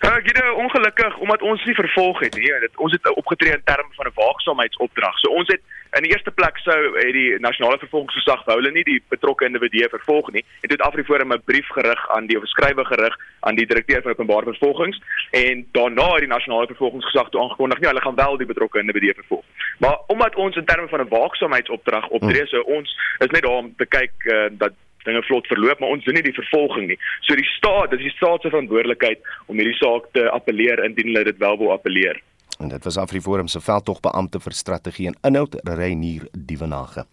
Ja, 0.00 0.16
ek 0.16 0.26
het 0.26 0.54
ongelukkig 0.54 1.18
omdat 1.18 1.42
ons 1.42 1.64
nie 1.64 1.74
vervolg 1.74 2.20
het 2.20 2.34
nie. 2.34 2.60
Dit 2.60 2.76
ons 2.76 2.92
het 2.92 3.14
opgetree 3.14 3.52
in 3.52 3.64
terme 3.64 3.92
van 3.92 4.06
'n 4.06 4.12
waaksaamheidsopdrag. 4.14 5.18
So 5.18 5.28
ons 5.28 5.48
het 5.48 5.60
in 5.96 6.02
die 6.02 6.12
eerste 6.12 6.30
plek 6.30 6.58
sou 6.62 6.78
het 6.96 7.12
die 7.12 7.38
nasionale 7.42 7.78
vervolgingsgesag 7.78 8.44
wou 8.46 8.56
hulle 8.60 8.72
nie 8.74 8.84
die 8.86 9.00
betrokke 9.12 9.46
individue 9.48 9.88
vervolg 9.90 10.30
nie. 10.34 10.44
En 10.62 10.68
dit 10.72 10.82
Afriforum 10.86 11.32
'n 11.32 11.42
brief 11.44 11.68
gerig 11.76 12.00
aan 12.14 12.26
die 12.26 12.38
beskrywe 12.38 12.84
gerig 12.84 13.16
aan 13.40 13.54
die 13.54 13.66
direkteur 13.66 14.02
van 14.02 14.12
openbare 14.12 14.52
vervolgings 14.52 15.00
en 15.30 15.66
daarna 15.72 16.08
het 16.12 16.26
die 16.26 16.34
nasionale 16.34 16.66
vervolgingsgesag 16.66 17.28
toe 17.30 17.40
aangekondig 17.40 17.78
nee, 17.78 17.88
hulle 17.88 18.06
gaan 18.06 18.22
wel 18.24 18.36
die 18.36 18.46
betrokke 18.46 18.78
individue 18.78 19.14
vervolg. 19.14 19.44
Maar 19.78 19.98
omdat 20.06 20.34
ons 20.34 20.56
in 20.56 20.64
terme 20.64 20.88
van 20.88 21.00
'n 21.00 21.08
waaksaamheidsopdrag 21.08 22.08
optree, 22.08 22.46
so 22.46 22.60
ons 22.60 22.96
is 23.18 23.30
net 23.30 23.42
daar 23.42 23.60
om 23.62 23.74
te 23.76 23.86
kyk 23.86 24.12
uh, 24.24 24.46
dat 24.50 24.72
dinge 25.04 25.22
vlot 25.22 25.46
verloop, 25.46 25.78
maar 25.78 25.88
ons 25.88 26.04
doen 26.04 26.14
nie 26.14 26.22
die 26.22 26.36
vervolging 26.36 26.86
nie. 26.86 26.98
So 27.20 27.34
die 27.34 27.50
staat, 27.56 27.90
dit 27.90 27.98
is 27.98 28.10
die 28.10 28.16
staat 28.16 28.42
se 28.42 28.52
verantwoordelikheid 28.52 29.18
om 29.46 29.56
hierdie 29.56 29.78
saak 29.78 30.10
te 30.12 30.30
appeleer 30.30 30.84
indien 30.84 31.12
hulle 31.12 31.24
dit 31.24 31.38
wel 31.38 31.58
wil 31.58 31.72
appeleer. 31.72 32.20
En 32.60 32.68
dit 32.68 32.84
was 32.84 32.96
Afriforum 32.96 33.48
se 33.48 33.60
veldtogbeampte 33.60 34.40
vir 34.40 34.52
strategie 34.52 35.06
en 35.08 35.16
inhoud, 35.24 35.56
Reinier 35.64 36.26
Dievenage. 36.36 37.06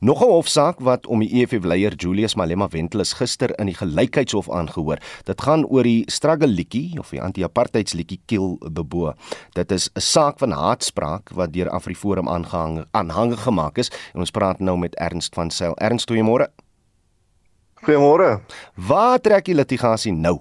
Nog 0.00 0.22
'n 0.24 0.30
hofsaak 0.30 0.80
wat 0.80 1.06
om 1.06 1.20
die 1.20 1.42
EFF-leier 1.42 1.94
Julius 1.94 2.34
Malema 2.34 2.68
Wentel 2.68 3.00
is 3.00 3.12
gister 3.12 3.58
in 3.58 3.66
die 3.66 3.74
gelykheidshof 3.74 4.50
aangehoor. 4.50 4.98
Dit 5.24 5.42
gaan 5.42 5.66
oor 5.66 5.82
die 5.82 6.02
struggle 6.06 6.46
liedjie 6.46 6.98
of 6.98 7.10
die 7.10 7.22
anti-apartheidsliedjie 7.22 8.20
Kill 8.26 8.56
the 8.72 8.84
Boer. 8.84 9.14
Dit 9.52 9.72
is 9.72 9.90
'n 9.94 10.00
saak 10.00 10.38
van 10.38 10.50
haatspraak 10.50 11.30
wat 11.34 11.52
deur 11.52 11.68
Afriforum 11.68 12.28
aangehang 12.28 12.84
aanhange 12.90 13.36
gemaak 13.36 13.78
is 13.78 13.90
en 14.14 14.20
ons 14.20 14.30
praat 14.30 14.60
nou 14.60 14.78
met 14.78 14.94
Ernst 14.94 15.34
van 15.34 15.50
Sail. 15.50 15.76
Ernst, 15.76 16.10
goeiemôre. 16.10 16.48
Goeiemôre. 17.74 18.40
Waar 18.74 19.20
trek 19.20 19.44
die 19.44 19.54
litigasie 19.54 20.12
nou? 20.12 20.40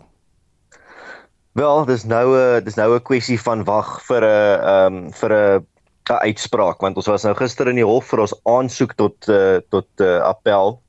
Wel, 1.54 1.86
dis 1.86 2.04
nou 2.04 2.34
'n 2.36 2.64
dis 2.64 2.76
nou 2.76 2.96
'n 2.96 3.02
kwessie 3.02 3.42
van 3.42 3.64
wag 3.64 4.02
vir 4.08 4.24
'n 4.26 4.60
ehm 4.60 4.96
um, 4.96 5.14
vir 5.14 5.32
'n 5.34 5.66
'n 6.10 6.24
uitspraak 6.30 6.82
want 6.82 6.96
ons 6.98 7.08
was 7.08 7.24
nou 7.24 7.36
gister 7.36 7.68
in 7.68 7.76
die 7.76 7.86
hof 7.86 8.10
vir 8.10 8.20
ons 8.26 8.34
aansoek 8.44 8.94
tot 8.98 9.30
uh, 9.30 9.58
tot 9.70 9.88
uh, 10.02 10.20
appel 10.26 10.82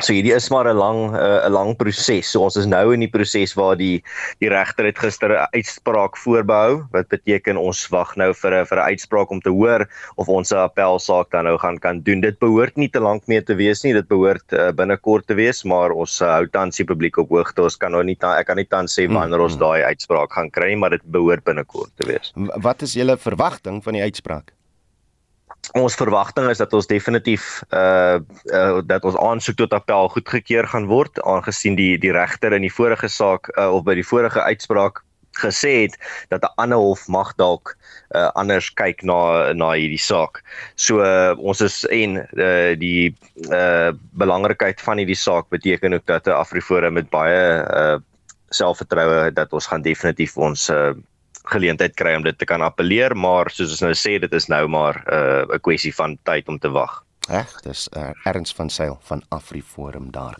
So 0.00 0.14
hierdie 0.16 0.32
is 0.32 0.48
maar 0.48 0.64
'n 0.64 0.76
lang 0.76 1.12
'n 1.12 1.16
uh, 1.20 1.48
lang 1.52 1.76
proses. 1.76 2.30
So 2.30 2.42
ons 2.42 2.56
is 2.56 2.64
nou 2.64 2.94
in 2.94 3.00
die 3.04 3.12
proses 3.12 3.52
waar 3.54 3.76
die 3.76 4.02
die 4.40 4.48
regter 4.48 4.86
het 4.88 4.98
gister 4.98 5.28
'n 5.28 5.46
uitspraak 5.52 6.16
voorbehou 6.16 6.88
wat 6.92 7.08
beteken 7.08 7.56
ons 7.56 7.88
wag 7.92 8.16
nou 8.16 8.32
vir 8.32 8.52
'n 8.62 8.66
vir 8.66 8.78
'n 8.78 8.88
uitspraak 8.88 9.30
om 9.30 9.40
te 9.40 9.50
hoor 9.50 9.86
of 10.16 10.28
ons 10.28 10.50
'n 10.52 10.64
appelsaak 10.64 11.30
dan 11.30 11.44
nou 11.44 11.58
gaan 11.58 11.78
kan 11.78 12.00
doen. 12.00 12.20
Dit 12.20 12.38
behoort 12.38 12.76
nie 12.76 12.88
te 12.88 13.00
lank 13.00 13.26
meer 13.26 13.44
te 13.44 13.54
wees 13.54 13.84
nie. 13.84 13.92
Dit 13.92 14.08
behoort 14.08 14.52
uh, 14.52 14.72
binnekort 14.72 15.26
te 15.26 15.34
wees, 15.34 15.62
maar 15.64 15.90
ons 15.90 16.22
uh, 16.22 16.40
hou 16.40 16.46
tans 16.48 16.76
die 16.76 16.86
publiek 16.86 17.18
op 17.18 17.28
hoogte. 17.28 17.62
Ons 17.62 17.76
kan 17.76 17.92
nou 17.92 18.02
nie 18.02 18.16
ta, 18.16 18.38
ek 18.38 18.46
kan 18.46 18.56
nie 18.56 18.68
tans 18.68 18.98
sê 18.98 19.06
wanneer 19.06 19.40
ons 19.40 19.56
mm-hmm. 19.56 19.68
daai 19.68 19.92
uitspraak 19.92 20.32
gaan 20.32 20.50
kry, 20.50 20.74
maar 20.74 20.90
dit 20.90 21.04
behoort 21.04 21.44
binnekort 21.44 21.92
te 21.96 22.06
wees. 22.06 22.32
Wat 22.34 22.82
is 22.82 22.94
julle 22.94 23.16
verwagting 23.16 23.82
van 23.84 23.92
die 23.92 24.02
uitspraak? 24.02 24.52
Ons 25.78 25.94
verwagting 25.94 26.50
is 26.50 26.58
dat 26.58 26.72
ons 26.74 26.86
definitief 26.90 27.62
uh, 27.70 28.18
uh 28.52 28.82
dat 28.86 29.04
ons 29.04 29.16
aansoek 29.16 29.56
tot 29.56 29.72
appel 29.72 30.08
goedgekeur 30.08 30.66
gaan 30.66 30.88
word 30.90 31.22
aangesien 31.22 31.78
die 31.78 31.94
die 31.98 32.12
regter 32.12 32.52
in 32.52 32.66
die 32.66 32.74
vorige 32.74 33.08
saak 33.08 33.48
uh, 33.56 33.70
of 33.70 33.84
by 33.86 33.94
die 33.94 34.06
vorige 34.06 34.42
uitspraak 34.42 35.04
gesê 35.38 35.72
het 35.86 35.96
dat 36.28 36.42
'n 36.42 36.52
ander 36.56 36.78
hof 36.78 37.08
mag 37.08 37.32
dalk 37.36 37.76
uh, 38.14 38.28
anders 38.34 38.70
kyk 38.74 39.02
na 39.02 39.52
na 39.52 39.72
hierdie 39.72 40.00
saak. 40.00 40.42
So 40.76 41.00
uh, 41.00 41.34
ons 41.38 41.60
is 41.60 41.84
en 41.86 42.28
uh, 42.36 42.76
die 42.76 43.14
uh, 43.48 43.92
belangrikheid 44.12 44.80
van 44.80 44.98
hierdie 44.98 45.16
saak 45.16 45.48
beteken 45.48 45.94
ook 45.94 46.06
dat 46.06 46.26
'n 46.26 46.36
Afriforum 46.36 46.92
met 46.92 47.10
baie 47.10 47.64
uh, 47.64 47.98
selfvertroue 48.50 49.32
dat 49.32 49.52
ons 49.52 49.66
gaan 49.66 49.82
definitief 49.82 50.36
ons 50.36 50.68
uh, 50.68 50.92
geleentheid 51.50 51.94
kry 51.94 52.14
om 52.16 52.22
dit 52.22 52.38
te 52.38 52.44
kan 52.44 52.62
appeleer, 52.62 53.16
maar 53.16 53.50
soos 53.50 53.70
ons 53.70 53.80
nou 53.80 53.94
sê, 53.96 54.18
dit 54.22 54.32
is 54.32 54.48
nou 54.48 54.66
maar 54.68 55.02
uh, 55.06 55.42
'n 55.54 55.60
kwessie 55.60 55.94
van 55.94 56.18
tyd 56.22 56.48
om 56.48 56.58
te 56.58 56.70
wag. 56.70 57.02
Reg, 57.28 57.60
dis 57.62 57.88
uh, 57.96 58.10
Erns 58.24 58.54
van 58.54 58.70
Sail 58.70 58.98
van 59.02 59.22
AfriForum 59.28 60.10
daar. 60.10 60.36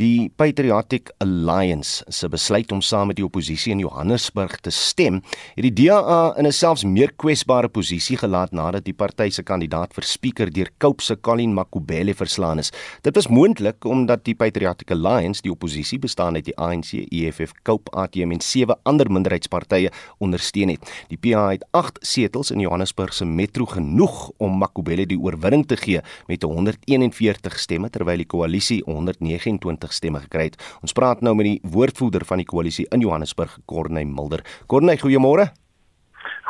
Die 0.00 0.30
Patriotic 0.36 1.10
Alliance 1.20 2.00
se 2.08 2.28
besluit 2.32 2.70
om 2.72 2.80
saam 2.80 3.10
met 3.10 3.18
die 3.18 3.26
oppositie 3.26 3.74
in 3.74 3.82
Johannesburg 3.82 4.54
te 4.64 4.70
stem, 4.72 5.18
het 5.52 5.66
die 5.66 5.72
DA 5.84 6.32
in 6.40 6.46
'n 6.46 6.52
selfs 6.52 6.84
meer 6.84 7.12
kwesbare 7.12 7.68
posisie 7.68 8.16
gelaat 8.16 8.52
nadat 8.52 8.84
die 8.84 8.94
party 8.94 9.28
se 9.30 9.42
kandidaat 9.42 9.92
vir 9.92 10.04
spreker 10.04 10.50
deur 10.50 10.70
Cope 10.78 11.02
se 11.02 11.16
Colin 11.20 11.52
Makubele 11.52 12.14
verslaan 12.14 12.58
is. 12.58 12.72
Dit 13.02 13.14
was 13.14 13.28
moontlik 13.28 13.84
omdat 13.84 14.24
die 14.24 14.34
Patriotic 14.34 14.90
Alliance, 14.90 15.42
die 15.42 15.50
oppositie 15.50 15.98
bestaan 15.98 16.34
uit 16.34 16.44
die 16.44 16.56
ANC, 16.56 16.92
EFF, 17.10 17.52
Cope, 17.62 17.90
ATM 17.92 18.32
en 18.32 18.40
sewe 18.40 18.76
ander 18.84 19.10
minderheidspartye 19.10 19.90
ondersteun 20.18 20.68
het. 20.68 20.80
Die 21.08 21.18
PA 21.18 21.50
het 21.50 21.64
8 21.70 21.98
setels 22.00 22.50
in 22.50 22.60
Johannesburg 22.60 23.12
se 23.12 23.24
metro 23.24 23.66
genoeg 23.66 24.30
om 24.38 24.58
Makubele 24.58 25.06
die 25.06 25.18
oorwinning 25.18 25.66
te 25.66 25.76
gee 25.76 26.00
met 26.26 26.42
141 26.42 27.58
stemme 27.58 27.90
terwyl 27.90 28.16
die 28.16 28.26
koalisie 28.26 28.82
129 28.86 29.91
20 29.92 30.00
stemme 30.00 30.20
gekry 30.24 30.50
het. 30.50 30.56
Ons 30.82 30.92
praat 30.96 31.20
nou 31.20 31.34
met 31.34 31.48
die 31.48 31.60
woordvoerder 31.62 32.24
van 32.24 32.42
die 32.42 32.48
koalisie 32.48 32.86
in 32.90 33.00
Johannesburg, 33.04 33.58
Corneil 33.66 34.06
Mulder. 34.06 34.42
Corneil, 34.66 34.98
goeiemôre. 34.98 35.52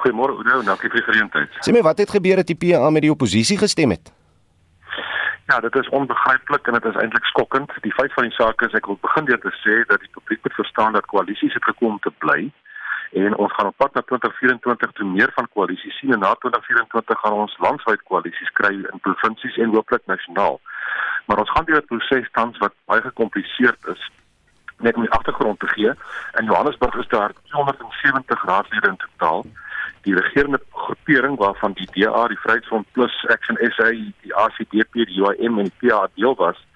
Goeiemôre, 0.02 0.38
Oudo, 0.38 0.62
dankie 0.66 0.90
vir 0.90 1.00
die 1.00 1.06
geleentheid. 1.10 1.60
Sê 1.62 1.74
my, 1.74 1.82
wat 1.82 1.98
het 2.02 2.10
gebeur 2.10 2.42
dat 2.42 2.50
die 2.50 2.58
PA 2.58 2.90
met 2.90 3.02
die 3.02 3.12
oppositie 3.12 3.58
gestem 3.58 3.94
het? 3.94 4.12
Ja, 5.50 5.60
dit 5.60 5.74
is 5.76 5.88
onbegryplik 5.90 6.66
en 6.66 6.78
dit 6.78 6.84
is 6.90 6.98
eintlik 7.02 7.24
skokkend. 7.28 7.70
Die 7.84 7.92
feit 7.92 8.12
van 8.16 8.28
die 8.28 8.34
saak 8.34 8.62
is 8.62 8.74
ek 8.78 8.86
wil 8.88 8.98
begin 9.02 9.26
deur 9.28 9.40
te 9.42 9.52
sê 9.60 9.82
dat 9.90 10.00
die 10.00 10.10
publiek 10.14 10.42
moet 10.42 10.58
verstaan 10.58 10.96
dat 10.96 11.06
koalisies 11.10 11.54
het 11.54 11.66
gekom 11.66 11.96
om 11.98 12.02
te 12.02 12.14
bly 12.24 12.50
en 13.12 13.36
ons 13.36 13.52
gaan 13.52 13.68
op 13.68 13.76
pad 13.76 13.94
na 13.94 14.00
2024 14.08 14.92
toe 14.96 15.06
meer 15.08 15.30
van 15.36 15.48
koalisies 15.52 15.98
sien 16.00 16.14
en 16.16 16.22
na 16.24 16.32
2024 16.44 17.18
gaan 17.20 17.32
ons 17.44 17.56
landwyd 17.60 18.02
koalisies 18.08 18.52
kry 18.56 18.72
in 18.72 19.02
provinsies 19.04 19.58
en 19.60 19.74
hooplik 19.74 20.06
nasionaal. 20.08 20.60
Maar 21.26 21.38
ons 21.38 21.50
gaan 21.50 21.64
deur 21.64 21.82
'n 21.82 21.86
proses 21.86 22.28
tans 22.32 22.58
wat 22.58 22.74
baie 22.84 23.00
gekompliseerd 23.00 23.86
is 23.86 24.10
net 24.82 24.94
om 24.94 25.02
die 25.02 25.10
agtergrond 25.10 25.60
te 25.60 25.68
gee. 25.68 25.92
In 26.38 26.44
Johannesburg 26.44 26.94
is 26.94 27.08
daar 27.08 27.32
270 27.42 28.44
raadslede 28.44 28.88
in 28.88 28.96
totaal. 28.96 29.44
Die 30.02 30.14
regerende 30.14 30.60
groepering 30.70 31.38
waarvan 31.38 31.72
die 31.72 31.88
DA, 31.92 32.26
die 32.26 32.38
Vryheidsfront 32.38 32.86
Plus, 32.92 33.26
Action 33.26 33.58
SA, 33.60 33.90
die 33.90 34.34
ACDP, 34.34 34.92
die 34.92 35.20
UIM 35.22 35.58
en 35.58 35.70
die 35.70 35.88
PA 35.88 36.08
deel 36.14 36.34
was, 36.34 36.66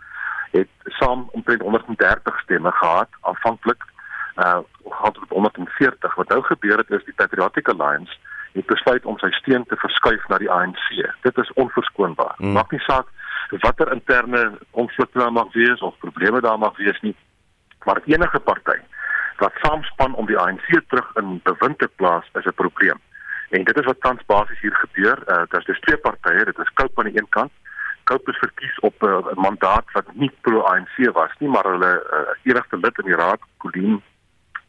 het 0.50 0.68
saam 0.84 1.28
omtrent 1.32 1.60
130 1.60 2.40
stemme 2.40 2.72
gehad 2.72 3.08
aanvanklik. 3.20 3.84
Uh 4.36 4.58
gaan 4.88 5.12
tot 5.12 5.28
140. 5.28 6.14
Wat 6.14 6.28
nou 6.28 6.42
gebeur 6.42 6.78
het 6.78 6.90
is 6.90 7.04
die 7.04 7.14
Patriotic 7.14 7.68
Alliance 7.68 8.12
het 8.52 8.66
besluit 8.66 9.04
om 9.04 9.18
sy 9.18 9.30
steun 9.30 9.64
te 9.68 9.76
verskuif 9.76 10.28
na 10.28 10.38
die 10.38 10.50
ANC. 10.50 10.86
Dit 11.22 11.38
is 11.38 11.52
onverskoonbaar. 11.52 12.34
Mm. 12.38 12.52
Maak 12.56 12.70
nie 12.70 12.80
saak 12.80 13.10
watter 13.50 13.92
interne 13.92 14.58
konflikte 14.70 15.18
daar 15.18 15.32
mag 15.32 15.52
wees 15.52 15.80
of 15.80 15.98
probleme 15.98 16.40
daar 16.40 16.58
mag 16.58 16.76
wees 16.76 17.00
nie. 17.00 17.16
Maar 17.84 18.00
enige 18.04 18.40
party 18.40 18.78
wat 19.36 19.52
saamspan 19.60 20.14
om 20.14 20.26
die 20.26 20.38
ANC 20.38 20.80
terug 20.88 21.10
in 21.14 21.40
bewind 21.42 21.78
te 21.78 21.88
plaas 21.96 22.24
is 22.32 22.44
'n 22.44 22.54
probleem. 22.54 23.00
En 23.50 23.64
dit 23.64 23.78
is 23.78 23.84
wat 23.84 24.00
tans 24.00 24.24
basies 24.26 24.60
hier 24.60 24.74
gebeur. 24.74 25.18
Uh, 25.18 25.26
daar 25.26 25.60
is 25.60 25.64
dus 25.64 25.80
twee 25.80 25.96
partye 25.96 26.44
dit 26.44 26.58
is 26.58 26.72
Cope 26.74 27.00
aan 27.00 27.10
die 27.10 27.18
een 27.18 27.28
kant. 27.28 27.52
Cope 28.04 28.30
is 28.30 28.38
verkies 28.38 28.78
op 28.78 29.02
eh, 29.02 29.08
'n 29.08 29.28
uh, 29.30 29.34
mandaat 29.34 29.84
wat 29.92 30.14
nie 30.14 30.32
pro 30.40 30.60
ANC 30.60 30.96
was 31.12 31.32
nie 31.38 31.48
maar 31.48 31.64
hulle 31.64 31.92
uh, 32.12 32.50
enigste 32.50 32.78
lid 32.78 32.98
in 32.98 33.04
die 33.04 33.20
raad 33.22 33.40
Colleen 33.56 34.02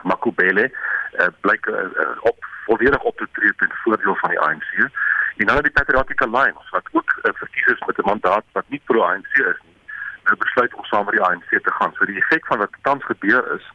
Makubele 0.04 0.72
uh, 1.14 1.28
blyk 1.40 1.66
uh, 1.66 1.78
op 2.22 2.38
volledig 2.66 3.02
op 3.02 3.18
te 3.18 3.28
tree 3.32 3.54
ten 3.58 3.72
voordeel 3.84 4.16
van 4.16 4.30
die 4.30 4.40
ANC 4.40 4.90
En 5.38 5.46
dan 5.46 5.62
die 5.62 5.72
Patriotic 5.72 6.22
Alliance 6.22 6.70
wat 6.70 6.88
ook 6.92 7.10
uh, 7.18 7.32
verkies 7.42 7.68
is 7.74 7.84
met 7.88 7.98
'n 7.98 8.10
mandaat 8.12 8.46
wat 8.52 8.66
nie 8.68 8.82
pro 8.86 9.02
ANC 9.02 9.34
is 9.54 9.60
nie. 9.66 9.78
Nou 10.24 10.38
besluit 10.38 10.74
om 10.74 10.84
saam 10.84 11.06
met 11.06 11.16
die 11.18 11.24
ANC 11.24 11.50
te 11.50 11.74
gaan. 11.78 11.94
So 11.94 12.06
die 12.06 12.18
effek 12.22 12.46
van 12.46 12.58
wat 12.58 12.74
tans 12.82 13.04
gebeur 13.06 13.44
is 13.56 13.66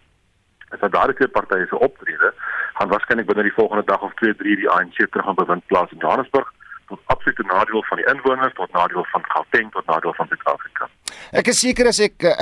is 0.75 0.81
dat 0.81 0.93
daardie 0.93 1.17
twee 1.17 1.29
partye 1.29 1.67
se 1.67 1.79
optrede 1.79 2.33
gaan 2.75 2.89
waarskynlik 2.89 3.27
binne 3.27 3.43
die 3.43 3.59
volgende 3.61 3.85
dag 3.85 4.03
of 4.03 4.15
2, 4.15 4.35
3 4.35 4.57
die 4.57 4.71
ANC 4.71 4.97
terug 4.97 5.27
aan 5.27 5.35
bewind 5.35 5.67
plaas 5.67 5.91
in 5.91 5.99
Johannesburg 5.99 6.53
tot 6.87 7.01
absolute 7.05 7.43
nadeel 7.43 7.85
van 7.89 7.97
die 8.01 8.07
inwoners 8.13 8.55
tot 8.55 8.73
nadeel 8.73 9.05
van 9.13 9.25
Gauteng 9.25 9.73
tot 9.73 9.87
nadeel 9.87 10.15
van 10.15 10.27
Suid-Afrika. 10.27 10.89
Ek 11.31 11.47
is 11.53 11.61
seker 11.61 11.87
as 11.93 12.01
ek 12.01 12.23
uh, 12.23 12.37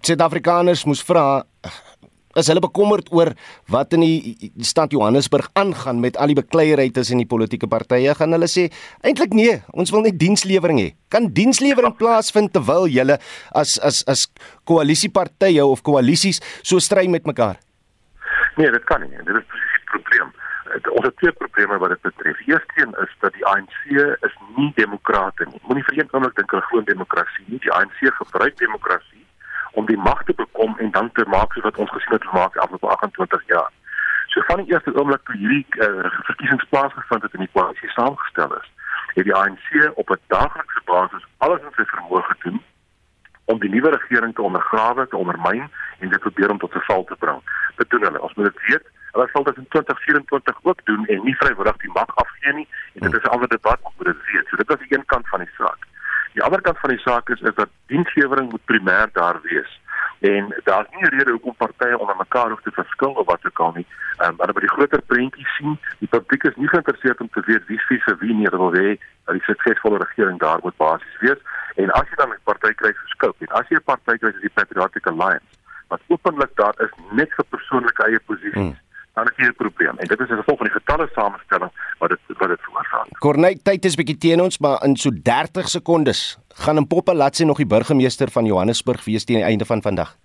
Suid-Afrikaners 0.00 0.84
moes 0.84 1.04
vra 1.04 1.26
is 2.40 2.50
hulle 2.50 2.62
bekommerd 2.62 3.08
oor 3.16 3.32
wat 3.72 3.94
in 3.96 4.04
die 4.04 4.50
stad 4.64 4.92
Johannesburg 4.94 5.48
aangaan 5.58 6.00
met 6.04 6.18
al 6.20 6.32
die 6.32 6.38
bekleierery 6.38 6.90
tussen 6.94 7.22
die 7.22 7.28
politieke 7.28 7.68
partye. 7.70 8.14
Gaan 8.18 8.36
hulle 8.36 8.48
sê 8.50 8.68
eintlik 9.06 9.34
nee 9.36 9.58
ons 9.72 9.92
wil 9.94 10.04
net 10.06 10.18
dienslewering 10.20 10.80
hê. 10.82 10.88
Kan 11.12 11.30
dienslewering 11.36 11.96
plaasvind 11.98 12.52
terwyl 12.56 12.88
julle 12.92 13.18
as 13.56 13.76
as 13.80 14.02
as 14.10 14.26
koalisiepartye 14.68 15.64
of 15.64 15.84
koalisies 15.86 16.42
so 16.62 16.82
stry 16.82 17.06
met 17.08 17.26
mekaar? 17.26 17.60
Nee 18.56 18.72
dit 18.72 18.84
kan 18.88 19.02
nie. 19.04 19.12
Dit 19.24 19.36
is 19.36 19.48
presies 19.52 19.78
die 19.80 19.90
probleem. 19.92 20.32
Ons 20.92 21.06
het 21.08 21.16
twee 21.22 21.32
probleme 21.40 21.78
wat 21.80 21.94
dit 21.94 22.02
betref. 22.08 22.40
Eersteen 22.50 22.92
is 23.04 23.12
dat 23.24 23.32
die 23.36 23.44
ANC 23.48 23.76
is 24.28 24.34
nie 24.56 24.72
demokrate 24.76 25.48
nie. 25.48 25.60
Moenie 25.68 25.84
vir 25.88 26.02
een 26.02 26.10
oomblik 26.12 26.36
dink 26.36 26.52
hulle 26.52 26.68
glo 26.70 26.84
demokrasie. 26.88 27.46
Nie 27.48 27.62
die 27.64 27.72
ANC 27.72 28.02
gebruik 28.20 28.58
demokrasie 28.60 29.25
om 29.76 29.86
die 29.86 29.98
mag 30.08 30.22
te 30.24 30.34
bekom 30.36 30.78
en 30.78 30.90
dan 30.90 31.10
te 31.12 31.24
maak 31.28 31.52
soos 31.52 31.66
wat 31.68 31.80
ons 31.82 31.92
gesien 31.92 32.16
het 32.16 32.28
gemaak 32.30 32.56
afloop 32.56 32.84
28 32.84 33.42
jaar. 33.46 33.70
So 34.32 34.40
van 34.48 34.62
die 34.62 34.72
eerste 34.72 34.94
oomblik 34.94 35.24
toe 35.24 35.36
hierdie 35.36 35.66
uh, 35.86 36.08
verkiesings 36.28 36.68
plaasgevind 36.68 37.22
het 37.22 37.36
en 37.36 37.44
die 37.44 37.52
koalisie 37.52 37.90
saamgestel 37.92 38.56
is, 38.56 38.70
het 39.18 39.28
die 39.28 39.34
ANC 39.34 39.68
op 39.94 40.10
'n 40.10 40.20
daaglikse 40.32 40.82
basis 40.84 41.28
alles 41.38 41.60
in 41.68 41.76
sy 41.76 41.84
vermoë 41.92 42.22
gedoen 42.30 42.62
om 43.44 43.58
die 43.58 43.70
nuwe 43.70 43.90
regering 43.90 44.34
te 44.34 44.42
ondergrawe, 44.42 45.08
te 45.08 45.16
ondermyn 45.16 45.70
en 45.98 46.08
dit 46.08 46.20
probeer 46.20 46.50
om 46.50 46.58
tot 46.58 46.74
'n 46.74 46.86
val 46.88 47.04
te 47.04 47.16
bring. 47.18 47.40
Dit 47.76 47.90
doen 47.90 48.02
hulle. 48.02 48.20
Ons 48.20 48.34
moet 48.34 48.52
dit 48.52 48.62
weet. 48.68 48.86
Hulle 49.12 49.28
sal 49.32 49.42
dit 49.42 49.56
in 49.56 49.68
2024 49.68 50.58
ook 50.62 50.80
doen 50.84 51.06
en 51.06 51.24
nie 51.24 51.36
vrywillig 51.36 51.76
die 51.76 51.92
mag 51.92 52.16
afgee 52.16 52.52
nie. 52.52 52.68
En 52.94 53.00
dit 53.00 53.14
is 53.14 53.28
'n 53.28 53.34
ander 53.34 53.48
debat, 53.48 53.78
ons 53.82 53.94
moet 53.96 54.06
dit 54.06 54.24
weet. 54.32 54.46
So 54.48 54.56
dit 54.56 54.68
was 54.68 54.78
die 54.78 54.96
een 54.96 55.04
kant 55.04 55.28
van 55.28 55.40
die 55.40 55.54
saak. 55.56 55.78
Die 56.36 56.44
ander 56.44 56.60
kant 56.60 56.78
van 56.78 56.92
die 56.92 57.00
saak 57.00 57.30
is 57.32 57.40
is 57.40 57.54
dat 57.56 57.70
diensgewering 57.88 58.50
moet 58.50 58.64
primêr 58.68 59.08
daar 59.12 59.38
wees. 59.42 59.80
En 60.20 60.52
daar's 60.64 60.88
nie 60.90 61.04
'n 61.04 61.14
rede 61.16 61.30
hoekom 61.30 61.56
partye 61.56 61.98
onder 61.98 62.16
mekaar 62.16 62.50
hoef 62.50 62.62
te 62.62 62.70
verskil 62.70 63.10
of 63.10 63.26
wat 63.26 63.46
ook 63.46 63.58
al 63.58 63.72
nie. 63.74 63.86
Ehm 64.16 64.30
um, 64.30 64.36
maar 64.36 64.52
by 64.52 64.60
die 64.60 64.74
groter 64.76 65.02
prentjie 65.02 65.46
sien, 65.56 65.78
die 65.98 66.08
publiek 66.08 66.44
is 66.44 66.56
nie 66.56 66.68
geïnteresseerd 66.68 67.20
om 67.20 67.28
te 67.32 67.42
weet 67.46 67.66
wie 67.66 67.80
wie 67.88 68.02
vir 68.06 68.16
wie 68.18 68.34
nie 68.34 68.48
wil 68.50 68.72
hê 68.72 68.98
dat 69.24 69.34
die 69.34 69.48
suksesvolle 69.48 69.98
regering 69.98 70.38
daar 70.38 70.60
moet 70.62 70.76
basies 70.76 71.18
wees. 71.20 71.40
En 71.74 71.90
as 71.90 72.08
jy 72.08 72.16
dan 72.16 72.30
'n 72.30 72.44
party 72.44 72.72
kry 72.74 72.92
vir 72.92 73.08
skulp, 73.16 73.36
en 73.40 73.48
as 73.60 73.68
jy 73.68 73.76
'n 73.76 73.88
party 73.90 74.18
kry 74.18 74.30
soos 74.30 74.40
die 74.40 74.56
Patriotic 74.58 75.06
Alliance, 75.06 75.52
wat 75.88 76.00
openlik 76.06 76.52
daar 76.54 76.74
is 76.78 76.92
net 77.10 77.30
vir 77.36 77.44
persoonlike 77.44 78.02
eie 78.04 78.20
posisies. 78.20 78.54
Hmm 78.54 78.85
dan 79.16 79.24
het 79.24 79.36
jy 79.36 79.48
'n 79.48 79.54
probleem. 79.54 79.98
En 79.98 80.06
dit 80.06 80.20
is 80.20 80.30
as 80.30 80.36
gevolg 80.36 80.58
van 80.58 80.68
die 80.70 80.78
getalle 80.78 81.08
samestelling 81.12 81.72
wat 81.98 82.08
dit 82.08 82.20
wat 82.38 82.48
dit 82.48 82.60
veroorsaak. 82.60 83.18
Corneille, 83.18 83.62
tyd 83.62 83.84
is 83.84 83.94
bietjie 83.94 84.18
teen 84.18 84.40
ons, 84.40 84.58
maar 84.58 84.84
in 84.84 84.96
so 84.96 85.10
30 85.10 85.68
sekondes 85.68 86.38
gaan 86.48 86.76
in 86.76 86.86
Poppelatse 86.86 87.44
nog 87.44 87.56
die 87.56 87.66
burgemeester 87.66 88.30
van 88.30 88.44
Johannesburg 88.44 89.04
wees 89.04 89.24
teen 89.24 89.36
die 89.36 89.44
einde 89.44 89.64
van 89.64 89.82
vandag. 89.82 90.16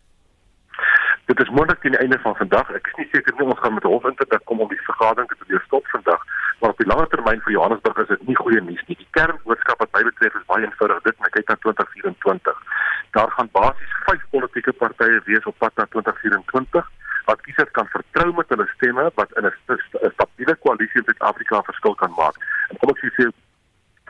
Dit 1.26 1.40
is 1.40 1.50
moontlik 1.50 1.80
teen 1.82 1.92
die 1.92 2.00
einde 2.00 2.20
van 2.20 2.36
vandag. 2.36 2.70
Ek 2.70 2.88
is 2.88 2.96
nie 2.96 3.08
seker 3.12 3.34
nie 3.38 3.48
ons 3.48 3.60
gaan 3.60 3.74
met 3.74 3.84
hof 3.84 4.04
interdik 4.04 4.44
kom 4.44 4.60
om 4.60 4.68
die 4.68 4.84
vergadering 4.84 5.30
te 5.30 5.36
probeer 5.36 5.64
stop 5.66 5.88
vandag, 5.88 6.22
maar 6.60 6.70
op 6.70 6.78
die 6.78 6.88
langer 6.88 7.08
termyn 7.08 7.42
vir 7.42 7.52
Johannesburg 7.52 7.98
is 7.98 8.08
dit 8.08 8.28
nie 8.28 8.36
goeie 8.36 8.62
nuus 8.62 8.84
nie. 8.88 8.98
Die 8.98 9.12
kernboodskap 9.12 9.80
wat 9.80 9.94
my 9.94 10.04
betref 10.04 10.36
is 10.36 10.46
baie 10.46 10.66
eenvoudig. 10.66 11.04
Dit 11.04 11.20
net 11.20 11.32
kyk 11.32 11.48
na 11.48 11.56
2024. 11.56 12.64
Daar 13.12 13.32
gaan 13.32 13.50
basies 13.52 13.94
5 14.06 14.30
politieke 14.30 14.74
partye 14.74 15.22
wees 15.26 15.46
op 15.46 15.56
pad 15.58 15.72
na 15.76 15.86
2024 15.86 16.92
wat 17.26 17.42
kiesers 17.46 17.72
kan 17.72 17.88
vertrou 17.94 18.34
met 18.38 18.50
hulle 18.50 18.68
stemme 18.76 19.12
wat 19.16 19.32
in 19.38 19.46
'n 19.46 20.12
stabiele 20.14 20.56
koalisie 20.56 21.00
in 21.02 21.08
Suid-Afrika 21.08 21.58
'n 21.58 21.70
verskil 21.72 21.96
kan 21.96 22.14
maak. 22.18 22.36
En 22.70 22.78
kom 22.78 22.90
ek 22.90 22.98
sê 22.98 23.10
vir 23.16 23.32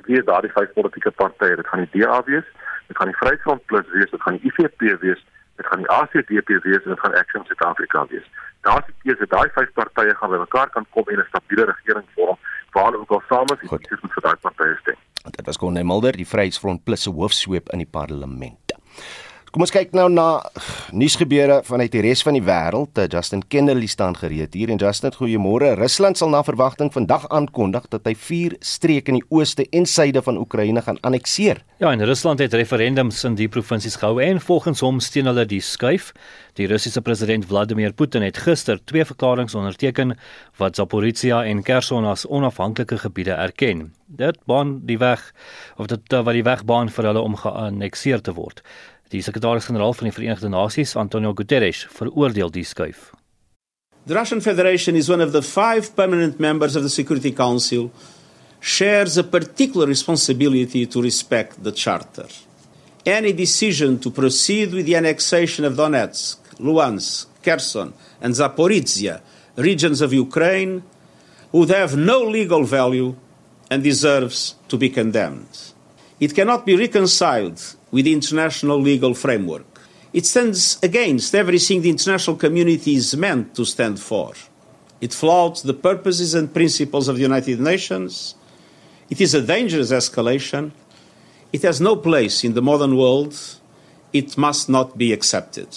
is 0.06 0.26
daardie 0.26 0.52
vyf 0.52 0.74
politieke 0.74 1.12
partye? 1.12 1.56
Dit 1.56 1.68
gaan 1.68 1.86
die 1.86 1.94
DA 1.94 2.24
wees, 2.26 2.48
dit 2.88 2.98
gaan 2.98 3.12
die 3.12 3.20
Vryheidsfront 3.22 3.66
Plus 3.66 3.88
wees, 3.94 4.10
dit 4.12 4.22
gaan 4.22 4.38
die 4.38 4.52
IFP 4.52 4.82
wees, 5.02 5.22
dit 5.58 5.66
gaan 5.66 5.84
die 5.84 5.90
ACDP 5.90 6.50
wees 6.66 6.84
en 6.84 6.96
dit 6.96 7.00
gaan 7.00 7.16
Action 7.22 7.46
South 7.46 7.66
Africa 7.72 8.06
wees. 8.08 8.28
Daar's 8.62 8.86
die 8.86 8.96
keuse 9.04 9.28
daai 9.28 9.50
vyf 9.56 9.74
partye 9.74 10.16
gaan 10.16 10.34
bymekaar 10.34 10.70
kan 10.70 10.86
kom 10.90 11.08
en 11.08 11.20
'n 11.20 11.28
stabiele 11.28 11.66
regering 11.66 12.08
vorm 12.16 12.38
waar 12.72 12.96
ook 12.96 13.12
al 13.12 13.24
saam 13.30 13.48
is, 13.54 13.60
kiesers 13.70 14.02
moet 14.02 14.14
vir 14.14 14.24
daai 14.24 14.38
partye 14.42 14.78
stem. 14.82 15.00
Dit 15.30 15.46
was 15.46 15.58
Gonne 15.58 15.84
Mulder, 15.84 16.12
die 16.18 16.26
Vryheidsfront 16.26 16.84
Plus 16.84 17.04
se 17.04 17.10
hoofsweep 17.10 17.70
in 17.70 17.78
die 17.78 17.92
parlement. 17.92 18.74
Kom 19.52 19.66
ons 19.66 19.74
kyk 19.76 19.90
nou 19.92 20.06
na 20.08 20.40
nuusgebeure 20.96 21.58
vanuit 21.68 21.92
die 21.92 22.00
res 22.06 22.22
van 22.24 22.38
die 22.38 22.44
wêreld. 22.48 22.96
Eh, 22.96 23.10
Justin 23.12 23.42
Kennerly 23.52 23.90
staan 23.92 24.16
gereed 24.16 24.54
hier 24.56 24.70
en 24.72 24.80
Justin, 24.80 25.12
goeiemôre. 25.12 25.74
Rusland 25.76 26.16
sal 26.16 26.32
na 26.32 26.40
verwagting 26.48 26.88
vandag 26.94 27.26
aankondig 27.28 27.90
dat 27.92 28.08
hy 28.08 28.14
vier 28.16 28.56
streke 28.64 29.12
in 29.12 29.20
die 29.20 29.28
ooste 29.28 29.66
en 29.76 29.84
suide 29.84 30.24
van 30.24 30.40
Oekraïne 30.40 30.80
gaan 30.86 31.02
annekteer. 31.04 31.60
Ja, 31.84 31.92
en 31.92 32.06
Rusland 32.08 32.40
het 32.40 32.56
referendums 32.56 33.26
in 33.28 33.36
die 33.36 33.50
provinsies 33.52 34.00
gehou 34.00 34.22
en 34.24 34.40
volgens 34.40 34.86
hom 34.88 35.04
steun 35.04 35.28
hulle 35.28 35.44
die 35.44 35.60
skuif. 35.60 36.14
Die 36.56 36.70
Russiese 36.72 37.02
president 37.04 37.44
Vladimir 37.50 37.92
Putin 37.92 38.24
het 38.24 38.40
gister 38.40 38.80
twee 38.86 39.04
verklaringe 39.04 39.58
onderteken 39.58 40.16
wat 40.60 40.80
Zaporizhia 40.80 41.44
en 41.44 41.64
Kherson 41.64 42.08
as 42.08 42.24
onafhanklike 42.24 43.02
gebiede 43.04 43.36
erken. 43.36 43.90
Dit 44.08 44.40
baan 44.48 44.80
die 44.88 44.98
weg 45.00 45.34
of 45.76 45.88
dit 45.88 46.12
wat 46.12 46.36
die 46.36 46.44
weg 46.44 46.66
baan 46.68 46.92
vir 46.92 47.12
hulle 47.12 47.24
om 47.24 47.36
geannekteer 47.36 48.24
te 48.24 48.36
word. 48.36 48.64
Die 49.12 49.20
sekretaris-generaal 49.20 49.92
van 49.94 50.08
die 50.08 50.14
Verenigde 50.16 50.50
Nasies, 50.50 50.96
Antonio 50.96 51.34
Guterres, 51.36 51.84
veroordeel 51.92 52.52
die 52.52 52.64
skuif. 52.64 53.10
The 54.08 54.16
Russian 54.16 54.42
Federation 54.42 54.96
is 54.96 55.10
one 55.10 55.22
of 55.22 55.34
the 55.34 55.42
five 55.42 55.92
permanent 55.96 56.40
members 56.40 56.76
of 56.76 56.84
the 56.84 56.90
Security 56.90 57.32
Council, 57.32 57.92
shares 58.62 59.18
a 59.18 59.24
particular 59.24 59.86
responsibility 59.86 60.86
to 60.86 61.02
respect 61.02 61.62
the 61.64 61.72
Charter. 61.72 62.28
Any 63.06 63.34
decision 63.34 64.00
to 64.00 64.12
proceed 64.12 64.74
with 64.74 64.86
the 64.86 64.96
annexation 64.96 65.66
of 65.66 65.76
Donetsk, 65.76 66.38
Luhansk, 66.60 67.26
Kherson, 67.44 67.94
and 68.22 68.34
Zaporizhia, 68.34 69.20
regions 69.58 70.02
of 70.02 70.14
Ukraine, 70.14 70.84
would 71.52 71.70
have 71.70 71.98
no 71.98 72.24
legal 72.24 72.64
value 72.64 73.16
and 73.70 73.84
deserves 73.84 74.56
to 74.70 74.78
be 74.78 74.90
condemned. 74.90 75.74
It 76.20 76.34
cannot 76.34 76.66
be 76.66 76.78
reconciled 76.78 77.60
with 77.92 78.06
the 78.06 78.14
international 78.14 78.80
legal 78.80 79.14
framework. 79.14 79.66
It 80.14 80.26
stands 80.26 80.80
against 80.82 81.36
everything 81.36 81.82
the 81.82 81.90
international 81.90 82.36
community 82.36 82.96
is 82.96 83.16
meant 83.16 83.56
to 83.56 83.66
stand 83.66 84.00
for. 84.00 84.34
It 85.00 85.14
flouts 85.14 85.62
the 85.62 85.74
purposes 85.74 86.34
and 86.34 86.54
principles 86.54 87.08
of 87.08 87.16
the 87.16 87.22
United 87.22 87.60
Nations. 87.60 88.36
It 89.10 89.22
is 89.22 89.34
a 89.34 89.42
dangerous 89.42 89.92
escalation. 89.92 90.72
It 91.52 91.64
has 91.64 91.82
no 91.82 91.96
place 91.96 92.44
in 92.44 92.54
the 92.54 92.62
modern 92.62 92.96
world. 92.98 93.38
It 94.14 94.38
must 94.38 94.70
not 94.70 94.98
be 94.98 95.12
accepted. 95.12 95.68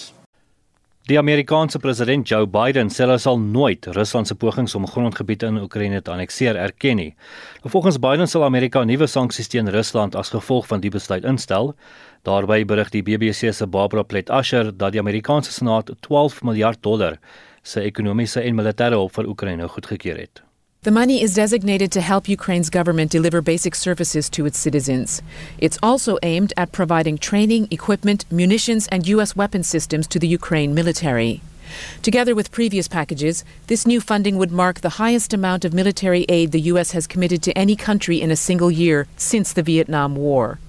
Die 1.05 1.19
Amerikaanse 1.19 1.77
president 1.77 2.25
Joe 2.25 2.47
Biden 2.49 2.87
sê 2.89 3.05
hy 3.05 3.19
sal 3.21 3.35
nooit 3.37 3.85
Rusland 3.93 4.25
se 4.25 4.33
pogings 4.41 4.73
om 4.73 4.87
grondgebiede 4.89 5.51
in 5.51 5.59
Oekraïne 5.61 5.99
te 6.01 6.09
annekteer 6.09 6.57
erken 6.57 6.97
nie. 6.97 7.11
Nou, 7.61 7.69
volgens 7.75 7.99
Biden 8.01 8.25
sal 8.25 8.41
Amerika 8.47 8.81
nuwe 8.81 9.05
sanksies 9.05 9.51
teen 9.53 9.69
Rusland 9.69 10.17
as 10.17 10.33
gevolg 10.33 10.65
van 10.71 10.81
die 10.81 10.89
besluit 10.89 11.27
instel. 11.29 11.75
Daarby 12.25 12.63
berig 12.65 12.89
die 12.89 13.03
BBC 13.05 13.53
se 13.53 13.69
Barbara 13.69 14.01
Plett 14.01 14.33
Asher 14.33 14.73
dat 14.73 14.97
die 14.97 15.03
Amerikaanse 15.03 15.53
Senaat 15.53 15.93
12 16.09 16.41
miljard 16.41 16.81
dollar 16.81 17.19
se 17.61 17.85
ekonomiese 17.85 18.41
en 18.41 18.57
militêre 18.57 18.97
hulp 18.97 19.13
vir 19.13 19.29
Oekraïne 19.29 19.69
goedgekeur 19.77 20.25
het. 20.25 20.44
The 20.85 20.91
money 20.91 21.23
is 21.23 21.33
designated 21.33 21.91
to 21.93 22.01
help 22.01 22.29
Ukraine's 22.29 22.69
government 22.69 23.09
deliver 23.09 23.41
basic 23.41 23.73
services 23.73 24.29
to 24.29 24.45
its 24.45 24.59
citizens. 24.59 25.23
It's 25.57 25.79
also 25.81 26.19
aimed 26.21 26.53
at 26.57 26.73
providing 26.73 27.17
training, 27.17 27.69
equipment, 27.71 28.23
munitions, 28.29 28.85
and 28.89 29.07
U.S. 29.07 29.35
weapon 29.35 29.63
systems 29.63 30.05
to 30.05 30.19
the 30.19 30.27
Ukraine 30.27 30.75
military. 30.75 31.41
Together 32.03 32.35
with 32.35 32.51
previous 32.51 32.87
packages, 32.87 33.43
this 33.65 33.87
new 33.87 33.99
funding 33.99 34.37
would 34.37 34.51
mark 34.51 34.81
the 34.81 35.01
highest 35.01 35.33
amount 35.33 35.65
of 35.65 35.73
military 35.73 36.23
aid 36.29 36.51
the 36.51 36.67
U.S. 36.71 36.91
has 36.91 37.07
committed 37.07 37.41
to 37.41 37.57
any 37.57 37.75
country 37.75 38.21
in 38.21 38.29
a 38.29 38.35
single 38.35 38.69
year 38.69 39.07
since 39.17 39.53
the 39.53 39.63
Vietnam 39.63 40.15
War. 40.15 40.59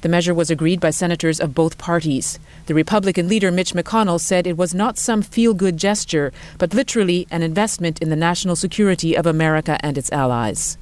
The 0.00 0.08
measure 0.08 0.34
was 0.34 0.50
agreed 0.50 0.80
by 0.80 0.90
senators 0.90 1.40
of 1.40 1.54
both 1.54 1.78
parties. 1.78 2.38
The 2.66 2.74
Republican 2.74 3.28
leader 3.28 3.52
Mitch 3.52 3.74
McConnell 3.74 4.20
said 4.20 4.46
it 4.46 4.58
was 4.58 4.74
not 4.74 4.98
some 4.98 5.22
feel 5.22 5.54
good 5.54 5.76
gesture, 5.76 6.32
but 6.58 6.74
literally 6.74 7.26
an 7.30 7.42
investment 7.42 8.00
in 8.02 8.10
the 8.10 8.16
national 8.16 8.56
security 8.56 9.16
of 9.16 9.26
America 9.26 9.78
and 9.80 9.98
its 9.98 10.10
allies. 10.12 10.78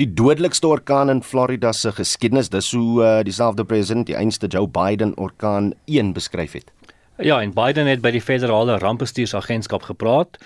Die 0.00 0.06
dodelikste 0.16 0.66
orkaan 0.66 1.10
in 1.10 1.22
Florida 1.22 1.72
se 1.72 1.92
geskiedenis, 1.92 2.48
dis 2.48 2.70
hoe 2.72 3.02
uh, 3.04 3.22
dieselfde 3.24 3.64
president, 3.64 4.06
die 4.08 4.16
einste 4.16 4.48
Joe 4.48 4.68
Biden 4.68 5.12
orkaan 5.16 5.72
1 5.84 6.12
beskryf 6.12 6.52
het. 6.52 6.72
Ja, 7.20 7.42
en 7.42 7.52
Biden 7.52 7.86
het 7.86 8.00
by 8.00 8.14
die 8.14 8.22
federale 8.24 8.78
rampbestuursagentskap 8.80 9.84
gepraat. 9.90 10.38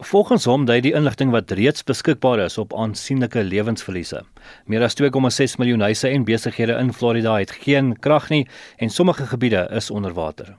Volgens 0.00 0.44
hom 0.48 0.62
dui 0.64 0.78
die 0.80 0.94
inligting 0.96 1.28
wat 1.28 1.50
reeds 1.52 1.82
beskikbaar 1.84 2.40
is 2.46 2.54
op 2.58 2.72
aansienlike 2.72 3.42
lewensverliese. 3.44 4.22
Meer 4.64 4.86
as 4.86 4.96
2,6 4.96 5.58
miljoen 5.60 5.84
huise 5.84 6.08
en 6.08 6.24
besighede 6.24 6.72
in 6.80 6.92
Florida 6.96 7.34
het 7.36 7.52
geen 7.52 7.92
krag 8.00 8.30
nie 8.32 8.46
en 8.76 8.88
sommige 8.88 9.26
gebiede 9.26 9.66
is 9.76 9.90
onder 9.90 10.16
water. 10.16 10.56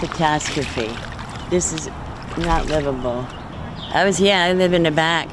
Catastrophe. 0.00 0.88
This 1.50 1.72
is 1.72 1.86
not 2.36 2.66
livable. 2.68 3.24
I 3.94 4.04
was 4.04 4.18
here, 4.18 4.50
I 4.50 4.52
live 4.52 4.74
in 4.74 4.82
the 4.82 4.90
back. 4.90 5.28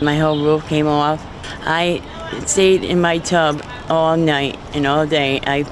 My 0.00 0.20
whole 0.20 0.44
roof 0.44 0.66
came 0.68 0.86
off. 0.86 1.20
I 1.66 2.00
stayed 2.46 2.84
in 2.84 3.00
my 3.00 3.18
tub 3.18 3.60
all 3.88 4.16
night 4.16 4.56
and 4.74 4.86
all 4.86 5.06
day. 5.06 5.40
I 5.46 5.64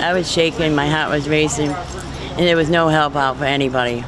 I 0.00 0.12
was 0.12 0.30
shaking, 0.32 0.74
my 0.74 0.88
heart 0.88 1.10
was 1.10 1.28
racing. 1.28 1.72
And 2.36 2.46
there 2.46 2.56
was 2.56 2.70
no 2.70 2.88
help 2.88 3.14
out 3.14 3.36
for 3.36 3.44
anybody. 3.44 4.04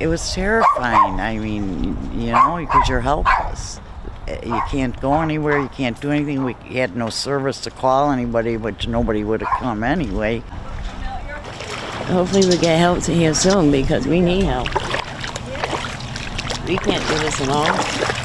It 0.00 0.06
was 0.06 0.32
terrifying. 0.32 1.20
I 1.20 1.38
mean, 1.38 2.20
you 2.20 2.32
know, 2.32 2.56
because 2.58 2.88
you're 2.88 3.00
helpless. 3.00 3.80
You 4.28 4.60
can't 4.70 4.98
go 5.00 5.20
anywhere. 5.20 5.58
You 5.58 5.68
can't 5.68 6.00
do 6.00 6.10
anything. 6.10 6.44
We 6.44 6.54
had 6.74 6.96
no 6.96 7.10
service 7.10 7.60
to 7.62 7.70
call 7.70 8.10
anybody, 8.10 8.56
which 8.56 8.86
nobody 8.86 9.24
would 9.24 9.42
have 9.42 9.58
come 9.58 9.82
anyway. 9.82 10.42
Hopefully, 12.08 12.46
we 12.46 12.56
get 12.58 12.78
help 12.78 13.02
to 13.04 13.14
here 13.14 13.34
soon 13.34 13.70
because 13.70 14.06
we 14.06 14.20
need 14.20 14.44
help. 14.44 14.68
We 16.66 16.76
can't 16.76 17.06
do 17.08 17.18
this 17.18 17.40
alone. 17.40 18.19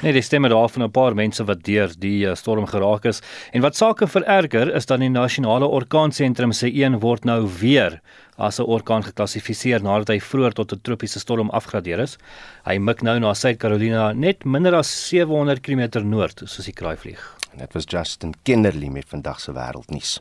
Nee, 0.00 0.14
die 0.16 0.22
stemme 0.24 0.48
daar 0.48 0.70
van 0.72 0.82
'n 0.82 0.90
paar 0.90 1.14
mense 1.14 1.44
wat 1.44 1.62
deur 1.62 1.90
die 1.98 2.24
uh, 2.24 2.34
storm 2.34 2.66
geraak 2.66 3.04
is. 3.04 3.20
En 3.52 3.60
wat 3.60 3.76
sake 3.76 4.06
vererger 4.06 4.74
is 4.74 4.86
dan 4.86 5.00
die 5.00 5.10
nasionale 5.10 5.66
orkaansentrum 5.66 6.52
se 6.52 6.72
een 6.74 6.98
word 7.00 7.24
nou 7.24 7.48
weer 7.60 8.00
as 8.36 8.58
'n 8.58 8.64
orkaan 8.64 9.04
geklassifiseer 9.04 9.82
nadat 9.82 10.08
hy 10.08 10.20
vroeër 10.20 10.52
tot 10.52 10.72
'n 10.72 10.80
tropiese 10.82 11.18
storm 11.18 11.50
afgradeer 11.50 11.98
is. 12.00 12.16
Hy 12.64 12.78
mik 12.78 13.02
nou 13.02 13.18
na 13.18 13.34
Suid-Carolina 13.34 14.12
net 14.12 14.44
minder 14.44 14.74
as 14.74 15.08
700 15.08 15.60
km 15.60 16.00
noord, 16.04 16.42
soos 16.46 16.64
die 16.64 16.72
kraai 16.72 16.96
vlieg. 16.96 17.36
En 17.52 17.58
dit 17.58 17.72
was 17.72 17.84
Justin 17.84 18.34
Kennerly 18.42 18.88
met 18.88 19.04
vandag 19.08 19.40
se 19.40 19.52
wêreldnuus. 19.52 20.20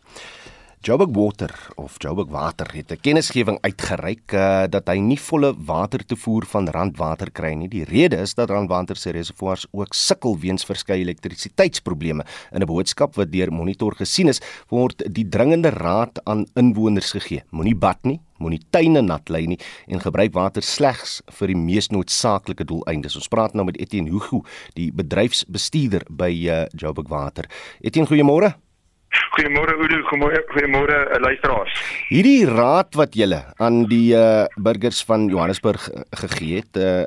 Joburg 0.81 1.09
Water 1.11 1.51
of 1.75 1.97
Joburg 1.99 2.29
Water 2.31 2.67
het 2.71 2.91
'n 2.91 2.99
kennisgewing 3.01 3.57
uitgereik 3.61 4.31
uh, 4.31 4.63
dat 4.69 4.87
hy 4.87 4.97
nie 4.99 5.19
volle 5.19 5.53
watertoevoer 5.65 6.45
van 6.45 6.69
Randwater 6.69 7.31
kry 7.31 7.53
nie. 7.53 7.67
Die 7.67 7.83
rede 7.83 8.15
is 8.15 8.33
dat 8.33 8.49
Randwater 8.49 8.95
se 8.95 9.09
reservoirs 9.09 9.67
ook 9.71 9.93
sukkel 9.93 10.39
weens 10.39 10.63
verskeie 10.63 11.01
elektrisiteitsprobleme. 11.01 12.23
In 12.51 12.61
'n 12.61 12.65
boodskap 12.65 13.15
wat 13.15 13.31
deur 13.31 13.51
Monitor 13.51 13.95
gesien 13.95 14.27
is, 14.27 14.41
word 14.69 15.03
die 15.13 15.29
dringende 15.29 15.69
raad 15.69 16.23
aan 16.23 16.45
inwoners 16.55 17.11
gegee: 17.11 17.43
moenie 17.49 17.75
bad 17.75 17.97
nie, 18.03 18.21
moenie 18.37 18.61
tuine 18.69 19.01
nat 19.01 19.29
lê 19.29 19.47
nie 19.47 19.59
en 19.87 19.99
gebruik 19.99 20.33
water 20.33 20.61
slegs 20.61 21.21
vir 21.25 21.47
die 21.47 21.57
mees 21.57 21.89
noodsaaklike 21.89 22.63
doeleindes. 22.63 23.15
Ons 23.15 23.27
praat 23.27 23.53
nou 23.53 23.65
met 23.65 23.77
Etienne 23.77 24.09
Hugo, 24.09 24.45
die 24.75 24.91
bedryfsbestuurder 24.91 26.03
by 26.09 26.47
uh, 26.47 26.65
Joburg 26.73 27.09
Water. 27.09 27.49
Etienne, 27.81 28.07
goeiemôre. 28.07 28.68
Goeiemôre 29.09 29.73
Oudo, 29.73 29.97
goeiemôre 30.05 30.97
uh, 31.09 31.17
luisteraars. 31.21 31.73
Hierdie 32.09 32.45
raad 32.45 32.93
wat 32.99 33.15
julle 33.17 33.39
aan 33.57 33.83
die 33.89 34.13
uh, 34.13 34.45
burgers 34.61 35.01
van 35.07 35.25
Johannesburg 35.31 35.87
gegee 36.21 36.61
het, 36.61 36.77
uh, 36.77 37.05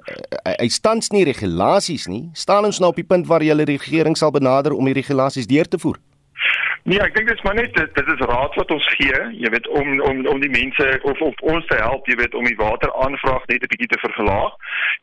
hy 0.59 0.69
stans 0.73 1.13
nie 1.15 1.23
regulasies 1.29 2.09
nie. 2.11 2.25
Staan 2.35 2.67
ons 2.67 2.81
nou 2.83 2.91
op 2.91 2.99
die 2.99 3.07
punt 3.07 3.29
waar 3.31 3.45
julle 3.47 3.69
regering 3.69 4.19
sal 4.19 4.35
benader 4.35 4.75
om 4.75 4.91
die 4.91 4.97
regulasies 4.99 5.47
deur 5.51 5.71
te 5.71 5.79
voer? 5.79 6.01
Nee, 6.83 6.99
ek 6.99 7.13
dink 7.15 7.29
dit 7.31 7.37
is 7.39 7.43
maar 7.47 7.55
net 7.55 7.75
dit, 7.79 7.91
dit 7.95 8.09
is 8.11 8.23
raad 8.27 8.57
wat 8.59 8.71
ons 8.75 8.87
gee, 8.97 9.19
jy 9.39 9.51
weet 9.55 9.69
om 9.71 10.01
om 10.03 10.25
om 10.27 10.41
die 10.43 10.51
mense 10.51 10.87
of 11.07 11.21
of 11.23 11.43
ons 11.55 11.67
te 11.71 11.77
help, 11.79 12.09
jy 12.11 12.17
weet 12.19 12.35
om 12.35 12.49
die 12.49 12.59
wateraanvraag 12.59 13.45
net 13.47 13.63
'n 13.63 13.71
bietjie 13.71 13.91
te 13.93 14.01
verlaag. 14.03 14.57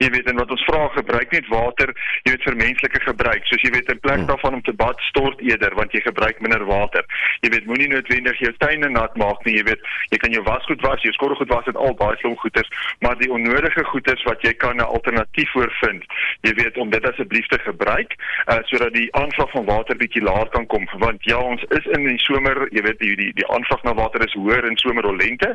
Jy 0.03 0.09
weet 0.11 0.27
en 0.27 0.41
wat 0.41 0.51
ons 0.51 0.65
vra 0.67 0.89
gebruik 0.95 1.31
net 1.31 1.47
water, 1.47 1.93
jy 2.23 2.33
weet 2.33 2.43
vir 2.43 2.55
menslike 2.55 2.99
gebruik. 3.05 3.47
Soos 3.47 3.63
jy 3.63 3.71
weet 3.71 3.91
in 3.91 3.99
plek 3.99 4.19
hmm. 4.19 4.27
daarvan 4.27 4.57
om 4.59 4.61
te 4.61 4.73
bad, 4.73 4.99
stort 5.07 5.39
eerder 5.39 5.75
want 5.79 5.95
jy 5.95 6.01
gebruik 6.03 6.41
minder 6.41 6.65
water. 6.65 7.05
Jy 7.47 7.49
weet 7.55 7.65
moenie 7.65 7.87
noodwendig 7.87 8.39
jou 8.43 8.51
tuine 8.57 8.89
nat 8.89 9.15
maak 9.15 9.39
nie, 9.45 9.55
jy 9.55 9.63
weet 9.71 9.87
jy 10.11 10.17
kan 10.17 10.35
jou 10.35 10.43
wasgoed 10.43 10.83
was, 10.83 11.01
jou 11.01 11.13
skorrelgoed 11.15 11.55
was 11.55 11.71
en 11.71 11.79
al 11.79 11.95
baie 11.95 12.19
klomp 12.19 12.43
goeders, 12.43 12.67
maar 12.99 13.15
die 13.23 13.31
onnodige 13.31 13.83
goeders 13.93 14.23
wat 14.27 14.43
jy 14.43 14.53
kan 14.53 14.75
'n 14.83 14.91
alternatief 14.97 15.51
voor 15.55 15.71
vind. 15.79 16.03
Jy 16.43 16.53
weet 16.59 16.77
om 16.77 16.89
dit 16.89 17.07
asseblief 17.07 17.47
te 17.47 17.59
gebruik, 17.59 18.19
uh, 18.51 18.59
sodat 18.67 18.93
die 18.93 19.07
aanvraag 19.15 19.51
van 19.51 19.65
water 19.65 19.95
bietjie 19.95 20.23
laer 20.23 20.49
kan 20.49 20.67
kom, 20.67 20.83
want 20.99 21.23
ja, 21.23 21.39
ons 21.39 21.63
is 21.77 21.85
in 21.95 22.05
die 22.07 22.17
somer, 22.17 22.67
jy 22.75 22.81
weet 22.85 22.99
die 22.99 23.15
die 23.15 23.31
die 23.33 23.47
aanvraag 23.47 23.83
na 23.83 23.93
water 23.93 24.23
is 24.25 24.33
hoër 24.33 24.65
in 24.69 24.77
somer 24.77 25.05
of 25.05 25.17
lente. 25.21 25.49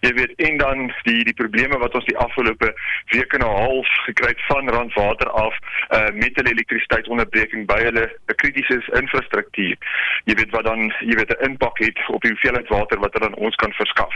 Jy 0.00 0.12
weet 0.18 0.34
en 0.48 0.58
dan 0.62 0.92
die 1.08 1.24
die 1.24 1.36
probleme 1.40 1.78
wat 1.78 1.94
ons 1.94 2.08
die 2.08 2.16
afgelope 2.26 2.72
week 3.12 3.32
en 3.32 3.44
'n 3.44 3.56
half 3.60 3.90
gekry 4.06 4.32
het 4.34 4.42
van 4.48 4.68
randwater 4.68 5.30
af 5.30 5.54
uh 5.90 6.10
met 6.12 6.36
hulle 6.36 6.54
elektrisiteitsonderbreking 6.54 7.66
by 7.66 7.80
hulle 7.82 8.06
kritiese 8.36 8.80
infrastruktuur. 9.00 9.76
Jy 10.24 10.34
weet 10.34 10.50
wat 10.50 10.64
dan 10.64 10.92
jy 11.00 11.14
weet 11.16 11.34
'n 11.38 11.44
impak 11.50 11.78
het 11.78 11.98
op 12.08 12.22
die 12.22 12.30
hoeveelheid 12.30 12.68
water 12.68 12.98
wat 12.98 13.12
hulle 13.12 13.26
aan 13.26 13.42
ons 13.46 13.56
kan 13.56 13.72
verskaf. 13.72 14.14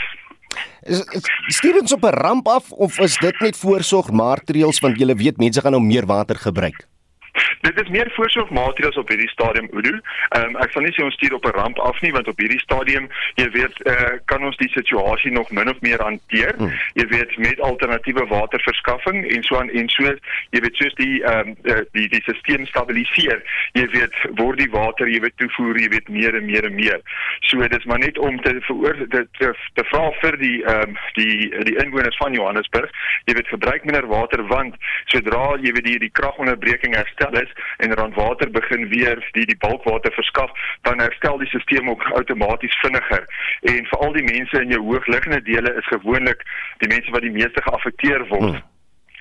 Is, 0.83 1.01
is 1.47 1.57
stuur 1.57 1.81
ons 1.81 1.93
op 1.93 2.05
'n 2.05 2.19
ramp 2.25 2.49
af 2.49 2.71
of 2.73 2.99
is 2.99 3.17
dit 3.17 3.41
net 3.41 3.57
voorsorgmaatreëls 3.57 4.81
want 4.81 4.99
jy 4.99 5.15
weet 5.15 5.37
mense 5.37 5.61
gaan 5.61 5.73
nou 5.73 5.83
meer 5.83 6.07
water 6.07 6.37
gebruik? 6.37 6.87
Dit 7.61 7.81
is 7.81 7.89
meer 7.89 8.11
voorsorgmaatreëls 8.15 8.97
op 8.97 9.09
hierdie 9.09 9.29
stadium 9.29 9.69
Udo. 9.73 9.99
Ehm 10.29 10.55
um, 10.55 10.57
ek 10.63 10.73
sal 10.73 10.83
nie 10.83 10.93
sê 10.97 11.05
ons 11.05 11.15
stuur 11.15 11.35
op 11.35 11.47
'n 11.47 11.57
ramp 11.57 11.79
af 11.79 12.01
nie 12.01 12.13
want 12.13 12.29
op 12.29 12.39
hierdie 12.39 12.61
stadium 12.61 13.09
jy 13.35 13.49
weet 13.51 13.77
uh, 13.87 14.17
kan 14.25 14.45
ons 14.45 14.57
die 14.57 14.71
situasie 14.73 15.33
nog 15.33 15.51
min 15.51 15.69
of 15.69 15.81
meer 15.81 16.03
hanteer. 16.03 16.55
Hmm. 16.57 16.73
Jy 16.95 17.07
weet 17.07 17.37
met 17.37 17.61
alternatiewe 17.61 18.27
waterverskaffing 18.27 19.27
en 19.31 19.43
so 19.43 19.57
aan 19.57 19.71
en 19.71 19.89
so 19.89 20.03
jy 20.51 20.61
weet 20.61 20.77
soos 20.77 20.95
die 20.95 21.23
ehm 21.25 21.55
um, 21.65 21.87
die 21.93 22.09
die 22.09 22.23
stelsel 22.23 22.67
stabiliseer. 22.67 23.43
Jy 23.73 23.87
weet 23.93 24.15
word 24.41 24.59
die 24.59 24.71
water 24.71 25.09
jy 25.09 25.21
weet 25.21 25.37
toevoer 25.37 25.81
jy 25.81 25.89
weet 25.89 26.09
meer 26.09 26.35
en 26.35 26.47
meer 26.47 26.65
en 26.65 26.75
meer. 26.75 27.01
So 27.41 27.61
dit 27.61 27.79
is 27.79 27.85
maar 27.85 27.99
net 27.99 28.19
om 28.19 28.41
te 28.43 28.57
veroor 28.61 28.97
dit 29.09 29.29
te, 29.39 29.53
te 29.75 29.85
vra 29.91 30.11
vir 30.21 30.37
die 30.37 30.65
ehm 30.65 30.89
um, 30.89 30.97
die 31.15 31.51
die 31.65 31.77
inwoners 31.85 32.17
van 32.17 32.33
Johannesburg. 32.33 32.91
Jy 33.25 33.35
weet 33.35 33.49
gebruik 33.49 33.85
minder 33.85 34.07
water 34.07 34.47
want 34.47 34.77
sodra 35.05 35.57
jy 35.61 35.73
weet 35.73 35.85
die 35.85 35.99
die 35.99 36.15
kragonderbreking 36.21 36.95
herstel 36.97 37.28
is 37.35 37.53
en 37.77 37.95
randwater 37.95 38.51
begin 38.51 38.89
weer 38.89 39.29
die 39.33 39.47
die 39.47 39.57
bulkwater 39.59 40.13
verskaf, 40.13 40.51
dan 40.83 41.01
herstel 41.01 41.39
die 41.39 41.49
stelsel 41.49 41.89
ook 41.89 42.03
outomaties 42.03 42.81
vinniger. 42.81 43.25
En 43.61 43.87
vir 43.87 43.99
al 43.99 44.13
die 44.13 44.25
mense 44.25 44.63
in 44.63 44.69
jou 44.69 44.83
hoogliggende 44.83 45.43
dele 45.43 45.75
is 45.75 45.87
gewoonlik 45.87 46.43
die 46.79 46.89
mense 46.89 47.11
wat 47.11 47.27
die 47.27 47.37
meeste 47.37 47.63
geaffekteer 47.63 48.27
word. 48.29 48.57
Hmm 48.57 48.67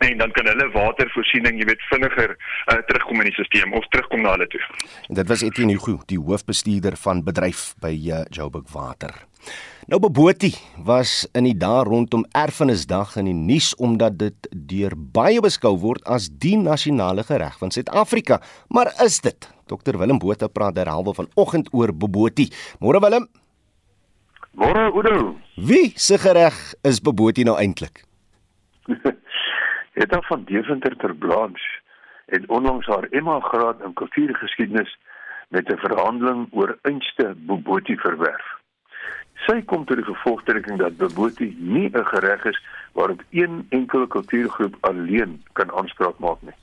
en 0.06 0.18
dan 0.18 0.32
kan 0.32 0.46
hulle 0.46 0.68
watervoorsiening, 0.74 1.58
jy 1.60 1.66
weet, 1.70 1.82
vinniger 1.90 2.36
uh, 2.36 2.78
terugkom 2.90 3.24
in 3.24 3.30
die 3.32 3.36
stelsel 3.38 3.78
of 3.78 3.88
terugkom 3.94 4.22
na 4.26 4.36
hulle 4.36 4.48
toe. 4.52 4.62
En 5.10 5.18
dit 5.20 5.32
was 5.32 5.46
Etienne 5.46 5.74
Hugo, 5.78 5.98
die 6.12 6.20
hoofbestuurder 6.22 6.98
van 7.02 7.24
bedryf 7.26 7.72
by 7.84 7.94
uh, 7.96 8.22
Joburg 8.34 8.70
Water. 8.76 9.16
Nou 9.88 10.02
Boboti 10.04 10.52
was 10.84 11.22
in 11.38 11.46
die 11.48 11.56
dae 11.56 11.86
rondom 11.88 12.26
Erfenisdag 12.36 13.14
in 13.22 13.30
die 13.30 13.36
nuus 13.38 13.70
omdat 13.80 14.18
dit 14.20 14.50
deur 14.52 14.98
baie 14.98 15.40
beskou 15.44 15.78
word 15.80 16.04
as 16.04 16.28
die 16.28 16.58
nasionale 16.60 17.24
gereg 17.24 17.56
van 17.62 17.72
Suid-Afrika. 17.72 18.42
Maar 18.68 18.92
is 19.06 19.22
dit? 19.24 19.48
Dr 19.72 19.96
Willem 20.00 20.20
Botha 20.20 20.52
praat 20.52 20.76
derhalwe 20.76 21.16
vanoggend 21.16 21.72
oor 21.72 21.94
Boboti. 21.96 22.50
Môre 22.84 23.00
Willem. 23.00 23.30
Môre 24.60 24.90
Udo. 24.92 25.38
Wie 25.56 25.94
se 25.96 26.20
gereg 26.20 26.58
is 26.84 27.00
Boboti 27.00 27.48
nou 27.48 27.56
eintlik? 27.56 28.04
Het 29.98 30.16
af 30.16 30.28
van 30.28 30.44
Deventer 30.44 30.96
ter 30.98 31.16
Blanche 31.16 31.80
en 32.26 32.50
onlangs 32.50 32.86
haar 32.86 33.08
Emma 33.10 33.40
graad 33.40 33.82
in 33.82 33.94
kultuurgeskiedenis 33.94 34.98
met 35.48 35.70
'n 35.72 35.78
verhandeling 35.78 36.48
oor 36.52 36.78
einste 36.82 37.34
Boboti 37.38 37.96
verwerf. 37.98 38.46
Sy 39.34 39.62
kom 39.62 39.86
tot 39.86 39.98
die 39.98 40.06
gevolgtrekking 40.06 40.78
dat 40.78 40.98
Boboti 40.98 41.56
nie 41.60 41.90
'n 41.90 42.06
gereg 42.06 42.46
is 42.46 42.64
waarop 42.92 43.22
een 43.30 43.66
enkele 43.70 44.08
kultuurgroep 44.08 44.76
alleen 44.80 45.44
kan 45.54 45.74
aanspraak 45.74 46.20
maak 46.20 46.42
nie. 46.42 46.58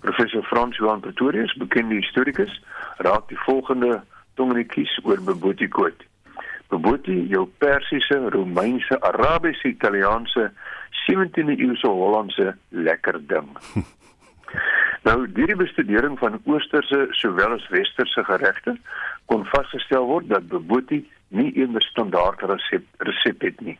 Professor 0.00 0.42
Frans 0.42 0.76
Johan 0.76 1.00
Pretorius, 1.00 1.54
bekende 1.54 1.94
historikus, 1.94 2.62
raak 2.96 3.28
die 3.28 3.38
volgende 3.38 4.02
tongenetjies 4.34 5.00
oor 5.02 5.22
Boboti 5.22 5.68
quote. 5.68 6.04
Boboti, 6.68 7.26
jou 7.28 7.46
Persiese, 7.58 8.30
Romeinse, 8.30 9.00
Arabiese, 9.00 9.68
Italiaanse, 9.68 10.52
17de 11.04 11.56
eeuse 11.56 11.88
Hollandse 11.88 12.56
lekker 12.68 13.20
ding. 13.26 13.48
Nou, 15.06 15.20
hierdie 15.34 15.56
bestudering 15.56 16.18
van 16.18 16.40
oosterse 16.50 17.06
sowel 17.14 17.52
as 17.54 17.66
westerse 17.70 18.24
geregte 18.26 18.72
kon 19.30 19.44
vasgestel 19.52 20.06
word 20.08 20.26
dat 20.32 20.48
Boboti 20.50 20.98
nie 21.28 21.52
'n 21.54 21.80
standaard 21.80 22.42
resep 22.42 22.84
resep 22.98 23.40
het 23.40 23.60
nie. 23.60 23.78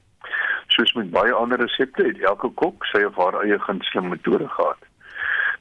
Soos 0.67 0.93
met 0.93 1.11
baie 1.11 1.33
ander 1.33 1.59
resepte 1.59 2.07
het 2.07 2.21
elke 2.21 2.51
kok 2.55 2.85
sy 2.85 3.03
of 3.03 3.17
haar 3.17 3.41
eie 3.43 3.59
gunsteling 3.59 4.09
metode 4.09 4.49
gehad. 4.49 4.79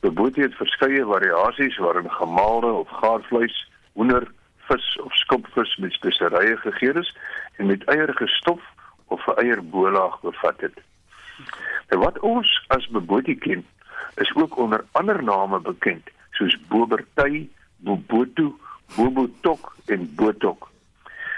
Boboti 0.02 0.42
het 0.42 0.56
verskeie 0.56 1.06
variasies 1.06 1.78
waarin 1.78 2.12
gemaalde 2.12 2.72
of 2.72 2.90
gaarvleis, 2.90 3.72
hoender, 3.94 4.28
vis 4.68 4.98
of 5.02 5.14
skopvis 5.14 5.76
met 5.78 5.94
speserye 5.94 6.58
gegee 6.58 6.94
is 6.94 7.16
en 7.58 7.66
met 7.66 7.84
eier 7.84 8.14
gestof 8.14 8.62
of 9.08 9.28
'n 9.28 9.40
eierbolaag 9.42 10.22
bevat 10.22 10.62
het. 10.62 10.78
En 11.88 12.00
wat 12.00 12.20
ons 12.20 12.64
as 12.68 12.88
Boboti 12.88 13.38
ken, 13.38 13.66
is 14.16 14.36
ook 14.36 14.58
onder 14.58 14.86
ander 14.92 15.24
name 15.24 15.60
bekend 15.60 16.10
soos 16.32 16.58
Bobertay, 16.68 17.50
Boboto, 17.78 18.58
Bobotok 18.96 19.76
en 19.86 20.16
Botok. 20.16 20.70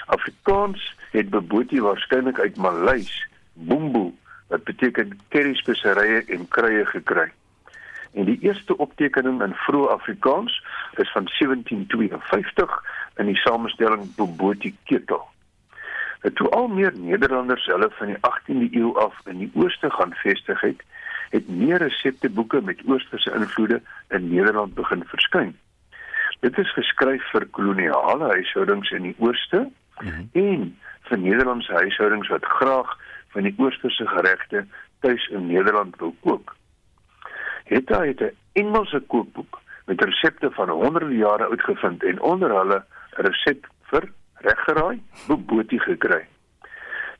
Afrikaans 0.05 0.95
het 1.11 1.29
Boboti 1.29 1.81
waarskynlik 1.81 2.39
uit 2.39 2.57
Maleis, 2.57 3.27
Bumbu, 3.53 4.13
wat 4.47 4.63
beteken 4.63 5.19
curryspeserye 5.29 6.23
en 6.25 6.47
kruie 6.47 6.85
gekry. 6.85 7.31
En 8.13 8.25
die 8.25 8.37
eerste 8.41 8.77
optekening 8.77 9.41
in 9.43 9.53
vroeë 9.67 9.91
Afrikaans 9.93 10.63
is 10.95 11.11
van 11.11 11.27
1752 11.39 12.83
in 13.17 13.25
die 13.25 13.39
samestelling 13.43 14.15
Boboti 14.15 14.75
ketel. 14.83 15.27
Het 16.19 16.35
toe 16.35 16.49
al 16.49 16.67
meer 16.67 16.93
Nederlanders 16.95 17.65
hulle 17.65 17.89
van 17.97 18.07
die 18.07 18.17
18de 18.17 18.69
eeu 18.71 18.93
af 18.97 19.15
in 19.25 19.37
die 19.37 19.51
ooste 19.53 19.89
gaan 19.89 20.13
vestig 20.13 20.61
het, 20.61 20.81
het 21.29 21.47
meer 21.49 21.77
resepteboeke 21.77 22.61
met 22.61 22.81
oosterse 22.85 23.33
invloede 23.33 23.81
in 24.09 24.29
Nederland 24.29 24.73
begin 24.73 25.03
verskyn. 25.05 25.57
Dit 26.39 26.57
is 26.57 26.73
geskryf 26.73 27.23
vir 27.31 27.47
koloniale 27.51 28.31
huishoudings 28.33 28.91
in 28.91 29.01
die 29.01 29.15
ooste 29.17 29.59
mm 29.59 30.07
-hmm. 30.07 30.29
en 30.31 30.77
vir 31.09 31.17
Nederlandse 31.17 31.73
huishoudings 31.73 32.27
wat 32.27 32.45
graag 32.45 32.97
van 33.27 33.43
die 33.43 33.55
oosterse 33.57 34.07
geregte 34.07 34.65
tuis 34.99 35.27
in 35.27 35.47
Nederland 35.47 35.95
wil 35.99 36.15
kook. 36.21 36.55
Het 37.63 37.89
hy 37.89 38.15
'n 38.17 38.35
Engelse 38.53 38.99
kookboek 39.07 39.61
met 39.85 40.01
resepte 40.01 40.51
van 40.51 40.69
honderde 40.69 41.15
jare 41.15 41.45
oud 41.45 41.61
gevind 41.61 42.03
en 42.03 42.21
onder 42.21 42.49
hulle 42.49 42.83
'n 43.17 43.21
resep 43.21 43.67
vir 43.81 44.11
reggeraai 44.45 45.01
bobotie 45.27 45.79
gekry. 45.79 46.25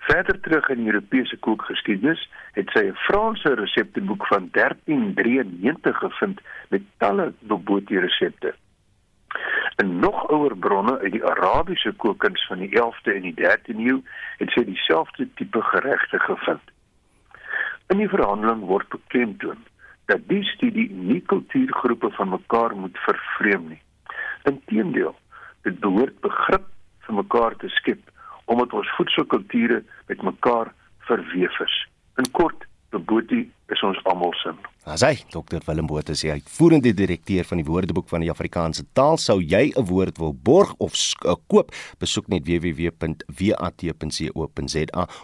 Verder 0.08 0.40
terug 0.40 0.70
in 0.70 0.86
Europese 0.86 1.38
kookgeskiedenis 1.38 2.30
het 2.52 2.70
sy 2.70 2.84
'n 2.88 2.96
Franse 3.08 3.54
resepteboek 3.54 4.28
van 4.28 4.50
1393 4.52 5.98
gevind 5.98 6.42
met 6.70 6.82
talle 6.98 7.34
bobotie 7.40 8.00
resepte. 8.00 8.56
In 9.76 10.00
nog 10.00 10.30
ouer 10.30 10.58
bronne 10.58 11.00
uit 11.00 11.12
die 11.12 11.26
Arabiese 11.26 11.92
kookkuns 11.92 12.46
van 12.48 12.58
die 12.58 12.70
11de 12.70 13.14
en 13.14 13.22
die 13.22 13.36
13de 13.42 13.84
eeu 13.90 14.02
het 14.38 14.50
sy 14.50 14.64
dieselfde 14.66 15.28
tipe 15.34 15.62
geregte 15.62 16.20
gevind. 16.20 16.72
In 17.88 17.98
die 17.98 18.10
verhandeling 18.10 18.64
word 18.66 18.90
beklemtoon 18.90 19.66
dat 20.06 20.24
die 20.28 20.44
studie 20.44 20.90
nie 20.92 21.22
kultuurgroepe 21.22 22.10
van 22.10 22.30
mekaar 22.30 22.76
moet 22.76 22.98
vervreem 22.98 23.68
nie. 23.68 23.82
Inteendeel, 24.44 25.16
dit 25.62 25.80
behoort 25.80 26.20
begrip 26.20 26.66
vir 27.08 27.16
mekaar 27.24 27.56
te 27.64 27.70
skep 27.80 28.04
omdat 28.48 28.74
ons 28.74 28.96
voedselkulture 28.96 29.84
met 30.08 30.22
mekaar 30.24 30.72
verweef 31.10 31.60
is. 31.60 31.76
In 32.16 32.32
kort, 32.32 32.64
Boboti 32.90 33.42
is 33.74 33.82
ons 33.84 34.00
almal 34.08 34.32
se. 34.40 34.54
Asai, 34.88 35.18
Dr 35.34 35.60
Willem 35.68 35.88
Botha 35.92 36.16
sê 36.16 36.32
hy 36.32 36.40
voerende 36.56 36.94
direkteur 36.96 37.44
van 37.50 37.60
die 37.60 37.68
Woordeboek 37.68 38.08
van 38.08 38.24
die 38.24 38.32
Afrikaanse 38.32 38.84
taal 38.96 39.18
sou 39.20 39.40
jy 39.44 39.66
'n 39.76 39.86
woord 39.92 40.16
wil 40.24 40.34
borg 40.34 40.72
of 40.80 40.94
uh, 40.96 41.36
koop, 41.52 41.68
besoek 42.00 42.28
net 42.32 42.44
www.wat.co.za 42.48 43.08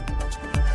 thank 0.08 0.56
you 0.56 0.67